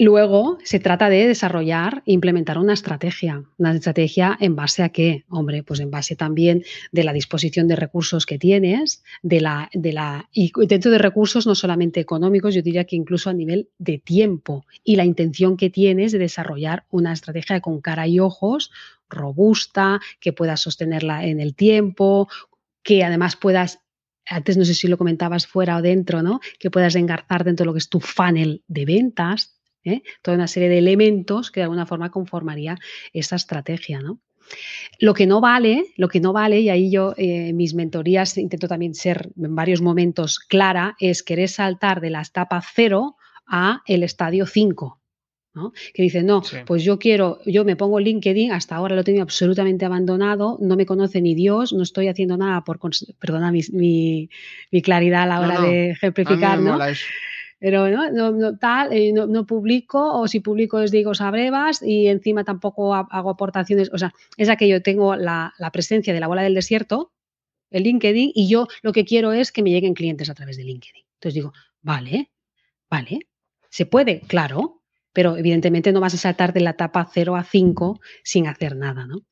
Luego 0.00 0.58
se 0.62 0.78
trata 0.78 1.10
de 1.10 1.26
desarrollar 1.26 2.04
e 2.06 2.12
implementar 2.12 2.56
una 2.56 2.72
estrategia. 2.72 3.42
Una 3.56 3.74
estrategia 3.74 4.36
en 4.38 4.54
base 4.54 4.84
a 4.84 4.90
qué? 4.90 5.24
Hombre, 5.28 5.64
pues 5.64 5.80
en 5.80 5.90
base 5.90 6.14
también 6.14 6.62
de 6.92 7.02
la 7.02 7.12
disposición 7.12 7.66
de 7.66 7.74
recursos 7.74 8.24
que 8.24 8.38
tienes, 8.38 9.02
de 9.22 9.40
la, 9.40 9.68
de 9.72 9.92
la, 9.92 10.28
y 10.32 10.52
dentro 10.68 10.92
de 10.92 10.98
recursos 10.98 11.48
no 11.48 11.56
solamente 11.56 11.98
económicos, 11.98 12.54
yo 12.54 12.62
diría 12.62 12.84
que 12.84 12.94
incluso 12.94 13.28
a 13.28 13.32
nivel 13.32 13.70
de 13.78 13.98
tiempo 13.98 14.66
y 14.84 14.94
la 14.94 15.04
intención 15.04 15.56
que 15.56 15.68
tienes 15.68 16.12
de 16.12 16.18
desarrollar 16.18 16.84
una 16.90 17.12
estrategia 17.12 17.60
con 17.60 17.80
cara 17.80 18.06
y 18.06 18.20
ojos 18.20 18.70
robusta, 19.10 20.00
que 20.20 20.32
puedas 20.32 20.60
sostenerla 20.60 21.24
en 21.24 21.40
el 21.40 21.56
tiempo, 21.56 22.28
que 22.84 23.02
además 23.02 23.34
puedas 23.34 23.80
antes 24.30 24.56
no 24.58 24.64
sé 24.64 24.74
si 24.74 24.88
lo 24.88 24.98
comentabas 24.98 25.46
fuera 25.46 25.78
o 25.78 25.82
dentro, 25.82 26.22
¿no? 26.22 26.40
Que 26.58 26.70
puedas 26.70 26.94
engarzar 26.94 27.44
dentro 27.44 27.64
de 27.64 27.66
lo 27.66 27.72
que 27.72 27.78
es 27.78 27.88
tu 27.88 27.98
funnel 27.98 28.62
de 28.68 28.84
ventas, 28.84 29.57
¿eh? 29.84 30.02
toda 30.22 30.36
una 30.36 30.48
serie 30.48 30.68
de 30.68 30.78
elementos 30.78 31.50
que 31.50 31.60
de 31.60 31.64
alguna 31.64 31.86
forma 31.86 32.10
conformaría 32.10 32.78
esa 33.12 33.36
estrategia. 33.36 34.00
¿no? 34.00 34.20
Lo 34.98 35.14
que 35.14 35.26
no 35.26 35.40
vale, 35.40 35.92
lo 35.96 36.08
que 36.08 36.20
no 36.20 36.32
vale, 36.32 36.60
y 36.60 36.70
ahí 36.70 36.90
yo 36.90 37.14
en 37.16 37.48
eh, 37.48 37.52
mis 37.52 37.74
mentorías 37.74 38.36
intento 38.38 38.68
también 38.68 38.94
ser 38.94 39.30
en 39.36 39.54
varios 39.54 39.80
momentos 39.80 40.38
clara, 40.38 40.96
es 40.98 41.22
querer 41.22 41.48
saltar 41.48 42.00
de 42.00 42.10
la 42.10 42.22
etapa 42.22 42.60
cero 42.62 43.16
a 43.46 43.82
el 43.86 44.02
estadio 44.02 44.46
5. 44.46 45.00
¿no? 45.54 45.72
Que 45.92 46.02
dicen, 46.02 46.26
no, 46.26 46.42
pues 46.66 46.84
yo 46.84 47.00
quiero, 47.00 47.40
yo 47.44 47.64
me 47.64 47.74
pongo 47.74 47.98
LinkedIn, 47.98 48.52
hasta 48.52 48.76
ahora 48.76 48.94
lo 48.94 49.00
he 49.00 49.04
tenido 49.04 49.24
absolutamente 49.24 49.84
abandonado, 49.84 50.56
no 50.60 50.76
me 50.76 50.86
conoce 50.86 51.20
ni 51.20 51.34
Dios, 51.34 51.72
no 51.72 51.82
estoy 51.82 52.06
haciendo 52.06 52.36
nada 52.36 52.62
por, 52.62 52.78
perdona 53.18 53.50
mi, 53.50 54.30
claridad 54.84 55.22
a 55.22 55.26
la 55.26 55.40
hora 55.40 55.60
de 55.60 55.90
ejemplificar, 55.90 56.60
¿no? 56.60 56.78
Pero 57.58 57.88
no, 57.88 58.30
no, 58.30 58.58
tal, 58.58 58.92
eh, 58.92 59.12
no, 59.12 59.46
publico 59.46 60.20
o 60.20 60.28
si 60.28 60.40
publico 60.40 60.80
es 60.80 60.90
digo 60.90 61.14
sabrevas 61.14 61.82
y 61.82 62.06
encima 62.06 62.44
tampoco 62.44 62.94
hago 62.94 63.30
aportaciones, 63.30 63.90
o 63.92 63.98
sea, 63.98 64.12
es 64.36 64.48
aquello, 64.48 64.82
tengo 64.82 65.16
la, 65.16 65.54
la, 65.58 65.72
presencia 65.72 66.14
de 66.14 66.20
la 66.20 66.28
bola 66.28 66.42
del 66.42 66.54
desierto, 66.54 67.12
el 67.70 67.82
LinkedIn, 67.82 68.32
y 68.34 68.48
yo 68.48 68.66
lo 68.82 68.92
que 68.92 69.04
quiero 69.04 69.32
es 69.32 69.52
que 69.52 69.62
me 69.62 69.70
lleguen 69.70 69.94
clientes 69.94 70.30
a 70.30 70.34
través 70.34 70.56
de 70.56 70.64
LinkedIn. 70.64 71.04
Entonces 71.14 71.34
digo, 71.34 71.52
vale, 71.82 72.30
vale, 72.88 73.28
se 73.68 73.86
puede, 73.86 74.20
claro, 74.20 74.82
pero 75.12 75.36
evidentemente 75.36 75.92
no 75.92 76.00
vas 76.00 76.14
a 76.14 76.18
saltar 76.18 76.52
de 76.52 76.60
la 76.60 76.70
etapa 76.70 77.08
0 77.12 77.36
a 77.36 77.44
5 77.44 78.00
sin 78.22 78.46
hacer 78.46 78.76
nada, 78.76 79.06
¿no? 79.06 79.22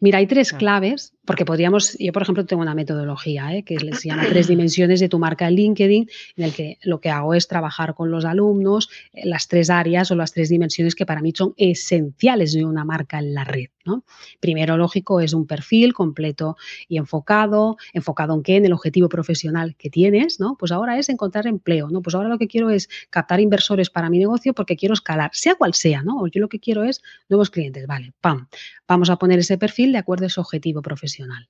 Mira, 0.00 0.18
hay 0.18 0.26
tres 0.26 0.52
claves, 0.52 1.14
porque 1.24 1.44
podríamos, 1.44 1.96
yo 1.98 2.12
por 2.12 2.22
ejemplo 2.22 2.44
tengo 2.44 2.62
una 2.62 2.74
metodología 2.74 3.54
¿eh? 3.54 3.62
que 3.62 3.78
se 3.78 4.08
llama 4.08 4.26
tres 4.28 4.48
dimensiones 4.48 5.00
de 5.00 5.08
tu 5.08 5.18
marca 5.18 5.48
en 5.48 5.54
LinkedIn, 5.54 6.08
en 6.36 6.44
el 6.44 6.52
que 6.52 6.78
lo 6.82 7.00
que 7.00 7.10
hago 7.10 7.34
es 7.34 7.48
trabajar 7.48 7.94
con 7.94 8.10
los 8.10 8.24
alumnos 8.24 8.88
eh, 9.12 9.22
las 9.24 9.48
tres 9.48 9.70
áreas 9.70 10.10
o 10.10 10.16
las 10.16 10.32
tres 10.32 10.48
dimensiones 10.48 10.94
que 10.94 11.06
para 11.06 11.22
mí 11.22 11.32
son 11.34 11.54
esenciales 11.56 12.52
de 12.52 12.64
una 12.64 12.84
marca 12.84 13.18
en 13.18 13.34
la 13.34 13.44
red. 13.44 13.68
¿no? 13.84 14.04
Primero, 14.40 14.76
lógico, 14.76 15.20
es 15.20 15.32
un 15.32 15.46
perfil 15.46 15.94
completo 15.94 16.56
y 16.88 16.98
enfocado, 16.98 17.76
enfocado 17.92 18.34
en 18.34 18.42
qué, 18.42 18.56
en 18.56 18.66
el 18.66 18.72
objetivo 18.72 19.08
profesional 19.08 19.74
que 19.76 19.90
tienes, 19.90 20.38
¿no? 20.38 20.56
Pues 20.58 20.70
ahora 20.72 20.98
es 20.98 21.08
encontrar 21.08 21.46
empleo, 21.46 21.88
¿no? 21.88 22.02
Pues 22.02 22.14
ahora 22.14 22.28
lo 22.28 22.38
que 22.38 22.46
quiero 22.46 22.70
es 22.70 22.88
captar 23.08 23.40
inversores 23.40 23.88
para 23.88 24.10
mi 24.10 24.18
negocio 24.18 24.52
porque 24.52 24.76
quiero 24.76 24.92
escalar, 24.92 25.30
sea 25.32 25.54
cual 25.54 25.74
sea, 25.74 26.02
¿no? 26.02 26.26
Yo 26.26 26.40
lo 26.40 26.48
que 26.48 26.60
quiero 26.60 26.84
es 26.84 27.02
nuevos 27.28 27.50
clientes, 27.50 27.86
vale, 27.86 28.12
pam, 28.20 28.48
vamos 28.86 29.08
a 29.10 29.16
poner 29.16 29.38
ese 29.38 29.56
perfil 29.60 29.92
de 29.92 29.98
acuerdo 29.98 30.26
a 30.26 30.30
su 30.30 30.40
objetivo 30.40 30.82
profesional. 30.82 31.48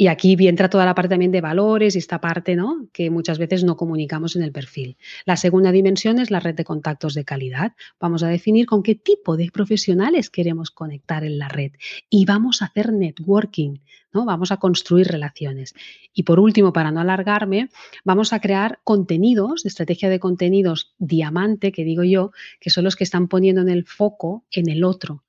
Y 0.00 0.06
aquí 0.06 0.36
entra 0.48 0.70
toda 0.70 0.86
la 0.86 0.94
parte 0.94 1.10
también 1.10 1.32
de 1.32 1.40
valores 1.40 1.94
y 1.94 1.98
esta 1.98 2.20
parte 2.20 2.54
¿no? 2.54 2.88
que 2.92 3.10
muchas 3.10 3.38
veces 3.38 3.64
no 3.64 3.76
comunicamos 3.76 4.36
en 4.36 4.42
el 4.42 4.52
perfil. 4.52 4.96
La 5.26 5.36
segunda 5.36 5.72
dimensión 5.72 6.18
es 6.20 6.30
la 6.30 6.40
red 6.40 6.54
de 6.54 6.64
contactos 6.64 7.12
de 7.12 7.24
calidad. 7.24 7.72
Vamos 7.98 8.22
a 8.22 8.28
definir 8.28 8.66
con 8.66 8.82
qué 8.82 8.94
tipo 8.94 9.36
de 9.36 9.50
profesionales 9.52 10.30
queremos 10.30 10.70
conectar 10.70 11.24
en 11.24 11.38
la 11.38 11.48
red 11.48 11.72
y 12.08 12.24
vamos 12.24 12.62
a 12.62 12.66
hacer 12.66 12.92
networking, 12.92 13.80
¿no? 14.12 14.24
vamos 14.24 14.52
a 14.52 14.58
construir 14.58 15.08
relaciones. 15.08 15.74
Y 16.14 16.22
por 16.22 16.38
último, 16.38 16.72
para 16.72 16.92
no 16.92 17.00
alargarme, 17.00 17.68
vamos 18.04 18.32
a 18.32 18.40
crear 18.40 18.80
contenidos, 18.84 19.66
estrategia 19.66 20.08
de 20.08 20.20
contenidos 20.20 20.94
diamante, 20.98 21.72
que 21.72 21.84
digo 21.84 22.04
yo, 22.04 22.30
que 22.60 22.70
son 22.70 22.84
los 22.84 22.96
que 22.96 23.04
están 23.04 23.28
poniendo 23.28 23.60
en 23.60 23.68
el 23.68 23.84
foco 23.84 24.46
en 24.50 24.70
el 24.70 24.84
otro 24.84 25.24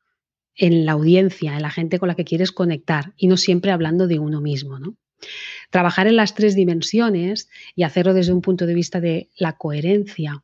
en 0.55 0.85
la 0.85 0.93
audiencia, 0.93 1.55
en 1.55 1.61
la 1.61 1.69
gente 1.69 1.99
con 1.99 2.07
la 2.07 2.15
que 2.15 2.25
quieres 2.25 2.51
conectar 2.51 3.13
y 3.17 3.27
no 3.27 3.37
siempre 3.37 3.71
hablando 3.71 4.07
de 4.07 4.19
uno 4.19 4.41
mismo. 4.41 4.79
¿no? 4.79 4.95
Trabajar 5.69 6.07
en 6.07 6.15
las 6.15 6.35
tres 6.35 6.55
dimensiones 6.55 7.49
y 7.75 7.83
hacerlo 7.83 8.13
desde 8.13 8.33
un 8.33 8.41
punto 8.41 8.65
de 8.65 8.73
vista 8.73 8.99
de 8.99 9.29
la 9.37 9.57
coherencia, 9.57 10.43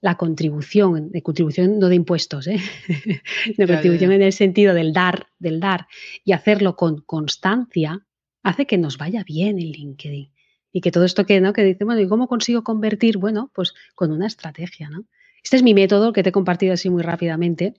la 0.00 0.16
contribución, 0.16 1.10
de 1.10 1.22
contribución 1.22 1.78
no 1.78 1.88
de 1.88 1.96
impuestos, 1.96 2.46
¿eh? 2.46 2.60
de 3.56 3.66
contribución 3.66 4.12
en 4.12 4.22
el 4.22 4.32
sentido 4.32 4.74
del 4.74 4.92
dar, 4.92 5.26
del 5.38 5.58
dar, 5.58 5.88
y 6.24 6.32
hacerlo 6.32 6.76
con 6.76 7.00
constancia, 7.00 8.06
hace 8.42 8.66
que 8.66 8.78
nos 8.78 8.98
vaya 8.98 9.24
bien 9.24 9.58
en 9.58 9.72
LinkedIn. 9.72 10.32
Y 10.70 10.80
que 10.82 10.92
todo 10.92 11.04
esto 11.04 11.26
que, 11.26 11.40
¿no? 11.40 11.52
que 11.52 11.64
dice, 11.64 11.84
bueno, 11.84 12.00
¿y 12.00 12.08
cómo 12.08 12.28
consigo 12.28 12.62
convertir? 12.62 13.16
Bueno, 13.16 13.50
pues 13.54 13.74
con 13.94 14.12
una 14.12 14.26
estrategia, 14.26 14.90
¿no? 14.90 15.06
Este 15.42 15.56
es 15.56 15.62
mi 15.62 15.72
método 15.72 16.12
que 16.12 16.22
te 16.22 16.28
he 16.28 16.32
compartido 16.32 16.74
así 16.74 16.90
muy 16.90 17.02
rápidamente 17.02 17.74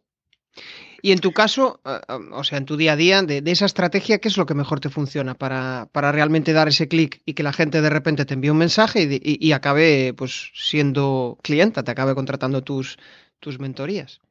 y 1.01 1.11
en 1.11 1.19
tu 1.19 1.31
caso, 1.31 1.79
eh, 1.85 1.99
eh, 2.07 2.13
o 2.31 2.43
sea, 2.43 2.57
en 2.57 2.65
tu 2.65 2.77
día 2.77 2.93
a 2.93 2.95
día, 2.95 3.21
de, 3.21 3.43
esa 3.45 3.65
estrategia, 3.65 4.19
¿qué 4.19 4.27
es 4.27 4.37
lo 4.37 4.45
que 4.45 4.53
mejor 4.53 4.79
te 4.79 4.89
funciona 4.89 5.33
para, 5.35 5.87
para 5.91 6.11
realmente 6.11 6.53
dar 6.53 6.67
ese 6.67 6.87
clic 6.87 7.21
y 7.25 7.33
que 7.33 7.43
la 7.43 7.53
gente 7.53 7.81
de 7.81 7.89
repente 7.89 8.25
te 8.25 8.33
envíe 8.33 8.49
un 8.49 8.57
mensaje 8.57 9.19
y, 9.21 9.51
acabe 9.51 10.13
pues 10.15 10.51
siendo 10.53 11.37
clienta, 11.41 11.83
te 11.83 11.91
acabe 11.91 12.15
contratando 12.15 12.63
tus, 12.63 12.97
tus 13.39 13.59
mentorías? 13.59 14.21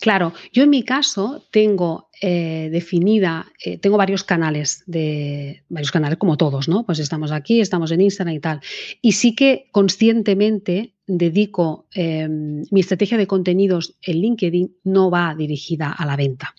Claro, 0.00 0.32
yo 0.52 0.64
en 0.64 0.70
mi 0.70 0.82
caso 0.82 1.44
tengo 1.50 2.08
eh, 2.20 2.68
definida, 2.70 3.46
tengo 3.80 3.96
varios 3.96 4.24
canales 4.24 4.82
de 4.86 5.62
varios 5.68 5.90
canales 5.90 6.18
como 6.18 6.36
todos, 6.36 6.68
¿no? 6.68 6.84
Pues 6.84 6.98
estamos 6.98 7.32
aquí, 7.32 7.60
estamos 7.60 7.90
en 7.90 8.00
Instagram 8.02 8.34
y 8.34 8.40
tal. 8.40 8.60
Y 9.00 9.12
sí 9.12 9.34
que 9.34 9.68
conscientemente 9.72 10.94
dedico 11.06 11.86
em, 11.92 12.64
mi 12.70 12.80
estrategia 12.80 13.18
de 13.18 13.26
contenidos 13.26 13.96
en 14.02 14.20
LinkedIn 14.20 14.76
no 14.84 15.10
va 15.10 15.34
dirigida 15.34 15.92
a 15.92 16.06
la 16.06 16.16
venta. 16.16 16.54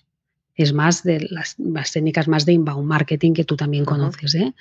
Es 0.56 0.72
más 0.72 1.02
de 1.02 1.28
las, 1.30 1.56
técnicas 1.92 2.28
más 2.28 2.46
de 2.46 2.54
inbound 2.54 2.86
marketing 2.86 3.32
que 3.34 3.44
tú 3.44 3.56
también 3.56 3.84
conoces. 3.84 4.34
¿eh? 4.34 4.54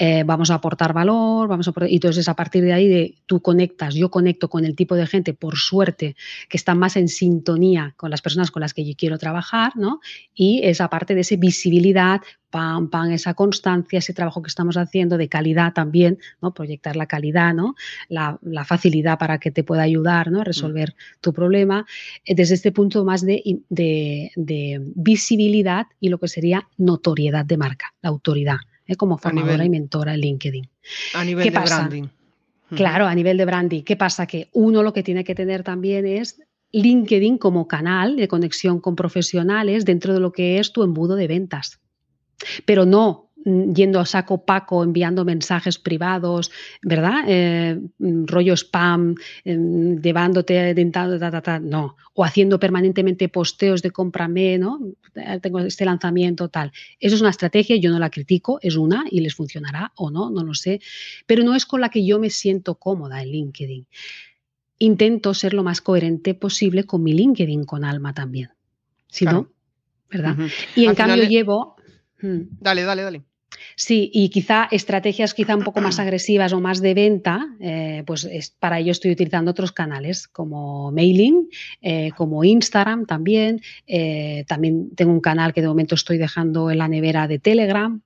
Eh, 0.00 0.22
vamos 0.24 0.50
a 0.50 0.54
aportar 0.54 0.92
valor, 0.92 1.48
vamos 1.48 1.68
a 1.68 1.72
y 1.88 1.94
entonces 1.94 2.28
a 2.28 2.34
partir 2.34 2.62
de 2.62 2.72
ahí 2.72 2.88
de, 2.88 3.14
tú 3.26 3.40
conectas, 3.40 3.94
yo 3.94 4.10
conecto 4.10 4.48
con 4.48 4.64
el 4.64 4.76
tipo 4.76 4.94
de 4.94 5.06
gente, 5.06 5.34
por 5.34 5.56
suerte, 5.56 6.16
que 6.48 6.56
está 6.56 6.74
más 6.74 6.96
en 6.96 7.08
sintonía 7.08 7.94
con 7.96 8.10
las 8.10 8.22
personas 8.22 8.50
con 8.50 8.60
las 8.60 8.72
que 8.72 8.84
yo 8.84 8.94
quiero 8.96 9.18
trabajar, 9.18 9.72
¿no? 9.76 10.00
Y 10.34 10.60
esa 10.64 10.88
parte 10.88 11.14
de 11.14 11.22
esa 11.22 11.36
visibilidad, 11.36 12.20
pam, 12.52 12.88
pam, 12.88 13.10
esa 13.10 13.34
constancia, 13.34 13.98
ese 13.98 14.12
trabajo 14.12 14.42
que 14.42 14.48
estamos 14.48 14.76
haciendo 14.76 15.16
de 15.16 15.28
calidad 15.28 15.72
también, 15.72 16.18
¿no? 16.40 16.52
Proyectar 16.54 16.94
la 16.94 17.06
calidad, 17.06 17.54
¿no? 17.54 17.74
La, 18.08 18.38
facilidad 18.64 19.18
para 19.18 19.38
que 19.38 19.50
te 19.50 19.64
pueda 19.64 19.82
ayudar, 19.82 20.30
¿no? 20.30 20.42
A 20.42 20.44
resolver 20.44 20.94
tu 21.20 21.32
problema. 21.32 21.84
Eh, 22.24 22.36
desde 22.36 22.54
este 22.54 22.70
punto 22.70 23.04
más 23.04 23.22
de, 23.26 23.42
visibilidad 24.94 25.86
y 25.98 26.10
lo 26.10 26.18
que 26.18 26.28
sería 26.28 26.68
notoriedad 26.76 27.44
de 27.44 27.56
marca, 27.56 27.94
la 28.02 28.10
autoridad, 28.10 28.58
¿eh? 28.86 28.94
como 28.94 29.18
formadora 29.18 29.64
y 29.64 29.70
mentora 29.70 30.14
en 30.14 30.20
LinkedIn. 30.20 30.68
A 31.14 31.24
nivel 31.24 31.52
de 31.52 31.58
branding. 31.58 32.04
Claro, 32.76 33.06
a 33.06 33.14
nivel 33.14 33.36
de 33.36 33.44
branding. 33.44 33.82
¿Qué 33.82 33.96
pasa? 33.96 34.26
Que 34.26 34.48
uno 34.52 34.82
lo 34.82 34.92
que 34.92 35.02
tiene 35.02 35.24
que 35.24 35.34
tener 35.34 35.62
también 35.62 36.06
es 36.06 36.40
LinkedIn 36.72 37.38
como 37.38 37.66
canal 37.66 38.16
de 38.16 38.28
conexión 38.28 38.80
con 38.80 38.94
profesionales 38.96 39.84
dentro 39.84 40.14
de 40.14 40.20
lo 40.20 40.32
que 40.32 40.58
es 40.58 40.72
tu 40.72 40.82
embudo 40.82 41.16
de 41.16 41.26
ventas 41.26 41.81
pero 42.64 42.84
no 42.86 43.32
yendo 43.44 44.00
a 44.00 44.06
saco 44.06 44.44
paco, 44.44 44.84
enviando 44.84 45.24
mensajes 45.24 45.78
privados, 45.78 46.50
¿verdad? 46.82 47.24
Eh, 47.26 47.80
mm, 47.98 48.26
rollo 48.26 48.54
spam, 48.54 49.14
em, 49.44 50.00
llevándote, 50.00 50.74
dentando, 50.74 51.18
no. 51.60 51.96
O 52.14 52.24
haciendo 52.24 52.58
permanentemente 52.58 53.28
posteos 53.28 53.82
de 53.82 53.90
cómprame, 53.90 54.58
¿no? 54.58 54.78
Eh, 55.14 55.40
tengo 55.40 55.60
este 55.60 55.84
lanzamiento, 55.84 56.48
tal. 56.48 56.72
Eso 57.00 57.16
es 57.16 57.20
una 57.20 57.30
estrategia, 57.30 57.76
yo 57.76 57.90
no 57.90 57.98
la 57.98 58.10
critico, 58.10 58.58
es 58.62 58.76
una 58.76 59.04
y 59.10 59.20
les 59.20 59.34
funcionará 59.34 59.92
o 59.96 60.10
no, 60.10 60.30
no 60.30 60.44
lo 60.44 60.54
sé. 60.54 60.80
Pero 61.26 61.42
no 61.42 61.54
es 61.54 61.66
con 61.66 61.80
la 61.80 61.88
que 61.88 62.04
yo 62.04 62.18
me 62.18 62.30
siento 62.30 62.76
cómoda 62.76 63.22
en 63.22 63.30
LinkedIn. 63.30 63.86
Intento 64.78 65.34
ser 65.34 65.54
lo 65.54 65.62
más 65.62 65.80
coherente 65.80 66.34
posible 66.34 66.84
con 66.84 67.02
mi 67.02 67.12
LinkedIn 67.12 67.64
con 67.64 67.84
alma 67.84 68.14
también. 68.14 68.50
Si 69.08 69.24
no, 69.24 69.48
¿verdad? 70.10 70.36
Y 70.74 70.86
en 70.86 70.94
cambio 70.94 71.24
llevo 71.24 71.76
Mm. 72.22 72.58
Dale, 72.60 72.82
dale, 72.82 73.02
dale. 73.02 73.22
Sí, 73.76 74.10
y 74.12 74.30
quizá 74.30 74.68
estrategias 74.70 75.34
quizá 75.34 75.56
un 75.56 75.64
poco 75.64 75.80
más 75.80 75.98
agresivas 75.98 76.52
o 76.52 76.60
más 76.60 76.80
de 76.80 76.94
venta, 76.94 77.48
eh, 77.60 78.02
pues 78.06 78.26
para 78.58 78.78
ello 78.78 78.92
estoy 78.92 79.12
utilizando 79.12 79.50
otros 79.50 79.72
canales 79.72 80.28
como 80.28 80.90
mailing, 80.90 81.48
eh, 81.80 82.10
como 82.16 82.44
Instagram 82.44 83.06
también. 83.06 83.60
Eh, 83.86 84.44
también 84.46 84.94
tengo 84.94 85.12
un 85.12 85.20
canal 85.20 85.52
que 85.52 85.60
de 85.60 85.68
momento 85.68 85.94
estoy 85.94 86.18
dejando 86.18 86.70
en 86.70 86.78
la 86.78 86.88
nevera 86.88 87.28
de 87.28 87.38
Telegram, 87.38 88.00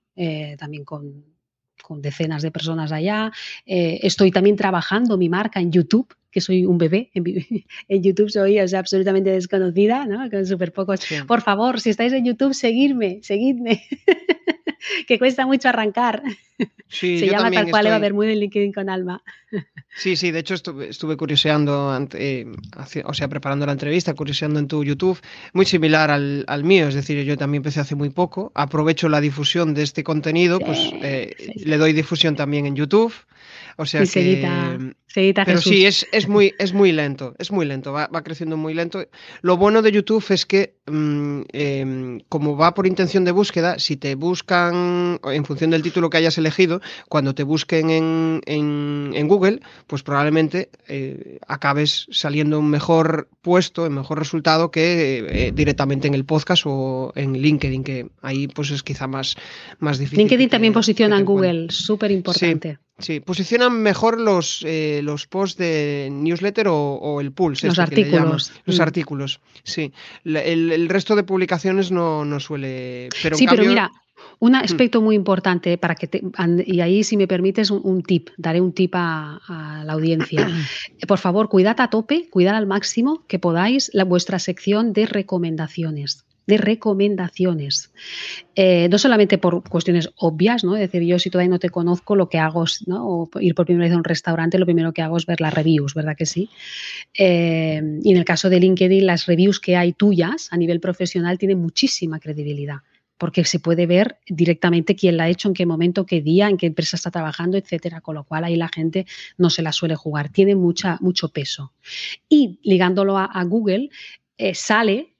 también 0.58 0.84
con, 0.84 1.35
con 1.86 2.02
decenas 2.02 2.42
de 2.42 2.50
personas 2.50 2.90
allá. 2.90 3.30
Eh, 3.64 4.00
estoy 4.02 4.32
también 4.32 4.56
trabajando 4.56 5.16
mi 5.16 5.28
marca 5.28 5.60
en 5.60 5.70
YouTube, 5.70 6.08
que 6.32 6.40
soy 6.40 6.66
un 6.66 6.78
bebé 6.78 7.10
en, 7.14 7.24
YouTube, 8.02 8.28
soy 8.28 8.58
absolutamente 8.58 9.30
desconocida, 9.30 10.04
¿no? 10.04 10.28
Con 10.28 10.44
súper 10.44 10.72
pocos. 10.72 11.00
Por 11.28 11.42
favor, 11.42 11.80
si 11.80 11.90
estáis 11.90 12.12
en 12.12 12.24
YouTube, 12.24 12.54
seguidme, 12.54 13.20
seguidme, 13.22 13.84
que 15.06 15.18
cuesta 15.18 15.46
mucho 15.46 15.68
arrancar. 15.68 16.22
Se 16.88 17.26
llama 17.26 17.50
tal 17.50 17.70
cual 17.70 17.86
Eva 17.86 17.98
Bermúdez 17.98 18.32
en 18.32 18.40
LinkedIn 18.40 18.72
con 18.72 18.88
Alma. 18.88 19.22
Sí, 19.94 20.16
sí, 20.16 20.30
de 20.30 20.40
hecho 20.40 20.54
estuve, 20.54 21.16
curioseando, 21.16 21.98
eh, 22.14 22.46
o 23.04 23.14
sea, 23.14 23.28
preparando 23.28 23.66
la 23.66 23.72
entrevista, 23.72 24.14
curioseando 24.14 24.58
en 24.58 24.68
tu 24.68 24.84
YouTube, 24.84 25.18
muy 25.52 25.64
similar 25.64 26.10
al, 26.10 26.64
mío, 26.64 26.88
es 26.88 26.94
decir, 26.94 27.22
yo 27.24 27.36
también 27.36 27.60
empecé 27.60 27.80
hace 27.80 27.94
muy 27.94 28.10
poco, 28.10 28.52
aprovecho 28.54 29.08
la 29.08 29.20
difusión 29.20 29.74
de 29.74 29.82
este 29.82 30.04
contenido, 30.04 30.58
pues 30.58 30.78
eh, 31.02 31.34
le 31.56 31.78
doy 31.78 31.92
difusión 31.92 32.36
también 32.36 32.66
en 32.66 32.76
YouTube. 32.76 33.12
O 33.78 33.84
sea 33.84 34.04
que. 34.06 34.94
pero 35.44 35.60
sí, 35.60 35.84
es, 35.84 36.06
es, 36.10 36.28
muy, 36.28 36.54
es 36.58 36.72
muy 36.72 36.92
lento, 36.92 37.34
es 37.38 37.50
muy 37.50 37.66
lento, 37.66 37.92
va, 37.92 38.08
creciendo 38.22 38.56
muy 38.56 38.72
lento. 38.72 39.04
Lo 39.42 39.58
bueno 39.58 39.82
de 39.82 39.92
YouTube 39.92 40.24
es 40.30 40.46
que, 40.46 40.76
mm, 40.86 41.40
em, 41.52 42.20
como 42.30 42.56
va 42.56 42.72
por 42.72 42.86
intención 42.86 43.24
de 43.26 43.32
búsqueda, 43.32 43.78
si 43.78 43.96
te 43.96 44.14
buscan 44.14 45.20
en 45.24 45.44
función 45.44 45.70
del 45.70 45.82
título 45.82 46.08
que 46.08 46.16
hayas 46.16 46.38
elegido, 46.38 46.80
cuando 47.10 47.34
te 47.34 47.42
busquen 47.42 47.90
en, 47.90 48.40
en, 48.46 49.28
Google, 49.28 49.60
pues 49.86 50.02
probablemente 50.02 50.70
eh, 50.88 51.38
acabes 51.46 52.06
saliendo 52.10 52.58
un 52.58 52.70
mejor 52.70 53.28
puesto, 53.42 53.84
un 53.84 53.94
mejor 53.94 54.18
resultado 54.18 54.70
que 54.70 55.18
eh, 55.18 55.52
directamente 55.52 56.08
en 56.08 56.14
el 56.14 56.24
podcast 56.24 56.62
o 56.64 57.12
en 57.14 57.34
LinkedIn, 57.34 57.84
que 57.84 58.08
ahí 58.22 58.48
pues 58.48 58.70
es 58.70 58.82
quizá 58.82 59.06
más, 59.06 59.36
más 59.80 59.98
difícil. 59.98 60.20
LinkedIn 60.20 60.48
también 60.48 60.72
posiciona 60.72 61.18
en 61.18 61.24
Google, 61.26 61.66
súper 61.68 62.10
importante. 62.10 62.78
Sí, 62.80 62.85
posicionan 63.24 63.82
mejor 63.82 64.20
los, 64.20 64.62
eh, 64.66 65.00
los 65.02 65.26
posts 65.26 65.58
de 65.58 66.08
newsletter 66.10 66.66
o, 66.68 67.20
el 67.20 67.32
pulse. 67.32 67.66
Los 67.66 67.78
artículos. 67.78 68.52
Los 68.64 68.78
mm. 68.78 68.82
artículos, 68.82 69.40
sí. 69.64 69.92
el, 70.24 70.88
resto 70.88 71.14
de 71.14 71.22
publicaciones 71.22 71.90
no, 71.90 72.24
no 72.24 72.40
suele. 72.40 73.08
Pero 73.22 73.36
sí, 73.36 73.46
pero 73.46 73.64
mira, 73.64 73.92
un 74.38 74.52
mm. 74.52 74.56
aspecto 74.56 75.00
muy 75.00 75.14
importante 75.14 75.78
para 75.78 75.94
que 75.94 76.22
y 76.66 76.80
ahí 76.80 77.04
si 77.04 77.16
me 77.16 77.26
permites 77.26 77.70
un, 77.70 78.02
tip, 78.02 78.30
daré 78.36 78.60
un 78.60 78.72
tip 78.72 78.94
a, 78.94 79.40
la 79.84 79.92
audiencia. 79.92 80.48
Por 81.06 81.18
favor, 81.18 81.48
cuidad 81.48 81.80
a 81.80 81.90
tope, 81.90 82.28
cuidad 82.30 82.56
al 82.56 82.66
máximo 82.66 83.24
que 83.28 83.38
podáis 83.38 83.90
la, 83.92 84.04
vuestra 84.04 84.38
sección 84.38 84.92
de 84.92 85.06
recomendaciones 85.06 86.25
de 86.46 86.56
recomendaciones. 86.56 87.92
Eh, 88.54 88.88
no 88.88 88.98
solamente 88.98 89.38
por 89.38 89.68
cuestiones 89.68 90.10
obvias, 90.16 90.64
¿no? 90.64 90.76
Es 90.76 90.80
decir, 90.80 91.02
yo 91.02 91.18
si 91.18 91.30
todavía 91.30 91.50
no 91.50 91.58
te 91.58 91.70
conozco, 91.70 92.16
lo 92.16 92.28
que 92.28 92.38
hago 92.38 92.64
es, 92.64 92.86
¿no? 92.86 93.06
O 93.06 93.30
ir 93.40 93.54
por 93.54 93.66
primera 93.66 93.86
vez 93.86 93.94
a 93.94 93.98
un 93.98 94.04
restaurante, 94.04 94.58
lo 94.58 94.64
primero 94.64 94.92
que 94.92 95.02
hago 95.02 95.16
es 95.16 95.26
ver 95.26 95.40
las 95.40 95.52
reviews, 95.52 95.94
¿verdad 95.94 96.16
que 96.16 96.26
sí? 96.26 96.48
Eh, 97.18 97.82
y 98.02 98.12
en 98.12 98.16
el 98.16 98.24
caso 98.24 98.48
de 98.48 98.60
LinkedIn, 98.60 99.06
las 99.06 99.26
reviews 99.26 99.60
que 99.60 99.76
hay 99.76 99.92
tuyas 99.92 100.48
a 100.50 100.56
nivel 100.56 100.80
profesional 100.80 101.38
tienen 101.38 101.60
muchísima 101.60 102.20
credibilidad 102.20 102.78
porque 103.18 103.44
se 103.44 103.60
puede 103.60 103.86
ver 103.86 104.18
directamente 104.26 104.94
quién 104.94 105.16
la 105.16 105.24
ha 105.24 105.28
hecho, 105.28 105.48
en 105.48 105.54
qué 105.54 105.64
momento, 105.64 106.04
qué 106.04 106.20
día, 106.20 106.48
en 106.48 106.56
qué 106.56 106.66
empresa 106.66 106.96
está 106.96 107.10
trabajando, 107.10 107.56
etcétera. 107.56 108.00
Con 108.00 108.14
lo 108.14 108.24
cual 108.24 108.44
ahí 108.44 108.56
la 108.56 108.68
gente 108.68 109.06
no 109.38 109.50
se 109.50 109.62
la 109.62 109.72
suele 109.72 109.96
jugar, 109.96 110.30
tiene 110.30 110.54
mucha, 110.54 110.98
mucho 111.00 111.30
peso. 111.30 111.72
Y 112.28 112.58
ligándolo 112.62 113.16
a, 113.16 113.42
Google, 113.44 113.88
eh, 114.36 114.54
sale 114.54 115.15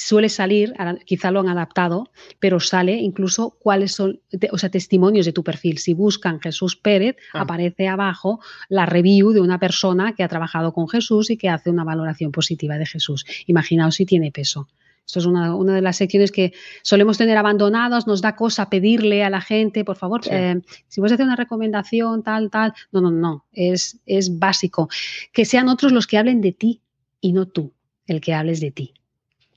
suele 0.00 0.28
salir, 0.28 0.74
quizá 1.04 1.30
lo 1.30 1.40
han 1.40 1.48
adaptado, 1.48 2.10
pero 2.38 2.60
sale 2.60 2.94
incluso 2.94 3.56
cuáles 3.60 3.92
son, 3.92 4.20
o 4.50 4.58
sea, 4.58 4.70
testimonios 4.70 5.26
de 5.26 5.32
tu 5.32 5.44
perfil. 5.44 5.78
Si 5.78 5.94
buscan 5.94 6.40
Jesús 6.40 6.76
Pérez, 6.76 7.16
ah. 7.32 7.42
aparece 7.42 7.88
abajo 7.88 8.40
la 8.68 8.86
review 8.86 9.32
de 9.32 9.40
una 9.40 9.58
persona 9.58 10.14
que 10.14 10.22
ha 10.22 10.28
trabajado 10.28 10.72
con 10.72 10.88
Jesús 10.88 11.30
y 11.30 11.36
que 11.36 11.48
hace 11.48 11.70
una 11.70 11.84
valoración 11.84 12.32
positiva 12.32 12.78
de 12.78 12.86
Jesús. 12.86 13.24
Imaginaos 13.46 13.96
si 13.96 14.06
tiene 14.06 14.30
peso. 14.30 14.68
Esto 15.06 15.18
es 15.18 15.26
una, 15.26 15.74
de 15.74 15.82
las 15.82 15.96
secciones 15.96 16.30
que 16.30 16.52
solemos 16.82 17.18
tener 17.18 17.36
abandonados, 17.36 18.06
nos 18.06 18.22
da 18.22 18.36
cosa 18.36 18.70
pedirle 18.70 19.24
a 19.24 19.30
la 19.30 19.40
gente, 19.40 19.84
por 19.84 19.96
favor, 19.96 20.20
eh, 20.30 20.60
si 20.86 21.00
vas 21.00 21.10
a 21.10 21.14
hacer 21.14 21.26
una 21.26 21.34
recomendación, 21.34 22.22
tal, 22.22 22.48
tal. 22.48 22.74
No, 22.92 23.00
no, 23.00 23.10
no, 23.10 23.44
es, 23.52 23.98
es 24.06 24.38
básico. 24.38 24.88
Que 25.32 25.44
sean 25.44 25.68
otros 25.68 25.90
los 25.90 26.06
que 26.06 26.16
hablen 26.16 26.40
de 26.40 26.52
ti 26.52 26.82
y 27.20 27.32
no 27.32 27.46
tú 27.46 27.72
el 28.06 28.20
que 28.20 28.34
hables 28.34 28.60
de 28.60 28.70
ti. 28.70 28.94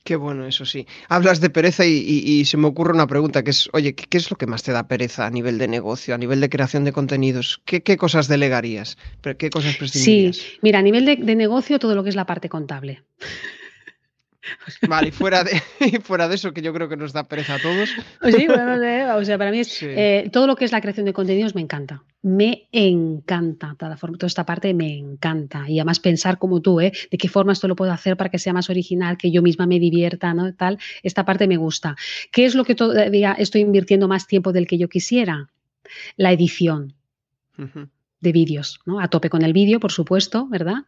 Qué 0.04 0.16
bueno, 0.16 0.46
eso 0.46 0.66
sí. 0.66 0.86
Hablas 1.08 1.40
de 1.40 1.48
pereza 1.48 1.86
y, 1.86 2.44
se 2.44 2.58
me 2.58 2.66
ocurre 2.66 2.92
una 2.92 3.06
pregunta 3.06 3.42
que 3.42 3.50
es, 3.50 3.70
oye, 3.72 3.94
¿qué, 3.94 4.18
es 4.18 4.30
lo 4.30 4.36
que 4.36 4.46
más 4.46 4.62
te 4.62 4.70
da 4.70 4.86
pereza 4.86 5.26
a 5.26 5.30
nivel 5.30 5.56
de 5.56 5.66
negocio, 5.66 6.14
a 6.14 6.18
nivel 6.18 6.42
de 6.42 6.50
creación 6.50 6.84
de 6.84 6.92
contenidos? 6.92 7.62
¿Qué, 7.64 7.96
cosas 7.96 8.28
delegarías? 8.28 8.98
¿Qué 9.38 9.48
cosas 9.48 9.76
prescindirías? 9.76 10.36
Sí, 10.36 10.58
mira, 10.60 10.80
a 10.80 10.82
nivel 10.82 11.06
de 11.06 11.36
negocio 11.36 11.78
todo 11.78 11.94
lo 11.94 12.04
que 12.04 12.10
es 12.10 12.16
la 12.16 12.26
parte 12.26 12.50
contable. 12.50 13.02
Vale, 14.88 15.08
y 15.08 15.10
fuera 15.10 15.44
de, 15.44 15.60
fuera 16.02 16.28
de 16.28 16.34
eso, 16.34 16.52
que 16.52 16.62
yo 16.62 16.72
creo 16.72 16.88
que 16.88 16.96
nos 16.96 17.12
da 17.12 17.28
pereza 17.28 17.56
a 17.56 17.58
todos. 17.58 17.90
Sí, 18.34 18.46
bueno, 18.46 19.16
o 19.16 19.24
sea, 19.24 19.38
para 19.38 19.50
mí 19.50 19.60
es 19.60 19.82
eh, 19.82 20.28
todo 20.32 20.46
lo 20.46 20.56
que 20.56 20.64
es 20.64 20.72
la 20.72 20.80
creación 20.80 21.06
de 21.06 21.12
contenidos 21.12 21.54
me 21.54 21.60
encanta. 21.60 22.02
Me 22.22 22.68
encanta 22.72 23.76
toda, 23.78 23.96
toda 23.96 24.26
esta 24.26 24.46
parte 24.46 24.72
me 24.72 24.96
encanta. 24.96 25.68
Y 25.68 25.78
además 25.78 26.00
pensar 26.00 26.38
como 26.38 26.60
tú, 26.60 26.80
¿eh? 26.80 26.92
De 27.10 27.18
qué 27.18 27.28
forma 27.28 27.52
esto 27.52 27.68
lo 27.68 27.76
puedo 27.76 27.92
hacer 27.92 28.16
para 28.16 28.30
que 28.30 28.38
sea 28.38 28.52
más 28.52 28.70
original, 28.70 29.18
que 29.18 29.30
yo 29.30 29.42
misma 29.42 29.66
me 29.66 29.78
divierta, 29.78 30.32
¿no? 30.32 30.54
Tal, 30.54 30.78
esta 31.02 31.24
parte 31.24 31.46
me 31.46 31.56
gusta. 31.56 31.96
¿Qué 32.32 32.46
es 32.46 32.54
lo 32.54 32.64
que 32.64 32.74
todavía 32.74 33.32
estoy 33.32 33.60
invirtiendo 33.60 34.08
más 34.08 34.26
tiempo 34.26 34.52
del 34.52 34.66
que 34.66 34.78
yo 34.78 34.88
quisiera? 34.88 35.50
La 36.16 36.32
edición 36.32 36.94
de 38.24 38.32
vídeos, 38.32 38.80
¿no? 38.86 38.98
A 39.00 39.08
tope 39.08 39.30
con 39.30 39.42
el 39.42 39.52
vídeo, 39.52 39.78
por 39.78 39.92
supuesto, 39.92 40.48
¿verdad? 40.48 40.78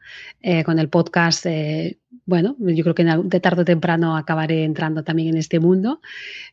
Eh, 0.40 0.64
con 0.64 0.78
el 0.80 0.88
podcast, 0.88 1.46
eh, 1.46 1.98
bueno, 2.24 2.56
yo 2.58 2.82
creo 2.82 2.94
que 2.94 3.04
de 3.04 3.40
tarde 3.40 3.62
o 3.62 3.64
temprano 3.64 4.16
acabaré 4.16 4.64
entrando 4.64 5.04
también 5.04 5.28
en 5.28 5.36
este 5.36 5.60
mundo, 5.60 6.00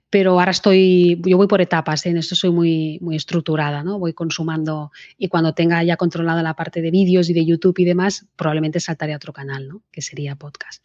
pero 0.09 0.39
ahora 0.39 0.51
estoy, 0.51 1.19
yo 1.25 1.37
voy 1.37 1.47
por 1.47 1.61
etapas, 1.61 2.05
¿eh? 2.05 2.09
en 2.09 2.17
esto 2.17 2.35
soy 2.35 2.51
muy, 2.51 2.99
muy 3.01 3.15
estructurada, 3.15 3.83
¿no? 3.83 3.97
Voy 3.99 4.13
consumando 4.13 4.91
y 5.17 5.27
cuando 5.27 5.53
tenga 5.53 5.83
ya 5.83 5.97
controlada 5.97 6.43
la 6.43 6.55
parte 6.55 6.81
de 6.81 6.91
vídeos 6.91 7.29
y 7.29 7.33
de 7.33 7.45
YouTube 7.45 7.79
y 7.79 7.85
demás, 7.85 8.27
probablemente 8.35 8.79
saltaré 8.79 9.13
a 9.13 9.15
otro 9.15 9.33
canal, 9.33 9.67
¿no? 9.67 9.81
Que 9.91 10.01
sería 10.01 10.35
podcast. 10.35 10.83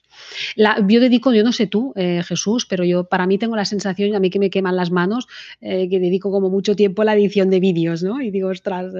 La, 0.57 0.85
yo 0.87 1.01
dedico, 1.01 1.33
yo 1.33 1.45
no 1.45 1.53
sé 1.53 1.66
tú, 1.66 1.93
Jesús, 1.95 2.66
pero 2.66 2.85
yo 2.85 3.05
para 3.05 3.26
mí 3.26 3.39
tengo 3.39 3.55
la 3.55 3.64
sensación, 3.64 4.14
a 4.16 4.20
mí 4.20 4.31
que 4.31 4.39
me 4.39 4.51
queman 4.51 4.76
las 4.76 4.91
manos, 4.91 5.29
que 5.61 6.01
dedico 6.01 6.31
como 6.31 6.51
mucho 6.51 6.74
tiempo 6.74 7.03
a 7.03 7.05
la 7.05 7.14
edición 7.14 7.51
de 7.51 7.61
vídeos, 7.61 8.03
¿no? 8.03 8.20
Y 8.20 8.31
digo, 8.31 8.49
ostras, 8.49 8.93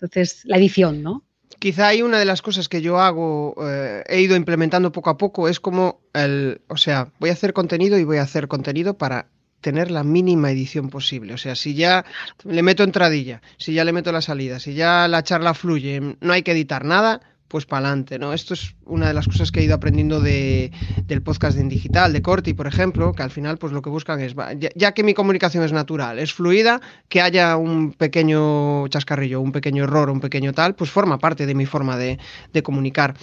entonces 0.00 0.42
la 0.44 0.56
edición, 0.56 1.02
¿no? 1.02 1.24
Quizá 1.60 1.88
hay 1.88 2.00
una 2.00 2.18
de 2.18 2.24
las 2.24 2.40
cosas 2.40 2.70
que 2.70 2.80
yo 2.80 2.98
hago, 2.98 3.54
eh, 3.62 4.02
he 4.08 4.22
ido 4.22 4.34
implementando 4.34 4.92
poco 4.92 5.10
a 5.10 5.18
poco, 5.18 5.46
es 5.46 5.60
como 5.60 6.00
el, 6.14 6.62
o 6.68 6.78
sea, 6.78 7.12
voy 7.20 7.28
a 7.28 7.34
hacer 7.34 7.52
contenido 7.52 7.98
y 7.98 8.04
voy 8.04 8.16
a 8.16 8.22
hacer 8.22 8.48
contenido 8.48 8.96
para 8.96 9.28
tener 9.60 9.90
la 9.90 10.02
mínima 10.02 10.50
edición 10.50 10.88
posible. 10.88 11.34
O 11.34 11.36
sea, 11.36 11.54
si 11.54 11.74
ya 11.74 12.06
le 12.44 12.62
meto 12.62 12.82
entradilla, 12.82 13.42
si 13.58 13.74
ya 13.74 13.84
le 13.84 13.92
meto 13.92 14.10
la 14.10 14.22
salida, 14.22 14.58
si 14.58 14.72
ya 14.72 15.06
la 15.06 15.22
charla 15.22 15.52
fluye, 15.52 16.16
no 16.18 16.32
hay 16.32 16.42
que 16.42 16.52
editar 16.52 16.86
nada, 16.86 17.20
pues 17.50 17.66
para 17.66 17.88
adelante, 17.88 18.18
¿no? 18.20 18.32
Esto 18.32 18.54
es 18.54 18.76
una 18.86 19.08
de 19.08 19.14
las 19.14 19.26
cosas 19.26 19.50
que 19.50 19.58
he 19.58 19.64
ido 19.64 19.74
aprendiendo 19.74 20.20
de, 20.20 20.70
del 21.06 21.20
podcast 21.20 21.58
en 21.58 21.68
digital, 21.68 22.12
de 22.12 22.22
Corti, 22.22 22.54
por 22.54 22.68
ejemplo, 22.68 23.12
que 23.12 23.24
al 23.24 23.32
final 23.32 23.58
pues 23.58 23.72
lo 23.72 23.82
que 23.82 23.90
buscan 23.90 24.20
es, 24.20 24.36
ya, 24.76 24.92
que 24.92 25.02
mi 25.02 25.14
comunicación 25.14 25.64
es 25.64 25.72
natural, 25.72 26.20
es 26.20 26.32
fluida, 26.32 26.80
que 27.08 27.20
haya 27.20 27.56
un 27.56 27.92
pequeño 27.92 28.86
chascarrillo, 28.86 29.40
un 29.40 29.50
pequeño 29.50 29.82
error, 29.82 30.10
un 30.10 30.20
pequeño 30.20 30.52
tal, 30.52 30.76
pues 30.76 30.90
forma 30.90 31.18
parte 31.18 31.44
de 31.44 31.56
mi 31.56 31.66
forma 31.66 31.98
de, 31.98 32.18
comunicar. 32.62 33.14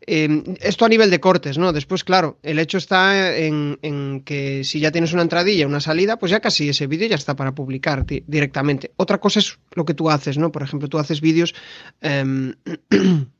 Em, 0.00 0.42
esto 0.60 0.84
a 0.84 0.88
nivel 0.88 1.10
de 1.10 1.20
cortes, 1.20 1.56
¿no? 1.56 1.72
Después, 1.72 2.02
claro, 2.02 2.38
el 2.42 2.58
hecho 2.58 2.78
está 2.78 3.36
en, 3.36 3.78
en, 3.82 4.22
que 4.22 4.64
si 4.64 4.80
ya 4.80 4.90
tienes 4.90 5.12
una 5.12 5.22
entradilla, 5.22 5.66
una 5.68 5.80
salida, 5.80 6.18
pues 6.18 6.30
ya 6.32 6.40
casi 6.40 6.68
ese 6.68 6.88
vídeo 6.88 7.06
ya 7.06 7.16
está 7.16 7.36
para 7.36 7.54
publicar 7.54 8.04
directamente. 8.26 8.90
Otra 8.96 9.18
cosa 9.18 9.38
es 9.38 9.58
lo 9.74 9.84
que 9.84 9.94
tú 9.94 10.10
haces, 10.10 10.36
¿no? 10.36 10.50
Por 10.50 10.64
ejemplo, 10.64 10.88
tú 10.88 10.98
haces 10.98 11.20
vídeos... 11.20 11.54
Em, 12.00 12.54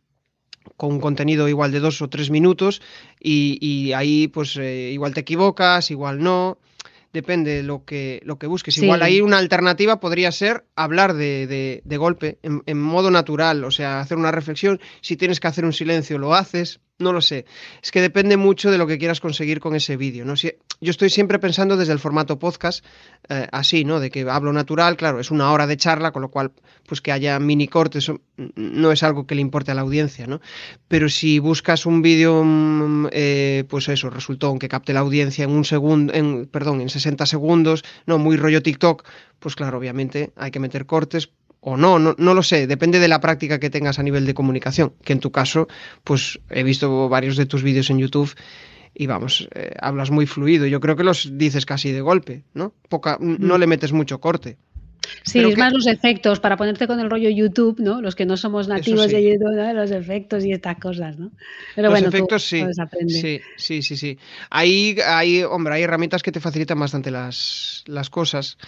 con 0.77 0.93
un 0.93 1.01
contenido 1.01 1.49
igual 1.49 1.73
de 1.73 1.81
dos 1.81 2.03
o 2.03 2.09
tres 2.09 2.31
minutos 2.31 2.83
y, 3.21 3.93
ahí 3.93 4.29
pues 4.29 4.57
eh, 4.57 4.91
igual 4.93 5.14
te 5.14 5.21
equivocas, 5.21 5.91
igual 5.91 6.23
no, 6.23 6.59
depende 7.12 7.57
de 7.57 7.62
lo 7.62 7.85
que, 7.85 8.21
lo 8.25 8.39
que 8.39 8.47
busques. 8.47 8.77
Igual 8.79 9.03
ahí 9.03 9.21
una 9.21 9.39
alternativa 9.39 10.01
podría 10.01 10.33
ser 10.33 10.64
hablar 10.77 11.14
de, 11.14 11.83
de, 11.85 11.97
golpe, 11.97 12.39
en, 12.43 12.62
en, 12.66 12.81
modo 12.81 13.11
natural, 13.11 13.64
o 13.64 13.71
sea, 13.71 14.01
hacer 14.01 14.19
una 14.19 14.31
reflexión, 14.33 14.81
si 15.01 15.16
tienes 15.16 15.41
que 15.41 15.49
hacer 15.49 15.64
un 15.64 15.73
silencio 15.73 16.19
lo 16.19 16.35
haces, 16.35 16.81
no 16.99 17.12
lo 17.12 17.20
sé. 17.20 17.46
Es 17.82 17.90
que 17.90 18.01
depende 18.01 18.36
mucho 18.36 18.70
de 18.70 18.78
lo 18.78 18.86
que 18.86 18.99
quieras 18.99 19.20
conseguir 19.20 19.61
con 19.61 19.74
ese 19.74 19.96
vídeo. 19.96 20.24
¿no? 20.24 20.34
Yo 20.34 20.90
estoy 20.90 21.11
siempre 21.11 21.38
pensando 21.38 21.76
desde 21.76 21.92
el 21.92 21.99
formato 21.99 22.38
podcast, 22.38 22.84
eh, 23.28 23.46
así, 23.53 23.84
¿no? 23.84 24.01
De 24.01 24.11
que 24.11 24.28
hablo 24.28 24.53
natural, 24.53 24.96
claro, 24.96 25.20
es 25.20 25.30
una 25.30 25.53
hora 25.53 25.66
de 25.66 25.76
charla, 25.76 26.12
con 26.12 26.22
lo 26.22 26.30
cual, 26.30 26.53
pues 26.86 27.01
que 27.01 27.12
haya 27.12 27.38
mini 27.38 27.68
cortes 27.68 28.11
no 28.36 28.92
es 28.92 29.03
algo 29.03 29.26
que 29.26 29.34
le 29.34 29.40
importe 29.40 29.70
a 29.70 29.74
la 29.74 29.82
audiencia, 29.82 30.26
¿no? 30.26 30.40
Pero 30.88 31.09
si 31.09 31.38
buscas 31.38 31.86
un 31.86 32.03
vídeo, 32.03 32.42
mm, 32.44 33.09
eh, 33.12 33.64
pues 33.68 33.88
eso, 33.88 34.11
resultó 34.11 34.57
que 34.59 34.68
capte 34.68 34.92
la 34.92 35.01
audiencia 35.01 35.44
en 35.44 35.51
un 35.51 35.64
segundo, 35.64 36.12
en, 36.14 36.46
perdón, 36.46 36.80
en 36.80 36.88
60 36.88 37.26
segundos, 37.26 37.84
no, 38.07 38.18
muy 38.18 38.36
rollo 38.36 38.62
TikTok, 38.62 39.05
pues 39.38 39.55
claro, 39.55 39.78
obviamente 39.78 40.32
hay 40.36 40.51
que 40.51 40.61
meter 40.61 40.86
cortes 40.86 41.30
o 41.61 41.76
no, 41.76 41.98
no, 41.98 42.14
no 42.18 42.34
lo 42.34 42.42
sé, 42.42 42.66
depende 42.66 42.98
de 42.98 43.09
la 43.09 43.20
práctica 43.20 43.59
que 43.59 43.70
tengas 43.70 43.98
a 43.98 44.02
nivel 44.02 44.26
de 44.26 44.34
comunicación, 44.34 44.92
que 45.04 45.12
en 45.12 45.20
tu 45.20 45.32
caso, 45.32 45.68
pues 46.04 46.40
he 46.50 46.62
visto 46.62 47.09
varios 47.09 47.36
de 47.36 47.46
tus 47.46 47.62
vídeos 47.62 47.90
en 47.90 47.98
YouTube 47.98 48.34
y 48.94 49.06
vamos, 49.06 49.48
eh, 49.54 49.74
hablas 49.80 50.11
muy 50.11 50.26
fluido. 50.26 50.66
Yo 50.66 50.80
creo 50.80 50.96
que 50.96 51.04
los 51.04 51.38
dices 51.38 51.66
casi 51.66 51.92
de 51.92 52.00
golpe, 52.00 52.42
¿no? 52.54 52.74
Poca, 52.88 53.16
No 53.20 53.56
mm. 53.56 53.61
le 53.61 53.66
metes 53.66 53.92
mucho 53.92 54.20
corte. 54.20 54.59
Sí, 55.22 55.38
es 55.38 55.56
más 55.56 55.72
los 55.72 55.86
efectos, 55.86 56.40
para 56.40 56.56
ponerte 56.56 56.86
con 56.86 57.00
el 57.00 57.09
rollo 57.09 57.30
YouTube, 57.30 57.78
¿no? 57.78 58.02
Los 58.02 58.14
que 58.14 58.26
no 58.26 58.36
somos 58.36 58.68
nativos 58.68 59.09
de 59.09 59.22
YouTube, 59.22 59.54
¿no? 59.54 59.72
Los 59.72 59.90
efectos 59.90 60.44
y 60.44 60.52
estas 60.52 60.78
cosas, 60.78 61.18
¿no? 61.18 61.30
Pero 61.74 61.90
los 61.90 62.02
efectos 62.02 62.44
sí. 62.44 62.64
Sí, 63.09 63.40
sí, 63.56 63.82
sí, 63.82 63.96
sí. 63.96 64.18
Hay, 64.50 64.98
hay, 65.06 65.42
hombre, 65.44 65.74
hay 65.74 65.82
herramientas 65.82 66.22
que 66.22 66.32
te 66.32 66.40
facilitan 66.40 66.78
bastante 66.78 67.11
las, 67.11 67.84
las 67.86 68.11
cosas, 68.11 68.59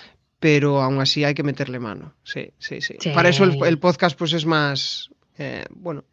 pero 0.41 0.83
aún 0.83 1.01
así 1.01 1.23
hay 1.23 1.35
que 1.35 1.43
meterle 1.43 1.79
mano. 1.79 2.15
Sí, 2.25 2.51
sí, 2.59 2.81
sí. 2.81 2.97
Para 3.15 3.29
eso 3.29 3.45
el, 3.45 3.79
podcast, 3.79 4.19
pues 4.19 4.33
es 4.33 4.47
más, 4.47 5.11
eh, 5.39 5.65
bueno, 5.71 6.05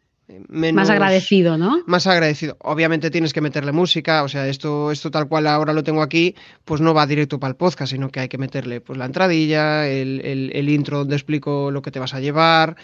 más 0.50 0.90
agradecido, 0.90 1.56
¿no? 1.56 1.82
Más 1.86 2.06
agradecido. 2.06 2.58
Obviamente 2.60 3.10
tienes 3.10 3.32
que 3.32 3.40
meterle 3.40 3.72
música, 3.72 4.22
o 4.22 4.28
sea, 4.28 4.46
esto, 4.46 4.92
esto 4.92 5.10
tal 5.10 5.26
cual 5.26 5.46
ahora 5.46 5.72
lo 5.72 5.82
tengo 5.82 6.02
aquí, 6.02 6.34
pues 6.66 6.82
no 6.82 6.92
va 6.92 7.06
directo 7.06 7.40
para 7.40 7.52
el 7.52 7.56
podcast, 7.56 7.92
sino 7.92 8.10
que 8.10 8.20
hay 8.20 8.28
que 8.28 8.36
meterle 8.36 8.82
pues 8.82 8.98
la 8.98 9.06
entradilla, 9.06 9.88
el, 9.88 10.68
intro 10.68 10.98
donde 10.98 11.16
explico 11.16 11.70
lo 11.70 11.80
que 11.80 11.90
te 11.90 11.98
vas 11.98 12.12
a 12.12 12.20
llevar, 12.20 12.76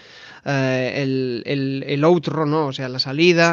eh, 0.47 1.03
el, 1.03 1.84
el, 1.86 2.05
outro, 2.05 2.47
¿no? 2.47 2.68
O 2.68 2.72
sea, 2.72 2.88
la 2.88 2.99
salida. 2.99 3.53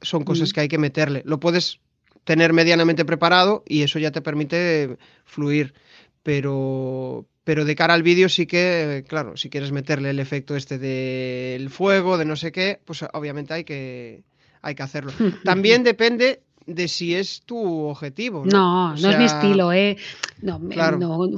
Son 0.00 0.22
cosas 0.24 0.50
mm. 0.50 0.52
que 0.52 0.60
hay 0.60 0.68
que 0.68 0.78
meterle. 0.78 1.22
Lo 1.26 1.40
puedes 1.40 1.80
tener 2.24 2.52
medianamente 2.52 3.04
preparado 3.04 3.64
y 3.66 3.82
eso 3.82 3.98
ya 3.98 4.12
te 4.12 4.20
permite 4.20 4.98
fluir. 5.24 5.74
Pero, 6.22 7.26
pero 7.44 7.64
de 7.64 7.74
cara 7.74 7.94
al 7.94 8.02
vídeo 8.02 8.28
sí 8.28 8.46
que, 8.46 9.04
claro, 9.08 9.36
si 9.36 9.50
quieres 9.50 9.72
meterle 9.72 10.10
el 10.10 10.20
efecto 10.20 10.56
este 10.56 10.78
del 10.78 11.70
fuego, 11.70 12.18
de 12.18 12.24
no 12.24 12.36
sé 12.36 12.52
qué, 12.52 12.80
pues 12.84 13.04
obviamente 13.12 13.54
hay 13.54 13.64
que, 13.64 14.22
hay 14.60 14.74
que 14.74 14.82
hacerlo. 14.82 15.12
También 15.44 15.82
depende 15.82 16.42
de 16.66 16.88
si 16.88 17.14
es 17.14 17.42
tu 17.42 17.58
objetivo. 17.58 18.44
No, 18.44 18.94
no, 18.94 19.10
es 19.10 19.18
mi 19.18 19.24
estilo, 19.24 19.72
¿eh? 19.72 19.96
No, 20.40 20.60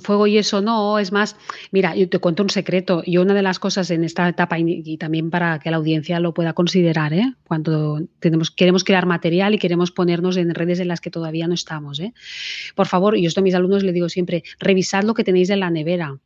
fuego 0.01 0.27
y 0.27 0.39
eso 0.39 0.61
no, 0.61 0.99
es 0.99 1.13
más, 1.13 1.37
mira, 1.71 1.95
yo 1.95 2.09
te 2.09 2.19
cuento 2.19 2.43
un 2.43 2.51
secreto, 2.51 3.03
y 3.05 3.19
una 3.19 3.35
de 3.35 3.43
las 3.43 3.59
cosas 3.59 3.91
en 3.91 4.05
esta 4.05 4.29
etapa, 4.29 4.59
y, 4.59 4.97
también 4.97 5.31
para 5.31 5.59
que 5.59 5.71
la 5.71 5.77
audiencia 5.77 6.21
lo 6.21 6.35
pueda 6.35 6.53
considerar, 6.53 7.13
¿eh? 7.13 7.35
cuando 7.47 8.01
tenemos, 8.21 8.51
queremos 8.51 8.85
crear 8.85 9.07
material 9.07 9.55
y 9.55 9.59
queremos 9.59 9.91
ponernos 9.91 10.37
en 10.37 10.55
redes 10.55 10.81
en 10.81 10.89
las 10.89 11.01
que 11.01 11.11
todavía 11.11 11.47
no 11.47 11.55
estamos. 11.55 12.01
¿eh? 12.01 12.15
Por 12.75 12.87
favor, 12.87 13.17
yo 13.17 13.29
esto 13.29 13.41
a 13.41 13.43
mis 13.43 13.55
alumnos 13.55 13.83
les 13.83 13.95
digo 13.95 14.09
siempre, 14.09 14.43
revisad 14.59 15.05
lo 15.05 15.15
que 15.15 15.25
tenéis 15.25 15.51
en 15.51 15.61
la 15.61 15.71
nevera. 15.71 16.19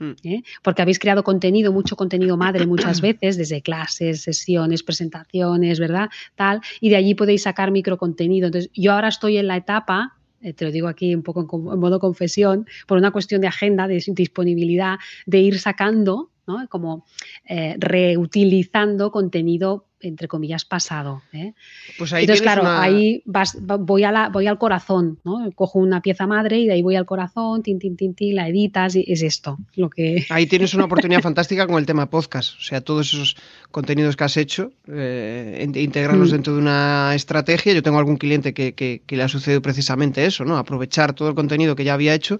Mm. 0.00 0.12
¿eh? 0.24 0.42
porque 0.62 0.80
habéis 0.80 0.98
creado 0.98 1.22
contenido, 1.22 1.72
mucho 1.72 1.94
contenido 1.94 2.38
madre 2.38 2.66
muchas 2.66 3.00
veces, 3.02 3.36
desde 3.36 3.60
clases, 3.60 4.22
sesiones, 4.22 4.82
presentaciones, 4.82 5.78
¿verdad? 5.78 6.08
Tal, 6.34 6.62
y 6.80 6.88
de 6.88 6.96
allí 6.96 7.14
podéis 7.14 7.42
sacar 7.42 7.70
microcontenido. 7.70 8.46
Entonces, 8.46 8.70
yo 8.74 8.92
ahora 8.92 9.08
estoy 9.08 9.36
en 9.36 9.46
la 9.46 9.56
etapa 9.58 10.16
eh, 10.40 10.54
te 10.54 10.64
lo 10.64 10.70
digo 10.70 10.88
aquí 10.88 11.14
un 11.14 11.22
poco 11.22 11.40
en, 11.72 11.78
modo 11.78 12.00
confesión, 12.00 12.66
por 12.86 12.96
una 12.96 13.10
cuestión 13.10 13.42
de 13.42 13.48
agenda, 13.48 13.86
de 13.86 14.02
disponibilidad, 14.08 14.98
de 15.26 15.38
ir 15.38 15.58
sacando, 15.58 16.30
¿no? 16.46 16.66
como 16.70 17.04
eh, 17.46 17.76
reutilizando 17.78 19.10
contenido 19.10 19.84
entre 20.00 20.28
comillas, 20.28 20.64
pasado. 20.64 21.22
¿eh? 21.32 21.52
Pues 21.98 22.12
ahí 22.12 22.24
Entonces, 22.24 22.42
claro, 22.42 22.62
ahí 22.66 23.22
vas, 23.26 23.56
voy, 23.60 24.04
a 24.04 24.12
la, 24.12 24.28
voy 24.28 24.46
al 24.46 24.58
corazón, 24.58 25.18
¿no? 25.24 25.50
Cojo 25.54 25.78
una 25.78 26.00
pieza 26.00 26.26
madre 26.26 26.58
y 26.58 26.66
de 26.66 26.74
ahí 26.74 26.82
voy 26.82 26.96
al 26.96 27.06
corazón, 27.06 27.62
tin, 27.62 27.78
tin, 27.78 27.96
tin, 27.96 28.14
tin, 28.14 28.34
la 28.34 28.48
editas 28.48 28.96
y 28.96 29.04
es 29.06 29.22
esto 29.22 29.58
lo 29.74 29.90
que... 29.90 30.26
Ahí 30.30 30.46
tienes 30.46 30.74
una 30.74 30.84
oportunidad 30.84 31.20
fantástica 31.20 31.66
con 31.66 31.76
el 31.78 31.86
tema 31.86 32.08
podcast, 32.08 32.56
o 32.58 32.62
sea, 32.62 32.80
todos 32.80 33.12
esos 33.12 33.36
contenidos 33.70 34.16
que 34.16 34.24
has 34.24 34.36
hecho, 34.36 34.72
eh, 34.88 35.66
integrarlos 35.74 36.28
mm. 36.28 36.32
dentro 36.32 36.54
de 36.54 36.60
una 36.60 37.12
estrategia. 37.14 37.72
Yo 37.72 37.82
tengo 37.82 37.98
algún 37.98 38.16
cliente 38.16 38.54
que, 38.54 38.74
que, 38.74 39.16
le 39.16 39.22
ha 39.22 39.28
sucedido 39.28 39.60
precisamente 39.62 40.24
eso, 40.24 40.44
¿no? 40.44 40.56
Aprovechar 40.56 41.12
todo 41.12 41.28
el 41.28 41.34
contenido 41.34 41.76
que 41.76 41.84
ya 41.84 41.94
había 41.94 42.14
hecho 42.14 42.38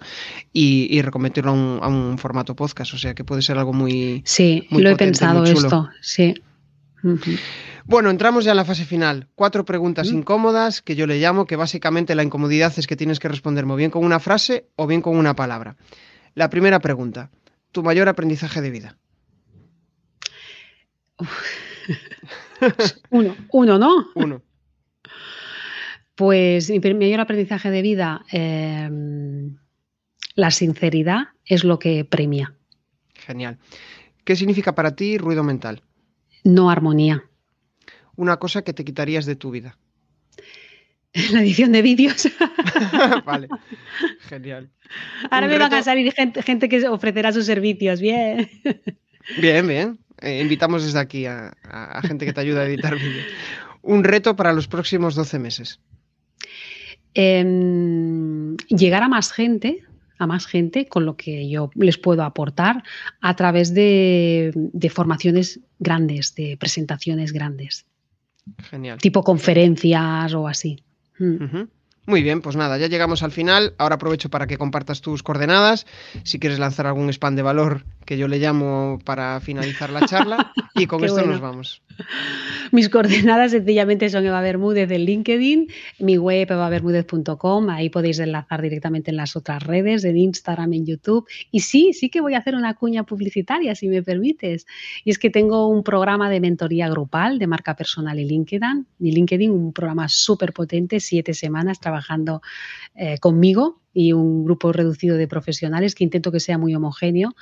y, 0.52 0.88
y 0.90 1.02
reconvertirlo 1.02 1.50
a 1.50 1.54
un, 1.54 1.78
a 1.82 1.88
un, 1.88 2.18
formato 2.18 2.54
podcast, 2.54 2.94
o 2.94 2.98
sea, 2.98 3.14
que 3.14 3.24
puede 3.24 3.42
ser 3.42 3.58
algo 3.58 3.72
muy... 3.72 4.22
Sí, 4.24 4.66
lo 4.70 4.90
he 4.90 4.96
pensado 4.96 5.44
esto, 5.44 5.88
sí. 6.00 6.34
Bueno, 7.84 8.10
entramos 8.10 8.44
ya 8.44 8.52
en 8.52 8.56
la 8.56 8.64
fase 8.64 8.84
final. 8.84 9.28
Cuatro 9.34 9.64
preguntas 9.64 10.08
incómodas 10.08 10.82
que 10.82 10.96
yo 10.96 11.06
le 11.06 11.18
llamo, 11.18 11.46
que 11.46 11.56
básicamente 11.56 12.14
la 12.14 12.22
incomodidad 12.22 12.72
es 12.76 12.86
que 12.86 12.96
tienes 12.96 13.18
que 13.18 13.28
responderme 13.28 13.76
bien 13.76 13.90
con 13.90 14.04
una 14.04 14.20
frase 14.20 14.68
o 14.76 14.86
bien 14.86 15.02
con 15.02 15.16
una 15.16 15.34
palabra. 15.34 15.76
La 16.34 16.50
primera 16.50 16.78
pregunta, 16.80 17.30
tu 17.72 17.82
mayor 17.82 18.08
aprendizaje 18.08 18.60
de 18.60 18.70
vida. 18.70 18.98
uno, 23.10 23.36
uno, 23.50 23.78
¿no? 23.78 24.06
Uno. 24.14 24.42
Pues 26.14 26.70
mi 26.70 26.80
mayor 26.80 27.20
aprendizaje 27.20 27.70
de 27.70 27.82
vida, 27.82 28.24
em, 28.30 29.56
la 30.34 30.50
sinceridad 30.50 31.28
es 31.44 31.64
lo 31.64 31.78
que 31.78 32.04
premia. 32.04 32.54
Genial. 33.14 33.58
¿Qué 34.24 34.36
significa 34.36 34.74
para 34.74 34.94
ti 34.94 35.18
ruido 35.18 35.42
mental? 35.42 35.82
No 36.44 36.70
armonía. 36.70 37.24
Una 38.16 38.38
cosa 38.38 38.62
que 38.62 38.72
te 38.72 38.84
quitarías 38.84 39.26
de 39.26 39.36
tu 39.36 39.50
vida. 39.50 39.76
La 41.32 41.40
edición 41.40 41.72
de 41.72 41.82
vídeos. 41.82 42.28
vale, 43.24 43.48
genial. 44.28 44.70
Ahora 45.30 45.48
me 45.48 45.58
van 45.58 45.74
a 45.74 45.82
salir 45.82 46.12
gente, 46.12 46.68
que 46.68 46.88
ofrecerá 46.88 47.32
sus 47.32 47.46
servicios, 47.46 48.00
bien. 48.00 48.48
Bien, 49.40 49.66
bien. 49.66 49.98
Eh, 50.20 50.40
invitamos 50.42 50.84
desde 50.84 50.98
aquí 50.98 51.26
a, 51.26 51.52
gente 52.02 52.26
que 52.26 52.32
te 52.32 52.40
ayuda 52.40 52.62
a 52.62 52.66
editar 52.66 52.94
vídeos. 52.94 53.26
Un 53.82 54.04
reto 54.04 54.36
para 54.36 54.52
los 54.52 54.68
próximos 54.68 55.14
12 55.14 55.38
meses. 55.38 55.80
Em, 57.14 58.56
llegar 58.68 59.02
a 59.02 59.08
más 59.08 59.32
gente 59.32 59.82
a 60.20 60.26
más 60.26 60.46
gente 60.46 60.86
con 60.86 61.06
lo 61.06 61.16
que 61.16 61.48
yo 61.48 61.70
les 61.74 61.96
puedo 61.96 62.22
aportar 62.22 62.84
a 63.22 63.34
través 63.36 63.72
de, 63.72 64.52
formaciones 64.94 65.60
grandes, 65.78 66.34
de 66.34 66.58
presentaciones 66.58 67.32
grandes. 67.32 67.86
Genial. 68.58 68.98
Tipo 68.98 69.24
conferencias 69.24 70.34
o 70.34 70.46
así. 70.46 70.84
Mm. 71.18 71.62
Muy 72.06 72.22
bien, 72.22 72.40
pues 72.40 72.56
nada, 72.56 72.78
ya 72.78 72.86
llegamos 72.86 73.22
al 73.22 73.30
final. 73.30 73.74
Ahora 73.78 73.96
aprovecho 73.96 74.30
para 74.30 74.46
que 74.46 74.56
compartas 74.56 75.00
tus 75.00 75.22
coordenadas. 75.22 75.86
Si 76.24 76.38
quieres 76.38 76.58
lanzar 76.58 76.86
algún 76.86 77.10
spam 77.10 77.36
de 77.36 77.42
valor 77.42 77.84
que 78.06 78.16
yo 78.16 78.26
le 78.26 78.38
llamo 78.38 78.98
para 79.04 79.38
finalizar 79.40 79.90
la 79.90 80.06
charla. 80.06 80.52
Y 80.72 80.86
con 80.86 81.04
esto 81.04 81.26
nos 81.26 81.40
vamos. 81.40 81.82
Mis 82.70 82.88
coordenadas 82.88 83.50
sencillamente 83.50 84.08
son 84.08 84.24
Eva 84.24 84.40
Bermúdez 84.40 84.88
del 84.88 85.04
LinkedIn, 85.04 85.66
mi 85.98 86.16
web 86.16 86.50
evabermúdez.com, 86.50 87.68
ahí 87.68 87.90
podéis 87.90 88.18
enlazar 88.20 88.62
directamente 88.62 89.10
en 89.10 89.18
las 89.18 89.36
otras 89.36 89.62
redes, 89.62 90.04
en 90.04 90.16
Instagram, 90.16 90.72
en 90.72 90.86
YouTube. 90.86 91.28
Y 91.50 91.60
sí, 91.60 91.92
sí 91.92 92.08
que 92.08 92.22
voy 92.22 92.32
a 92.32 92.38
hacer 92.38 92.54
una 92.54 92.74
cuña 92.74 93.02
publicitaria, 93.02 93.74
si 93.74 93.88
me 93.88 94.02
permites. 94.02 94.64
Y 95.04 95.10
es 95.10 95.18
que 95.18 95.28
tengo 95.28 95.66
un 95.66 95.82
programa 95.82 96.30
de 96.30 96.40
mentoría 96.40 96.88
grupal 96.88 97.38
de 97.38 97.46
marca 97.46 97.76
personal 97.76 98.18
y 98.18 98.24
LinkedIn, 98.24 98.86
y 99.00 99.10
LinkedIn, 99.10 99.50
un 99.50 99.74
programa 99.74 100.08
súper 100.08 100.54
potente, 100.54 101.00
siete 101.00 101.34
semanas 101.34 101.78
trabajando 101.78 101.99
eh, 102.94 103.18
conmigo 103.18 103.80
y 103.92 104.12
un 104.12 104.44
grupo 104.44 104.72
reducido 104.72 105.16
de 105.16 105.26
profesionales 105.26 105.94
que 105.94 106.04
intento 106.04 106.30
que 106.30 106.40
sea 106.40 106.58
muy 106.58 106.74
homogéneo 106.74 107.34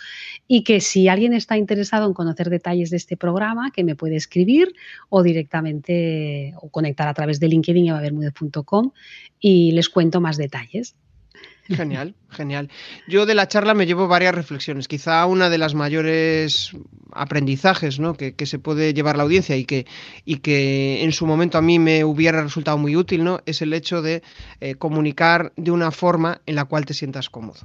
y 0.47 0.65
que 0.65 0.81
si 0.81 1.09
alguien 1.09 1.35
está 1.35 1.57
interesado 1.57 2.07
en 2.07 2.15
conocer 2.15 2.49
detalles 2.49 2.91
de 2.91 2.97
este 2.97 3.17
programa, 3.17 3.71
que 3.71 3.85
me 3.85 3.97
puede 3.97 4.17
escribir 4.17 4.75
o 5.11 5.23
directamente 5.23 6.55
o 6.61 6.71
conectar 6.71 7.09
a 7.09 7.15
través 7.15 7.39
de 7.41 7.49
LinkedIn 7.49 7.87
y 7.87 7.93
y 9.41 9.73
les 9.73 9.89
cuento 9.89 10.21
más 10.21 10.37
detalles. 10.37 10.97
Genial, 11.65 12.15
genial. 12.31 12.71
Yo 13.07 13.27
de 13.27 13.35
la 13.35 13.49
charla 13.49 13.75
me 13.75 13.87
llevo 13.87 14.09
varias 14.09 14.35
reflexiones. 14.35 14.89
Quizá 14.89 15.25
una 15.27 15.49
de 15.49 15.59
las 15.59 15.75
mayores 15.75 16.73
aprendizajes 17.13 17.99
¿no? 17.99 18.15
que, 18.15 18.35
se 18.47 18.59
puede 18.59 18.95
llevar 18.95 19.17
la 19.17 19.23
audiencia 19.23 19.57
y 19.57 19.65
que, 19.65 19.87
y 20.25 20.37
que 20.37 21.03
en 21.03 21.13
su 21.13 21.27
momento 21.27 21.59
a 21.59 21.63
mí 21.63 21.79
me 21.79 22.05
hubiera 22.05 22.43
resultado 22.43 22.79
muy 22.79 22.97
útil 22.97 23.25
¿no? 23.25 23.41
es 23.47 23.63
el 23.63 23.73
hecho 23.73 24.03
de 24.03 24.23
eh, 24.61 24.75
comunicar 24.75 25.53
de 25.57 25.71
una 25.71 25.91
forma 25.91 26.41
en 26.47 26.55
la 26.55 26.65
cual 26.65 26.85
te 26.85 26.95
sientas 26.95 27.31
cómodo. 27.31 27.61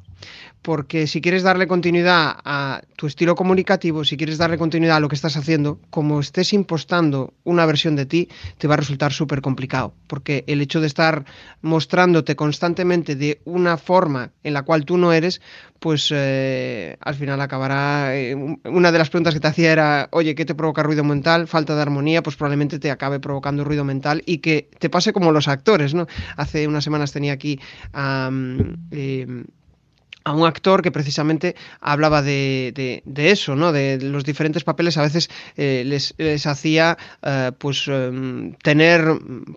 Porque 0.62 1.08
si 1.08 1.20
quieres 1.20 1.44
darle 1.44 1.68
continuidad 1.68 2.38
a 2.46 2.82
tu 2.96 3.08
estilo 3.08 3.36
comunicativo, 3.36 4.06
si 4.06 4.16
quieres 4.16 4.38
darle 4.38 4.58
continuidad 4.58 4.98
a 4.98 5.00
lo 5.02 5.10
que 5.10 5.16
estás 5.16 5.36
haciendo, 5.36 5.80
como 5.90 6.22
estés 6.22 6.54
impostando 6.54 7.34
una 7.44 7.66
versión 7.66 7.98
de 7.98 8.06
ti, 8.06 8.30
te 8.58 8.68
va 8.68 8.76
a 8.76 8.78
resultar 8.78 9.12
súper 9.12 9.42
complicado. 9.42 9.94
Porque 10.08 10.46
el 10.48 10.62
hecho 10.62 10.80
de 10.80 10.88
estar 10.88 11.26
mostrándote 11.62 12.38
constantemente 12.38 13.18
de 13.18 13.42
una 13.44 13.78
forma 13.78 14.32
en 14.44 14.53
la 14.54 14.64
cual 14.64 14.86
tú 14.86 14.98
no 14.98 15.14
eres, 15.14 15.42
pues 15.80 16.10
eh, 16.14 16.98
al 17.02 17.16
final 17.16 17.42
acabará. 17.42 18.16
Eh, 18.16 18.36
una 18.36 18.92
de 18.92 18.98
las 18.98 19.10
preguntas 19.10 19.34
que 19.34 19.40
te 19.40 19.48
hacía 19.48 19.72
era, 19.72 20.08
oye, 20.12 20.36
¿qué 20.36 20.46
te 20.46 20.56
provoca 20.56 20.84
ruido 20.84 21.04
mental? 21.04 21.48
Falta 21.48 21.76
de 21.76 21.82
armonía, 21.82 22.24
pues 22.24 22.36
probablemente 22.36 22.80
te 22.80 22.92
acabe 22.92 23.20
provocando 23.20 23.64
ruido 23.64 23.84
mental 23.84 24.24
y 24.26 24.40
que 24.40 24.70
te 24.80 24.90
pase 24.90 25.14
como 25.14 25.32
los 25.32 25.48
actores, 25.48 25.94
¿no? 25.94 26.08
Hace 26.38 26.68
unas 26.68 26.84
semanas 26.84 27.12
tenía 27.12 27.34
aquí 27.34 27.60
a. 27.94 28.30
a 30.24 30.34
un 30.34 30.46
actor 30.46 30.82
que 30.82 30.92
precisamente 30.92 31.56
hablaba 31.82 32.22
de, 32.22 33.04
eso, 33.16 33.56
¿no? 33.56 33.72
De 33.72 34.00
los 34.02 34.24
diferentes 34.24 34.64
papeles 34.64 34.98
a 34.98 35.02
veces 35.02 35.30
eh, 35.58 35.84
les, 35.86 36.48
hacía 36.48 36.98
eh, 37.22 37.52
pues 37.58 37.88
em, 37.88 38.54
tener 38.56 39.06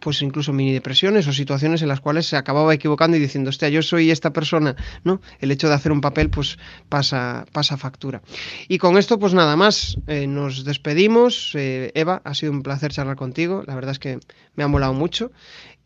pues 0.00 0.22
incluso 0.22 0.52
mini 0.52 0.72
depresiones 0.72 1.26
o 1.26 1.32
situaciones 1.32 1.82
en 1.82 1.88
las 1.88 2.00
cuales 2.00 2.26
se 2.26 2.36
acababa 2.36 2.74
equivocando 2.74 3.16
y 3.16 3.20
diciendo, 3.20 3.50
hostia, 3.50 3.68
yo 3.68 3.82
soy 3.82 4.10
esta 4.10 4.32
persona, 4.32 4.76
¿no? 5.04 5.20
El 5.40 5.50
hecho 5.50 5.68
de 5.68 5.74
hacer 5.74 5.92
un 5.92 6.00
papel 6.00 6.30
pues 6.30 6.58
pasa, 6.88 7.46
pasa 7.52 7.76
factura. 7.76 8.22
Y 8.68 8.78
con 8.78 8.98
esto 8.98 9.18
pues 9.18 9.34
nada 9.34 9.56
más, 9.56 9.96
eh, 10.06 10.26
nos 10.26 10.64
despedimos. 10.64 11.52
Eva, 11.54 12.22
ha 12.24 12.34
sido 12.34 12.52
un 12.52 12.62
placer 12.62 12.92
charlar 12.92 13.16
contigo, 13.16 13.62
la 13.66 13.74
verdad 13.74 13.92
es 13.92 13.98
que 13.98 14.18
me 14.54 14.64
ha 14.64 14.68
molado 14.68 14.94
mucho 14.94 15.30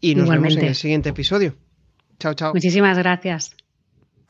y 0.01 0.15
nos 0.15 0.29
vemos 0.29 0.57
en 0.57 0.65
el 0.65 0.75
siguiente 0.75 1.11
episodio. 1.11 1.55
Chao, 2.19 2.35
chao. 2.35 2.53
Muchísimas 2.53 2.99
gracias. 2.99 3.57